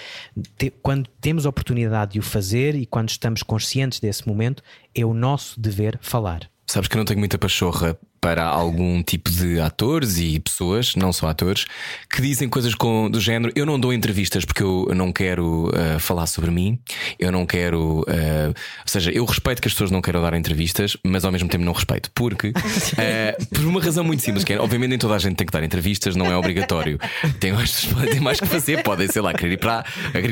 [0.57, 4.63] Te- quando temos a oportunidade de o fazer e quando estamos conscientes desse momento,
[4.95, 6.49] é o nosso dever falar.
[6.67, 11.11] Sabes que eu não tenho muita pachorra para algum tipo de atores e pessoas, não
[11.11, 11.65] só atores,
[12.07, 13.51] que dizem coisas com, do género.
[13.55, 16.77] Eu não dou entrevistas porque eu não quero uh, falar sobre mim,
[17.19, 18.01] eu não quero.
[18.01, 21.49] uh, ou seja, eu respeito que as pessoas não queiram dar entrevistas, mas ao mesmo
[21.49, 22.49] tempo não respeito, porque.
[22.49, 25.53] uh, por uma razão muito simples, que é, obviamente nem toda a gente tem que
[25.53, 26.99] dar entrevistas, não é obrigatório.
[27.39, 29.83] Tem mais, tem mais que fazer, podem, sei lá, querer ir para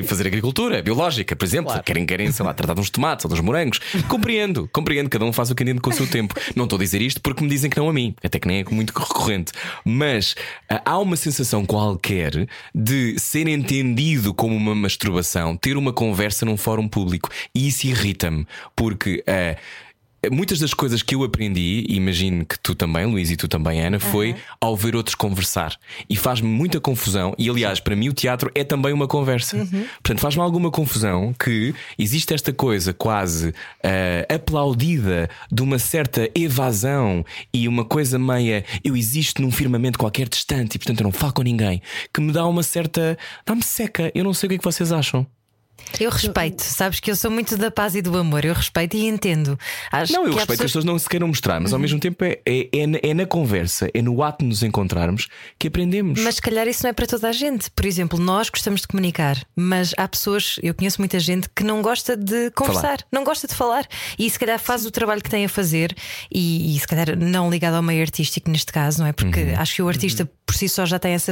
[0.05, 3.41] fazer agricultura biológica, por exemplo, querem, querem, sei lá, tratar de uns tomates ou uns
[3.41, 3.79] morangos.
[4.07, 6.35] Compreendo, compreendo, cada um faz o que entende com o seu tempo.
[6.55, 8.59] Não estou a dizer isto porque me dizem que não a mim, até que nem
[8.59, 9.53] é muito recorrente.
[9.85, 10.35] Mas
[10.69, 16.57] ah, há uma sensação qualquer de ser entendido como uma masturbação, ter uma conversa num
[16.57, 17.29] fórum público.
[17.55, 18.45] E isso irrita-me,
[18.75, 19.23] porque.
[19.27, 19.57] ah,
[20.31, 23.79] Muitas das coisas que eu aprendi, e imagino que tu também, Luís, e tu também,
[23.81, 25.77] Ana, foi ao ver outros conversar.
[26.09, 27.33] E faz-me muita confusão.
[27.37, 29.57] E aliás, para mim, o teatro é também uma conversa.
[30.03, 37.25] Portanto, faz-me alguma confusão que existe esta coisa quase ah, aplaudida de uma certa evasão
[37.53, 38.65] e uma coisa meia.
[38.83, 41.81] Eu existo num firmamento qualquer distante e, portanto, eu não falo com ninguém.
[42.13, 43.17] Que me dá uma certa.
[43.45, 44.11] dá-me seca.
[44.13, 45.25] Eu não sei o que é que vocês acham.
[45.99, 49.05] Eu respeito, sabes que eu sou muito da paz e do amor, eu respeito e
[49.07, 49.57] entendo.
[49.91, 51.79] Acho Não, eu que respeito que as pessoas- pessoas não se queiram mostrar, mas ao
[51.79, 55.27] mesmo tempo é, é, é na- é na conversa, é no ato de nos encontrarmos
[55.57, 56.21] que aprendemos.
[56.21, 57.69] Mas se calhar isso não é para toda a gente.
[57.71, 61.81] Por exemplo, nós gostamos de comunicar, mas há pessoas, eu conheço muita gente que não
[61.81, 62.97] gosta de conversar, Falar.
[63.11, 63.85] não gosta de falar
[64.17, 65.95] e se calhar faz o trabalho que tem a fazer
[66.31, 69.11] e, e se calhar não ligado ao meio artístico neste caso, não é?
[69.11, 69.59] Porque Uhum.
[69.59, 71.31] acho que o artista por si só já tem essa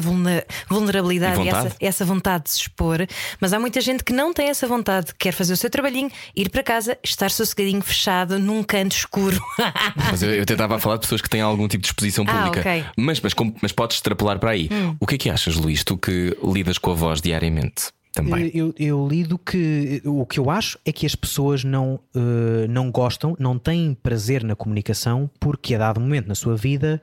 [0.70, 1.68] vulnerabilidade E e, vontade.
[1.68, 3.06] essa, essa vontade de se expor,
[3.40, 6.50] mas há muita gente que não tem essa vontade, quer fazer o seu trabalhinho, ir
[6.50, 9.42] para casa, estar sossegadinho, fechado, num canto escuro.
[10.12, 12.60] Mas eu, eu tentava falar de pessoas que têm algum tipo de exposição Ah, pública.
[12.60, 12.86] ok.
[12.96, 14.70] Mas, mas, como- mas podes extrapolar para aí.
[15.00, 17.90] O que é que achas, Luís, tu que lidas com a voz diariamente?
[18.12, 18.50] Também.
[18.54, 22.90] Eu, eu lido que o que eu acho é que as pessoas não, eh, não
[22.90, 27.00] gostam, não têm prazer na comunicação porque a dado momento na sua vida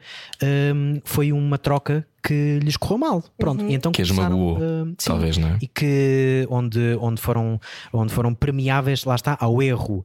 [0.74, 3.24] hum, foi uma troca que lhes correu mal.
[3.36, 5.58] Pronto, e então Que as começaram, magoou, sim, talvez, não é?
[5.60, 7.60] E que onde, onde, foram,
[7.92, 10.04] onde foram permeáveis, lá está, ao erro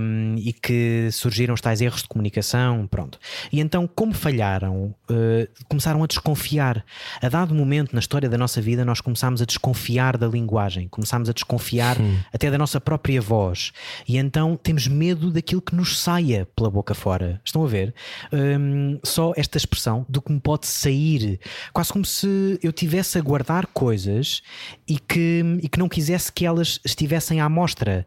[0.00, 2.86] hum, e que surgiram os tais erros de comunicação.
[2.86, 3.18] Pronto.
[3.50, 6.84] E então, como falharam, eh, começaram a desconfiar.
[7.22, 11.30] A dado momento na história da nossa vida, nós começámos a desconfiar da linguagem, começámos
[11.30, 11.96] a desconfiar
[12.32, 13.72] até da nossa própria voz.
[14.06, 17.40] E então temos medo daquilo que nos saia pela boca fora.
[17.44, 17.94] Estão a ver?
[18.32, 21.29] Hum, só esta expressão do que me pode sair,
[21.72, 24.42] quase como se eu tivesse a guardar coisas
[24.88, 28.06] e que, e que não quisesse que elas estivessem à mostra.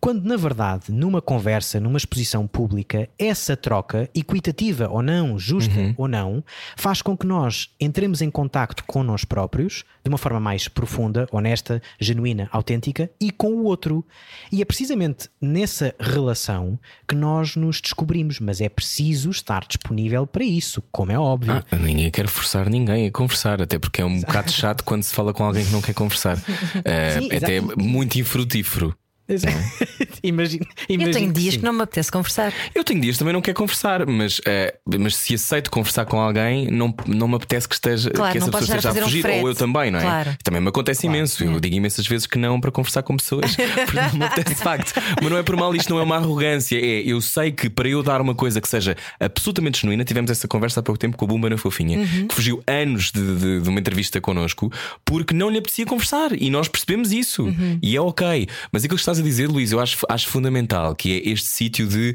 [0.00, 6.08] Quando, na verdade, numa conversa, numa exposição pública, essa troca, equitativa ou não, justa ou
[6.08, 6.42] não,
[6.76, 11.26] faz com que nós entremos em contacto com nós próprios de uma forma mais profunda,
[11.32, 14.04] honesta, genuína, autêntica e com o outro.
[14.52, 16.78] E é precisamente nessa relação
[17.08, 21.64] que nós nos descobrimos, mas é preciso estar disponível para isso, como é óbvio.
[21.70, 25.14] Ah, ninguém quer forçar ninguém a conversar, até porque é um bocado chato quando se
[25.14, 26.38] fala com alguém que não quer conversar.
[26.84, 27.80] Eh, Sim, é até exato.
[27.80, 28.94] muito infrutífero.
[30.22, 31.60] imagina, Eu imagina tenho dias sim.
[31.60, 32.52] que não me apetece conversar.
[32.74, 36.18] Eu tenho dias que também não quero conversar, mas, eh, mas se aceito conversar com
[36.20, 39.04] alguém, não, não me apetece que, esteja, Claro, que essa pessoa a esteja a, um
[39.06, 39.40] fugir, frete.
[39.42, 40.02] ou eu também, não é?
[40.02, 40.36] Claro.
[40.42, 41.42] Também me acontece imenso.
[41.44, 44.62] Eu digo imensas vezes que não para conversar com pessoas, porque não me apetece de
[44.62, 44.92] facto.
[45.20, 46.76] Mas não é por mal, isto não é uma arrogância.
[46.78, 50.46] É, eu sei que para eu dar uma coisa que seja absolutamente genuína, tivemos essa
[50.46, 52.26] conversa há pouco tempo com a Bumba na Fofinha, Uhum.
[52.28, 54.70] que fugiu anos de, de- de uma entrevista connosco
[55.04, 57.78] porque não lhe apetecia conversar e nós percebemos isso Uhum.
[57.82, 58.46] e é ok.
[58.72, 61.86] Mas aquilo que estás a dizer, Luís, eu acho, acho fundamental que é este sítio
[61.86, 62.14] de,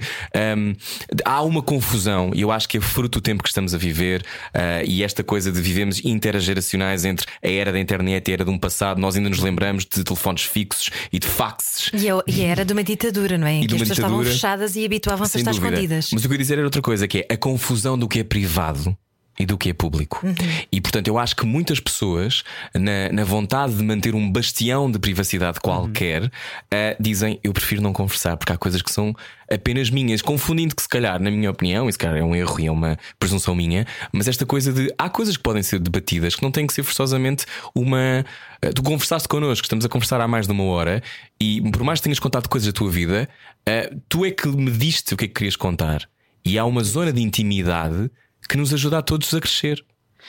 [0.57, 0.73] hum,
[1.13, 3.77] de- há uma confusão e eu acho que é fruto do tempo que estamos a
[3.77, 4.23] viver
[4.53, 8.45] ah, e esta coisa de vivemos intergeracionais entre a era da internet e a era
[8.45, 8.99] de um passado.
[8.99, 11.91] Nós ainda nos lembramos de telefones fixos e de faxes.
[11.93, 13.53] E, eu- e era de uma ditadura, não é?
[13.55, 15.67] Em que as pessoas estavam fechadas e habituavam-se a estar dúvida.
[15.69, 16.09] escondidas.
[16.13, 18.19] Mas o que eu ia dizer era outra coisa, que é a confusão do que
[18.19, 18.95] é privado.
[19.39, 20.19] E do que é público.
[20.21, 20.35] Uhum.
[20.69, 22.43] E portanto, eu acho que muitas pessoas,
[22.73, 26.29] na, na vontade de manter um bastião de privacidade qualquer,
[26.69, 29.15] ah, dizem eu prefiro não conversar, porque há coisas que são
[29.51, 32.59] apenas minhas, confundindo que, se calhar, na minha opinião, e se calhar é um erro
[32.59, 36.35] e é uma presunção minha, mas esta coisa de há coisas que podem ser debatidas
[36.35, 38.25] que não têm que ser forçosamente uma.
[38.61, 41.01] ah, Tu conversaste connosco, estamos a conversar há mais de uma hora,
[41.39, 43.27] e por mais que tenhas contado coisas da tua vida,
[43.65, 46.07] ah, tu é que me diste o que é que querias contar.
[46.45, 48.09] E há uma zona de intimidade
[48.49, 49.85] que nos ajuda a todos a crescer.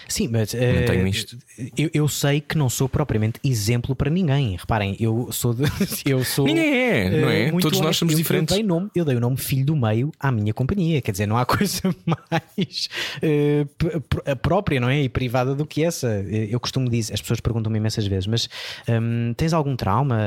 [0.08, 1.36] Sim, mas eh, tenho isto.
[1.76, 4.56] Eu, eu sei que não sou propriamente exemplo para ninguém.
[4.56, 5.64] Reparem, eu sou de,
[6.04, 7.46] eu sou Ninguém é, não é?
[7.48, 8.52] eh, Todos nós somos Eu- diferentes.
[8.56, 11.00] Eu dei, nome, eu dei o nome filho do meio à minha companhia.
[11.00, 12.88] Quer dizer, não há coisa mais
[13.22, 15.02] eh, p- própria, não é?
[15.02, 16.08] E privada do que essa.
[16.28, 18.48] Eh, Eu costumo dizer, as pessoas perguntam-me imensas vezes, mas
[18.88, 20.18] hum, tens algum trauma?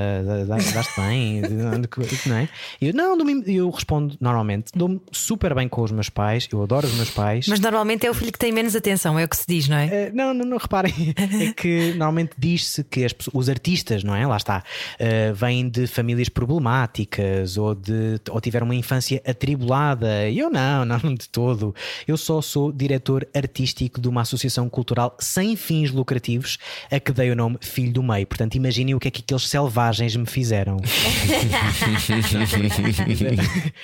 [0.74, 1.42] Daste bem?
[2.28, 2.50] não é?
[2.82, 6.94] Eu, não, eu respondo normalmente, dou-me super bem com os meus pais, eu adoro os
[6.94, 7.48] meus pais.
[7.48, 9.78] Mas normalmente é o filho que tem menos atenção, é o que se diz, não
[9.78, 9.86] é?
[9.88, 14.26] Eh, não, não, não, reparem, é que normalmente diz-se que as os artistas, não é?
[14.26, 14.64] Lá está,
[15.00, 20.30] eh, vêm de famílias problemáticas ou, de, ou tiveram uma infância atribulada.
[20.30, 21.76] E eu não, não de todo.
[22.08, 26.58] Eu só sou diretor artístico de uma associação cultural sem fins lucrativos
[26.92, 28.26] a que dei o nome Filho do Meio.
[28.28, 30.78] Portanto, imaginem o que é que aqueles selvagens me fizeram.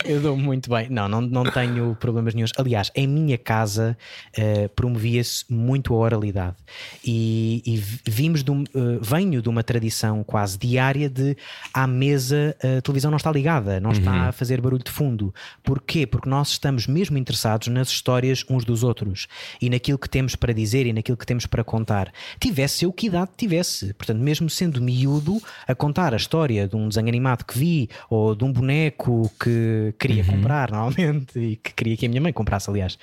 [0.06, 0.90] Eu dou muito bem.
[0.90, 2.52] Não, não, não tenho problemas nenhums.
[2.58, 3.98] Aliás, em minha casa
[4.36, 6.56] eh, promovia-se muito a oralidade.
[7.04, 7.78] E, e
[8.10, 11.36] vimos de um, eh, venho de uma tradição quase diária de
[11.74, 15.34] à mesa a televisão não está ligada, não está a fazer barulho de fundo.
[15.64, 16.06] Porquê?
[16.06, 19.28] Porque nós estamos mesmo interessados nas histórias uns dos outros
[19.62, 22.12] e naquilo que temos para dizer e naquilo que temos para contar.
[22.40, 23.94] Tivesse eu que idade tivesse.
[23.94, 28.36] Portanto, mesmo sendo miúdo, a contar a história de um desenho animado que vi ou
[28.36, 32.70] de um boneco que queria comprar, normalmente, e que queria que a minha mãe comprasse,
[32.70, 32.98] aliás,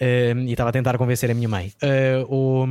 [0.00, 2.66] Um, e estava a tentar convencer a minha mãe, Uh, ou,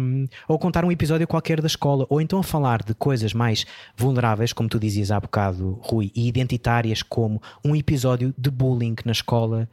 [0.47, 4.69] ou contar um episódio qualquer da escola, ou então falar de coisas mais vulneráveis, como
[4.69, 9.67] tu dizias há bocado, Rui, e identitárias, como um episódio de bullying na escola.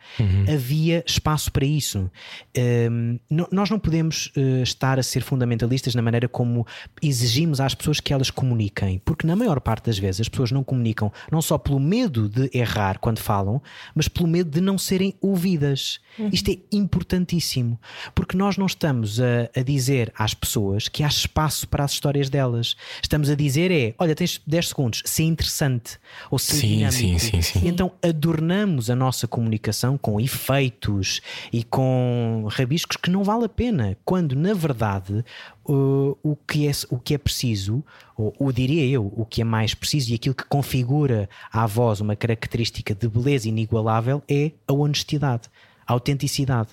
[0.52, 2.10] Havia espaço para isso.
[2.56, 6.66] Um, no- nós não podemos uh, estar a ser fundamentalistas na maneira como
[7.02, 10.64] exigimos às pessoas que elas comuniquem, porque na maior parte das vezes as pessoas não
[10.64, 13.62] comunicam não só pelo medo de errar quando falam,
[13.94, 16.01] mas pelo medo de não serem ouvidas.
[16.32, 17.78] Isto é importantíssimo,
[18.14, 22.29] porque nós não estamos a, a, dizer às pessoas que há espaço para as histórias
[22.29, 22.77] delas.
[23.03, 25.99] Estamos a dizer é, olha, tens 10 segundos, ser interessante
[26.31, 26.93] ou ser Sim, dinâmico.
[26.93, 27.61] sim, sim, sim.
[27.65, 31.20] E então adornamos a nossa comunicação com efeitos
[31.53, 35.25] e com rabiscos que não vale a pena, quando na verdade
[35.65, 37.85] o, o, que, é, o que é preciso,
[38.16, 42.01] ou, ou diria eu, o que é mais preciso e aquilo que configura à voz
[42.01, 45.43] uma característica de beleza inigualável é a honestidade.
[45.89, 46.69] A autenticidade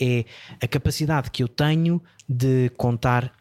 [0.00, 0.24] é
[0.62, 3.32] a capacidade que eu tenho de contar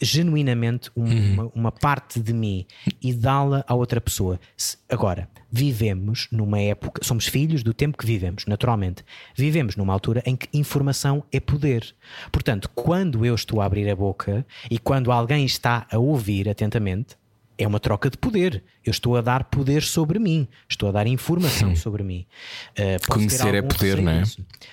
[0.00, 1.32] genuinamente um- Uhum.
[1.32, 2.66] uma, uma parte de mim
[3.00, 4.40] e dá-la a outra pessoa.
[4.56, 9.04] Se- agora, vivemos numa época, somos filhos do tempo que vivemos, naturalmente.
[9.34, 11.94] Vivemos numa altura em que informação é poder.
[12.32, 17.16] Portanto, quando eu estou a abrir a boca e quando alguém está a ouvir atentamente,
[17.58, 18.62] é uma troca de poder.
[18.84, 22.26] Eu estou a dar poder sobre mim, estou a dar informação sobre mim.
[22.78, 24.22] Uh, Conhecer é poder, não é?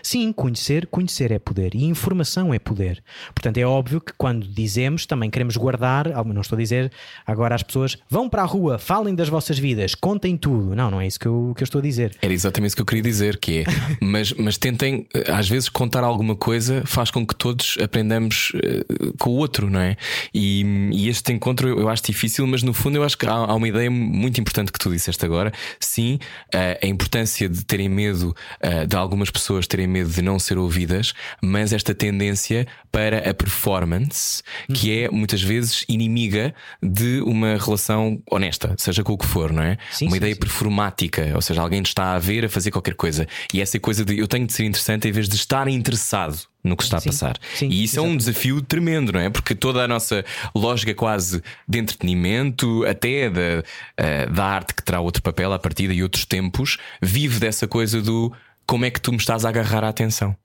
[0.01, 3.03] Sim, conhecer, conhecer é poder e informação é poder.
[3.33, 6.91] Portanto, é óbvio que quando dizemos também queremos guardar, não estou a dizer
[7.25, 10.75] agora às pessoas vão para a rua, falem das vossas vidas, contem tudo.
[10.75, 12.15] Não, não é isso que eu, que eu estou a dizer.
[12.21, 13.63] Era exatamente isso que eu queria dizer, que é,
[14.01, 18.85] mas, mas tentem, eh, às vezes, contar alguma coisa faz com que todos aprendamos eh,
[19.17, 19.95] com o outro, não é?
[20.33, 23.55] E, e este encontro eu acho difícil, mas no fundo eu acho que há, há
[23.55, 25.51] uma ideia muito importante que tu disseste agora.
[25.79, 26.19] Sim,
[26.53, 30.57] eh, a importância de terem medo, eh, de algumas pessoas terem medo de não ser
[30.57, 34.43] ouvidas, mas esta tendência para a performance,
[34.73, 39.63] que é muitas vezes inimiga de uma relação honesta, seja com o que for, não
[39.63, 39.77] é?
[39.91, 40.39] Sim, uma sim, ideia sim.
[40.39, 44.17] performática, ou seja, alguém está a ver a fazer qualquer coisa e essa coisa de
[44.17, 47.11] eu tenho de ser interessante em vez de estar interessado no que está Sim, a
[47.11, 47.37] passar.
[47.55, 48.25] sim, e isso é um exatamente.
[48.25, 49.29] desafio tremendo, não é?
[49.29, 50.23] Porque toda a nossa
[50.55, 53.63] lógica quase de entretenimento, até da,
[53.97, 58.01] eh, da arte que terá outro papel à partida e outros tempos, vive dessa coisa
[58.01, 58.31] do
[58.65, 60.35] como é que tu me estás a agarrar a atenção.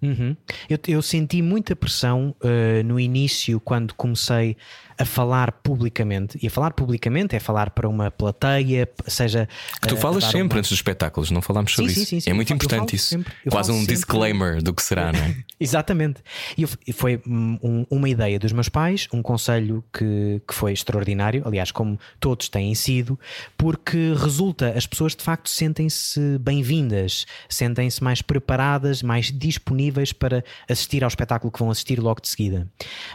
[0.00, 0.36] Uhum.
[0.68, 4.56] Eu, eu senti muita pressão uh, no início quando comecei
[4.98, 6.38] a falar publicamente.
[6.42, 9.48] E a falar publicamente é falar para uma plateia, seja.
[9.80, 12.10] Que tu uh, falas sempre uma- antes dos espetáculos, não falámos sobre Sim, isso.
[12.10, 12.30] sim, sim, sim.
[12.30, 13.06] É muito importante isso.
[13.08, 13.94] sempre, Quase um sempre.
[13.94, 15.36] disclaimer do que será, não é?
[15.60, 16.20] Exatamente.
[16.56, 20.72] E e foi hum, um- uma ideia dos meus pais, um conselho que, que foi
[20.72, 23.18] extraordinário, aliás, como todos têm sido,
[23.56, 31.04] porque resulta, as pessoas de facto sentem-se bem-vindas, sentem-se mais preparadas, mais disponíveis para assistir
[31.04, 32.66] ao espetáculo que vão assistir logo de seguida.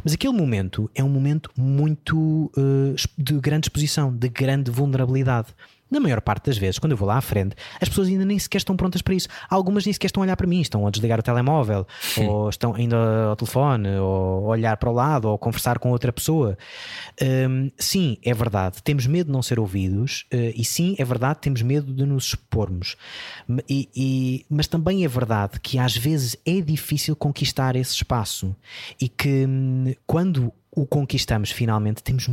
[0.04, 1.73] Mas aquele momento é um momento muito
[2.58, 5.48] eh, de grande exposição, de grande vulnerabilidade.
[5.92, 8.40] Na maior parte das vezes, quando eu vou lá à frente, as pessoas ainda nem
[8.40, 9.28] sequer estão prontas para isso.
[9.48, 11.86] Algumas nem sequer estão a olhar para mim, estão a desligar o telemóvel,
[12.28, 12.98] ou estão ainda
[13.30, 16.58] ao telefone, ou a olhar para o lado, ou a conversar com outra pessoa.
[17.22, 21.40] Hum, sim, é verdade, temos medo de não ser ouvidos, eh, e sim, é verdade,
[21.42, 22.96] temos medo de nos expormos.
[23.70, 28.56] E- e- mas também é verdade que às vezes é difícil conquistar esse espaço,
[29.00, 32.28] e que hum, quando o conquistamos finalmente, temos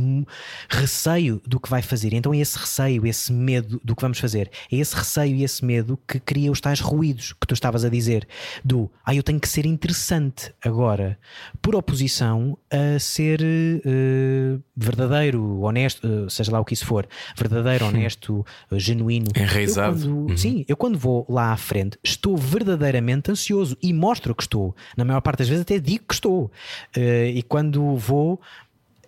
[0.69, 2.13] receio do que vai fazer.
[2.13, 5.63] Então é esse receio, esse medo do que vamos fazer, é esse receio e esse
[5.63, 8.27] medo que cria os tais ruídos que tu estavas a dizer,
[8.63, 11.17] do ah, eu tenho que ser interessante agora,
[11.61, 17.85] por oposição a ser eh, verdadeiro, honesto, eh, seja lá o que isso for, verdadeiro,
[17.85, 19.27] honesto, eh, genuíno.
[19.35, 19.97] Enraizado.
[19.97, 20.37] Eu quando- Uhum.
[20.37, 24.75] Sim, eu quando vou lá à frente estou verdadeiramente ansioso e mostro que estou.
[24.95, 26.51] Na maior parte das vezes até digo que estou.
[26.95, 28.30] E quando vou.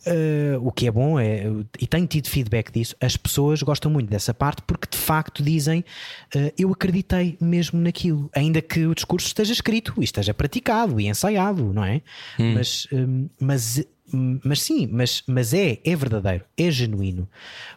[0.06, 1.44] Eh, o que é bom é,
[1.80, 5.84] e tenho tido feedback disso, as pessoas gostam muito dessa parte porque de facto dizem
[6.36, 11.08] eh, eu acreditei mesmo naquilo, ainda que o discurso esteja escrito e esteja praticado e
[11.08, 12.02] ensaiado, não é?
[12.54, 13.82] Mas, hum, mas,
[14.14, 17.30] hum, mas sim, mas, mas é, é verdadeiro, é genuíno,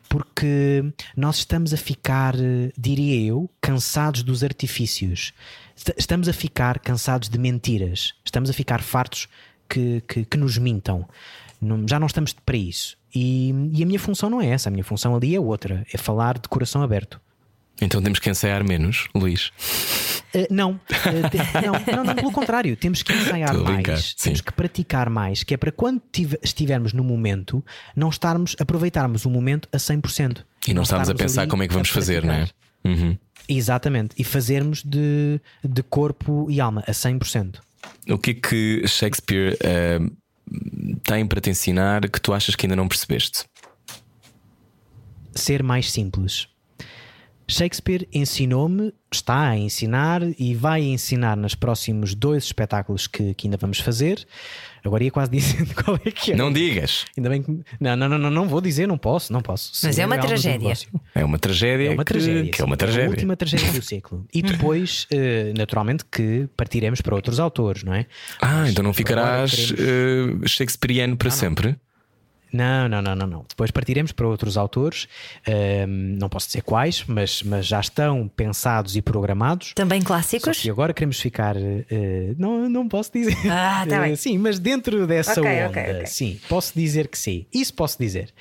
[0.08, 0.84] porque
[1.16, 5.32] nós estamos a ficar, eh, diria eu, cansados dos artifícios,
[5.76, 9.28] Est- estamos a ficar cansados de mentiras, estamos a ficar fartos
[9.68, 11.06] que, que, que nos mintam.
[11.60, 12.96] Não- já não estamos para isso.
[13.14, 15.96] E, e a minha função não é essa, a minha função ali é outra, é
[15.96, 17.20] falar de coração aberto.
[17.80, 19.48] Então temos que ensaiar menos, Luís.
[20.34, 20.76] Uh, não, Uh,
[21.86, 24.24] não, não, não, pelo contrário, temos que ensaiar a mais, sim.
[24.24, 27.62] temos que praticar mais, que é para quando tive- estivermos no momento,
[27.94, 30.38] não estarmos, aproveitarmos o momento a 100%.
[30.68, 32.48] E não estamos a estarmos pensar ali como é que vamos a fazer, não é?
[32.84, 33.16] Uhum.
[33.48, 37.56] Exatamente, e fazermos de, de corpo e alma a 100%.
[38.08, 39.98] O que é que Shakespeare eh,
[41.02, 43.44] tem para te ensinar que tu achas que ainda não percebeste?
[45.38, 46.48] ser mais simples.
[47.48, 53.56] Shakespeare ensinou-me está a ensinar e vai ensinar nos próximos dois espetáculos que, que ainda
[53.56, 54.26] vamos fazer.
[54.86, 56.36] Agora ia quase dizendo qual é que é.
[56.36, 57.04] Não digas.
[57.16, 57.50] Ainda bem que.
[57.80, 59.72] Não, não, não, não, não vou dizer, não posso, não posso.
[59.84, 60.72] Mas é uma tragédia.
[61.14, 61.88] É uma tragédia.
[61.88, 62.50] É uma que- tragédia.
[62.50, 63.10] Que, é uma a tragédia.
[63.10, 64.24] última tragédia do século.
[64.32, 68.06] E depois, eh, naturalmente, que partiremos para outros autores, não é?
[68.40, 71.68] Ah, Mas então não ficarás queremos- eh, shakespeariano para sempre?
[71.68, 71.76] Não,
[72.52, 73.44] não, não, não, não.
[73.48, 75.08] Depois partiremos para outros autores,
[75.46, 79.72] ehm, não posso dizer quais, mas, mas já estão pensados e programados.
[79.74, 80.58] Também clássicos?
[80.58, 81.56] que agora queremos ficar.
[81.56, 83.36] eh, não, não posso dizer.
[83.50, 84.12] Ah, tá bem.
[84.12, 86.06] Eh, sim, mas dentro dessa Ok, onda, ok, ok.
[86.06, 87.46] sim, posso dizer que sim.
[87.52, 88.32] Isso posso dizer.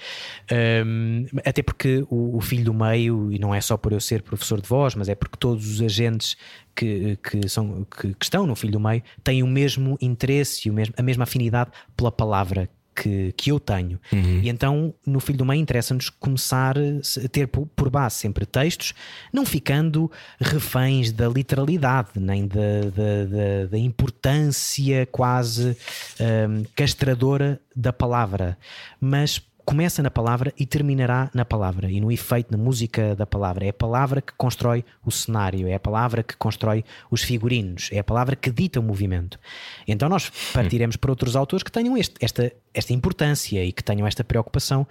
[0.49, 4.21] Ehm, até porque o, o filho do meio, e não é só por eu ser
[4.21, 6.37] professor de voz, mas é porque todos os agentes
[6.75, 10.71] que, que, são, que, que estão no filho do meio têm o mesmo interesse e
[10.71, 12.69] o mesmo, a mesma afinidade pela palavra.
[12.95, 13.99] Que, que eu tenho.
[14.11, 18.93] E então, no Filho do Meio, interessa-nos começar a ter por base sempre textos,
[19.33, 20.09] não ficando
[20.39, 25.75] reféns da literalidade, nem da, da, da- da importância quase
[26.49, 28.57] hum, castradora da palavra,
[28.99, 33.65] mas começa na palavra e terminará na palavra e no efeito, na música da palavra.
[33.65, 37.99] É a palavra que constrói o cenário, é a palavra que constrói os figurinos, é
[37.99, 39.39] a palavra que dita o movimento.
[39.87, 44.05] Então nós partiremos para outros autores que tenham este- esta, esta importância e que tenham
[44.07, 44.85] esta preocupação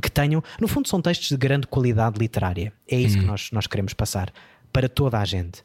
[0.00, 2.72] que tenham, no fundo, são textos de grande qualidade literária.
[2.88, 4.32] É isso que nós, nós queremos passar
[4.72, 5.64] para toda a gente.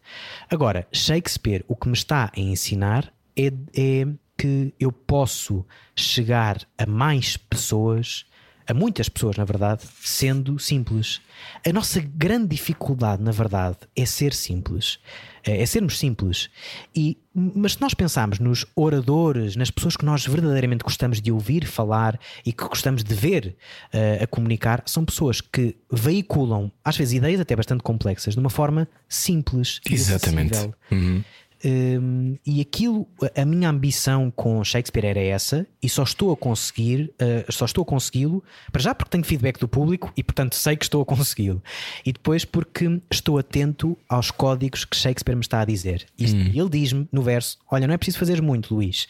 [0.50, 5.64] Agora, Shakespeare, o que me está a ensinar é, é que eu posso
[5.96, 8.26] chegar a mais pessoas,
[8.68, 11.22] a muitas pessoas, na verdade, sendo simples.
[11.66, 15.00] A nossa grande dificuldade, na verdade, é ser simples.
[15.44, 16.50] É é sermos simples.
[16.96, 21.66] E, mas se nós pensarmos nos oradores, nas pessoas que nós verdadeiramente gostamos de ouvir
[21.66, 23.56] falar e que gostamos de ver
[23.94, 28.50] eh, a comunicar, são pessoas que veiculam, às vezes, ideias até bastante complexas, de uma
[28.50, 29.80] forma simples.
[29.90, 30.58] Exatamente.
[30.92, 31.24] Uhum.
[31.68, 37.12] Hum, e aquilo, a minha ambição com Shakespeare era essa, e só estou a conseguir,
[37.20, 40.76] uh, só estou a consegui-lo, para já porque tenho feedback do público e portanto sei
[40.76, 41.64] que estou a consegui-lo,
[42.06, 46.06] e depois porque estou atento aos códigos que Shakespeare me está a dizer.
[46.54, 49.08] E ele diz-me no verso: Olha, não é preciso fazer muito, Luís.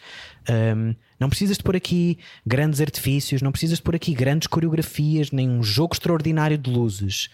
[0.48, 5.30] Hum, não precisas de pôr aqui grandes artifícios, não precisas de pôr aqui grandes coreografias,
[5.30, 7.28] nem um jogo extraordinário de luzes.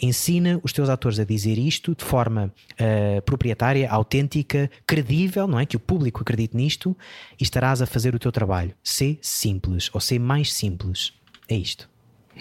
[0.00, 5.66] Ensina os teus atores a dizer isto de forma eh, proprietária, autêntica, credível, não é?
[5.66, 6.96] Que o público acredite nisto
[7.38, 8.72] e estarás a fazer o teu trabalho.
[8.82, 11.12] Ser simples ou ser mais simples.
[11.48, 11.88] É isto.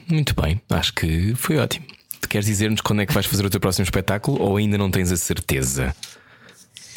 [0.08, 1.88] Muito bem, acho que foi ótimo.
[2.22, 4.92] Tu queres dizer-nos quando é que vais fazer o teu próximo espetáculo ou ainda não
[4.92, 5.96] tens a certeza?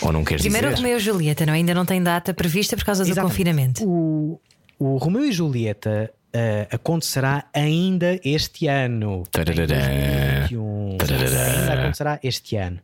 [0.02, 0.82] Ou não queres Primeiro o dizer?
[0.82, 1.52] Romeu e Julieta, não?
[1.54, 1.56] é?
[1.56, 3.30] Ainda não tem data prevista por causa do Exatamente.
[3.32, 3.84] confinamento.
[3.86, 4.40] O,
[4.78, 9.24] o Romeu e Julieta eh, acontecerá ainda este ano.
[9.32, 9.92] Tararará.
[9.92, 10.96] Em 2021.
[10.98, 11.60] Tararará.
[11.60, 12.78] Ainda acontecerá este ano.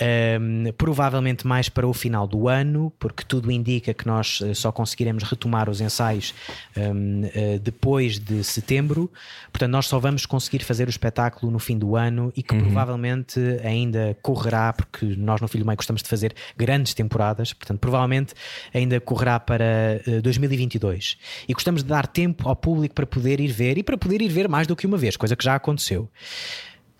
[0.00, 4.72] Ahm, provavelmente mais para o final do ano, porque tudo indica que nós eh, só
[4.72, 6.34] conseguiremos retomar os ensaios
[6.76, 9.08] ahm, eh, depois de setembro.
[9.52, 13.38] Portanto, nós só vamos conseguir fazer o espetáculo no fim do ano e que provavelmente
[13.62, 18.34] ainda correrá, porque nós no Filho do Meio gostamos de fazer grandes temporadas, portanto, provavelmente
[18.74, 21.16] ainda correrá para eh, 2022.
[21.46, 24.28] E gostamos de dar tempo ao público para poder ir ver e para poder ir
[24.28, 26.08] ver mais do que uma vez, coisa que já aconteceu.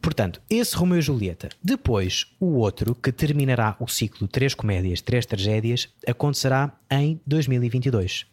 [0.01, 1.49] Portanto, esse Romeu e Julieta.
[1.63, 8.27] Depois, o outro, que terminará o ciclo Três Comédias, Três Tragédias, acontecerá em 2022.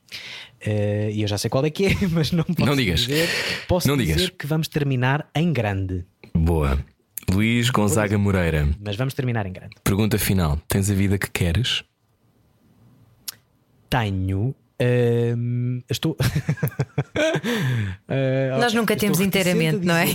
[0.61, 3.02] Eh, E eu já sei qual é que é, mas não posso Não digas.
[3.02, 3.30] dizer.
[3.68, 4.30] Posso Não dizer digas.
[4.32, 6.03] que vamos terminar em grande.
[6.34, 6.84] Boa.
[7.32, 9.76] Luís Gonzaga Moreira, Mas vamos terminar em grande.
[9.84, 11.84] pergunta final: tens a vida que queres?
[13.90, 14.56] Tenho.
[14.81, 16.15] Hum, estou.
[18.07, 20.07] Eh, Nós nunca estou temos inteiramente, não é?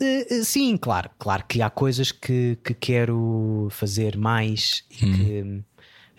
[0.00, 5.64] eh, Sim, claro, claro que há coisas que, que quero fazer mais e que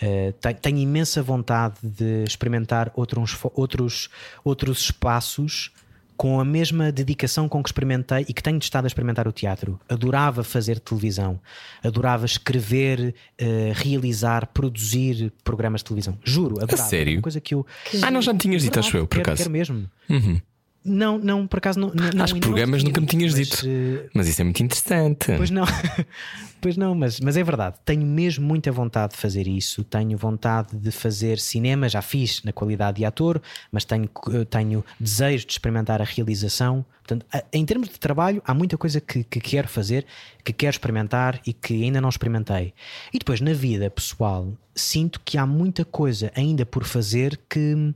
[0.02, 4.10] eh, te- tenho imensa vontade de experimentar outros, outros,
[4.44, 5.72] outros espaços
[6.20, 9.80] com a mesma dedicação com que experimentei e que tenho estado a experimentar o teatro.
[9.88, 11.40] Adorava fazer televisão,
[11.82, 16.18] adorava escrever, eh, realizar, produzir programas de televisão.
[16.22, 16.90] Juro, adorava.
[16.90, 17.14] sério?
[17.16, 17.66] Uma coisa que eu.
[18.02, 19.38] Ah, não, já me tinhas dito, acho eu, por acaso.
[19.38, 19.90] Quero mesmo.
[20.10, 20.42] Uhum.
[20.84, 21.88] Não, não, por acaso não.
[21.94, 23.66] não Acho que não programas te nunca me tinhas mas, dito.
[23.66, 25.32] eh, Mas isso é muito interessante.
[25.38, 25.64] Pois não,
[26.62, 27.78] pois não, mas, mas é verdade.
[27.86, 29.84] Tenho mesmo muita vontade de fazer isso.
[29.84, 33.42] Tenho vontade de fazer cinema, já fiz na qualidade de ator,
[33.72, 34.10] mas tenho,
[34.50, 36.86] tenho desejo de experimentar a realização.
[37.00, 40.06] Portanto, a- em termos de trabalho, há muita coisa que, que quero fazer,
[40.44, 42.74] que quero experimentar e que ainda não experimentei.
[43.14, 47.94] E depois, na vida pessoal, sinto que há muita coisa ainda por fazer que,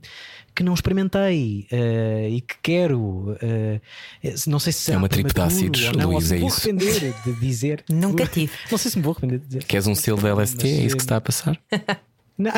[0.54, 3.00] que não experimentei uh, e que quero.
[3.00, 3.80] Uh,
[4.46, 6.60] não sei se é uma tripe de ácidos, não, Luís, é isso.
[6.68, 7.84] Arrepender de dizer.
[7.88, 8.52] Nunca tive.
[8.70, 9.64] Não sei se me vou arrepender de dizer.
[9.64, 10.66] Queres um selo da LST?
[10.66, 11.58] É isso que está a passar?
[12.36, 12.50] Não,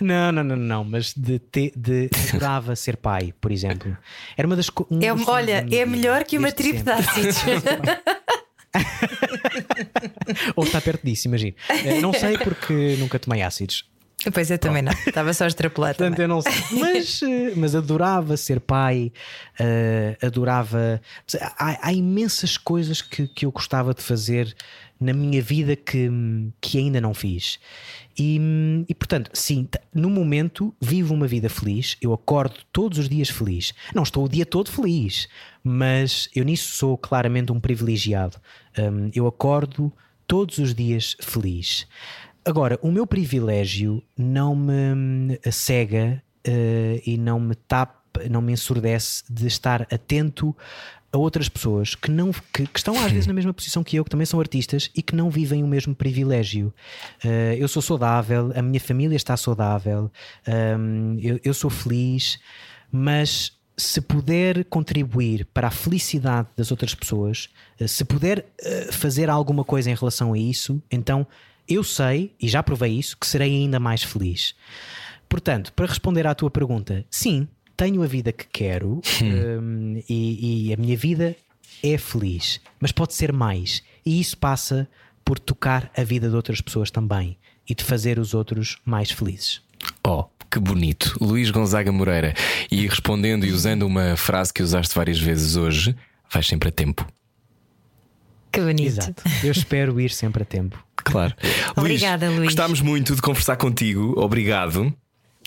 [0.00, 3.98] não, não, não, não, mas de, te, de adorava ser pai, por exemplo.
[4.36, 7.38] Era uma das um é, Olha, é melhor que uma tripe de ácidos.
[10.54, 11.56] Ou está perto disso, imagino.
[11.68, 13.84] Eh, não sei porque nunca tomei ácidos.
[14.32, 15.94] Pois eu também não, estava só a extrapolar.
[15.94, 16.52] Portanto, eu não sei.
[16.72, 19.12] Mas, eh, mas adorava ser pai,
[19.60, 21.00] uh, adorava.
[21.58, 24.54] Há, há, imensas coisas que, que eu gostava de fazer
[24.98, 26.10] na minha vida que,
[26.60, 27.58] que ainda não fiz.
[28.18, 28.40] E,
[28.88, 33.74] e portanto, sim, no momento vivo uma vida feliz, eu acordo todos os dias feliz.
[33.94, 35.28] Não estou o dia todo feliz,
[35.62, 38.38] mas eu nisso sou claramente um privilegiado.
[38.78, 39.92] Um, eu acordo
[40.26, 41.86] todos os dias feliz.
[42.44, 49.24] Agora, o meu privilégio não me cega uh, e não me tapa, não me ensurdece
[49.28, 50.56] de estar atento
[51.16, 54.04] a outras pessoas que, não, que, que, estão às vezes na mesma posição que eu,
[54.04, 56.72] que também são artistas e que não vivem o mesmo privilégio.
[57.24, 60.10] Uh, eu sou saudável, a minha família está saudável,
[60.78, 62.38] um, eu, eu sou feliz,
[62.92, 67.48] mas se puder contribuir para a felicidade das outras pessoas,
[67.80, 71.26] uh, se puder uh, fazer alguma coisa em relação a isso, então
[71.66, 74.54] eu sei, e já provei isso, que serei ainda mais feliz.
[75.28, 80.74] Portanto, para responder à tua pergunta, sim, tenho a vida que quero um, e, e
[80.74, 81.36] a minha vida
[81.82, 83.82] é feliz, mas pode ser mais.
[84.04, 84.88] E isso passa
[85.24, 87.36] por tocar a vida de outras pessoas também
[87.68, 89.60] e de fazer os outros mais felizes.
[90.06, 91.16] Oh, que bonito.
[91.20, 92.34] Luís Gonzaga Moreira.
[92.70, 95.94] E respondendo e usando uma frase que usaste várias vezes hoje,
[96.32, 97.06] vais sempre a tempo.
[98.52, 98.86] Que bonito.
[98.86, 99.22] Exato.
[99.42, 100.82] Eu espero ir sempre a tempo.
[100.96, 101.34] Claro.
[101.76, 102.44] Obrigada, Luís.
[102.44, 104.14] Gostámos muito de conversar contigo.
[104.16, 104.94] Obrigado.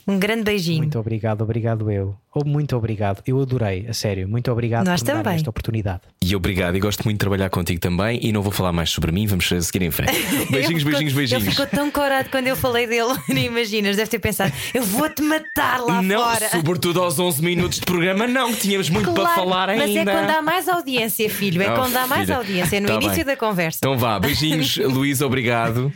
[0.09, 0.79] Um grande beijinho.
[0.79, 2.15] Muito obrigado, obrigado eu.
[2.33, 3.21] Oh, muito obrigado.
[3.27, 4.27] Eu adorei, a sério.
[4.27, 5.23] Muito obrigado Nós por também.
[5.23, 6.01] dar esta oportunidade.
[6.23, 8.19] E obrigado, e gosto muito de trabalhar contigo também.
[8.21, 10.13] E não vou falar mais sobre mim, vamos seguir em frente.
[10.51, 11.43] Beijinhos, beijinhos, beijinhos.
[11.43, 15.21] Ele ficou tão corado quando eu falei dele, nem imaginas, deve ter pensado, eu vou-te
[15.21, 16.49] matar lá não, fora.
[16.49, 19.85] sobretudo aos 11 minutos de programa, não, que tínhamos muito claro, para falar ainda.
[19.87, 21.61] Mas é quando há mais audiência, filho.
[21.61, 22.37] É Oh, quando há mais filha.
[22.37, 23.25] audiência, é no Tá início bem.
[23.25, 23.77] da conversa.
[23.81, 25.91] Então vá, beijinhos, Luís, obrigado.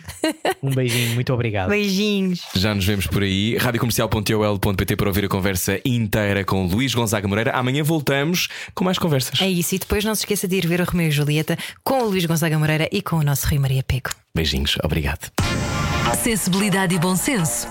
[0.62, 1.70] Um beijinho, muito obrigado.
[1.70, 2.42] Beijinhos.
[2.56, 3.56] Já nos vemos por aí.
[4.04, 7.52] radiocomercial.ol.pt para ouvir a conversa inteira com Luís Gonzaga Moreira.
[7.52, 9.42] Amanhã voltamos com mais conversas.
[9.42, 12.04] É isso, e depois não se esqueça de ir ver o Romeu e Julieta com
[12.04, 14.10] o Luís Gonzaga Moreira e com o nosso Rui Maria Pego.
[14.36, 15.32] Beijinhos, obrigado.
[16.22, 17.68] Sensibilidade e bom senso.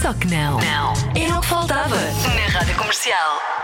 [0.00, 0.58] Só que não.
[0.58, 0.92] Não.
[1.14, 3.61] Era o que faltava na Rádio Comercial.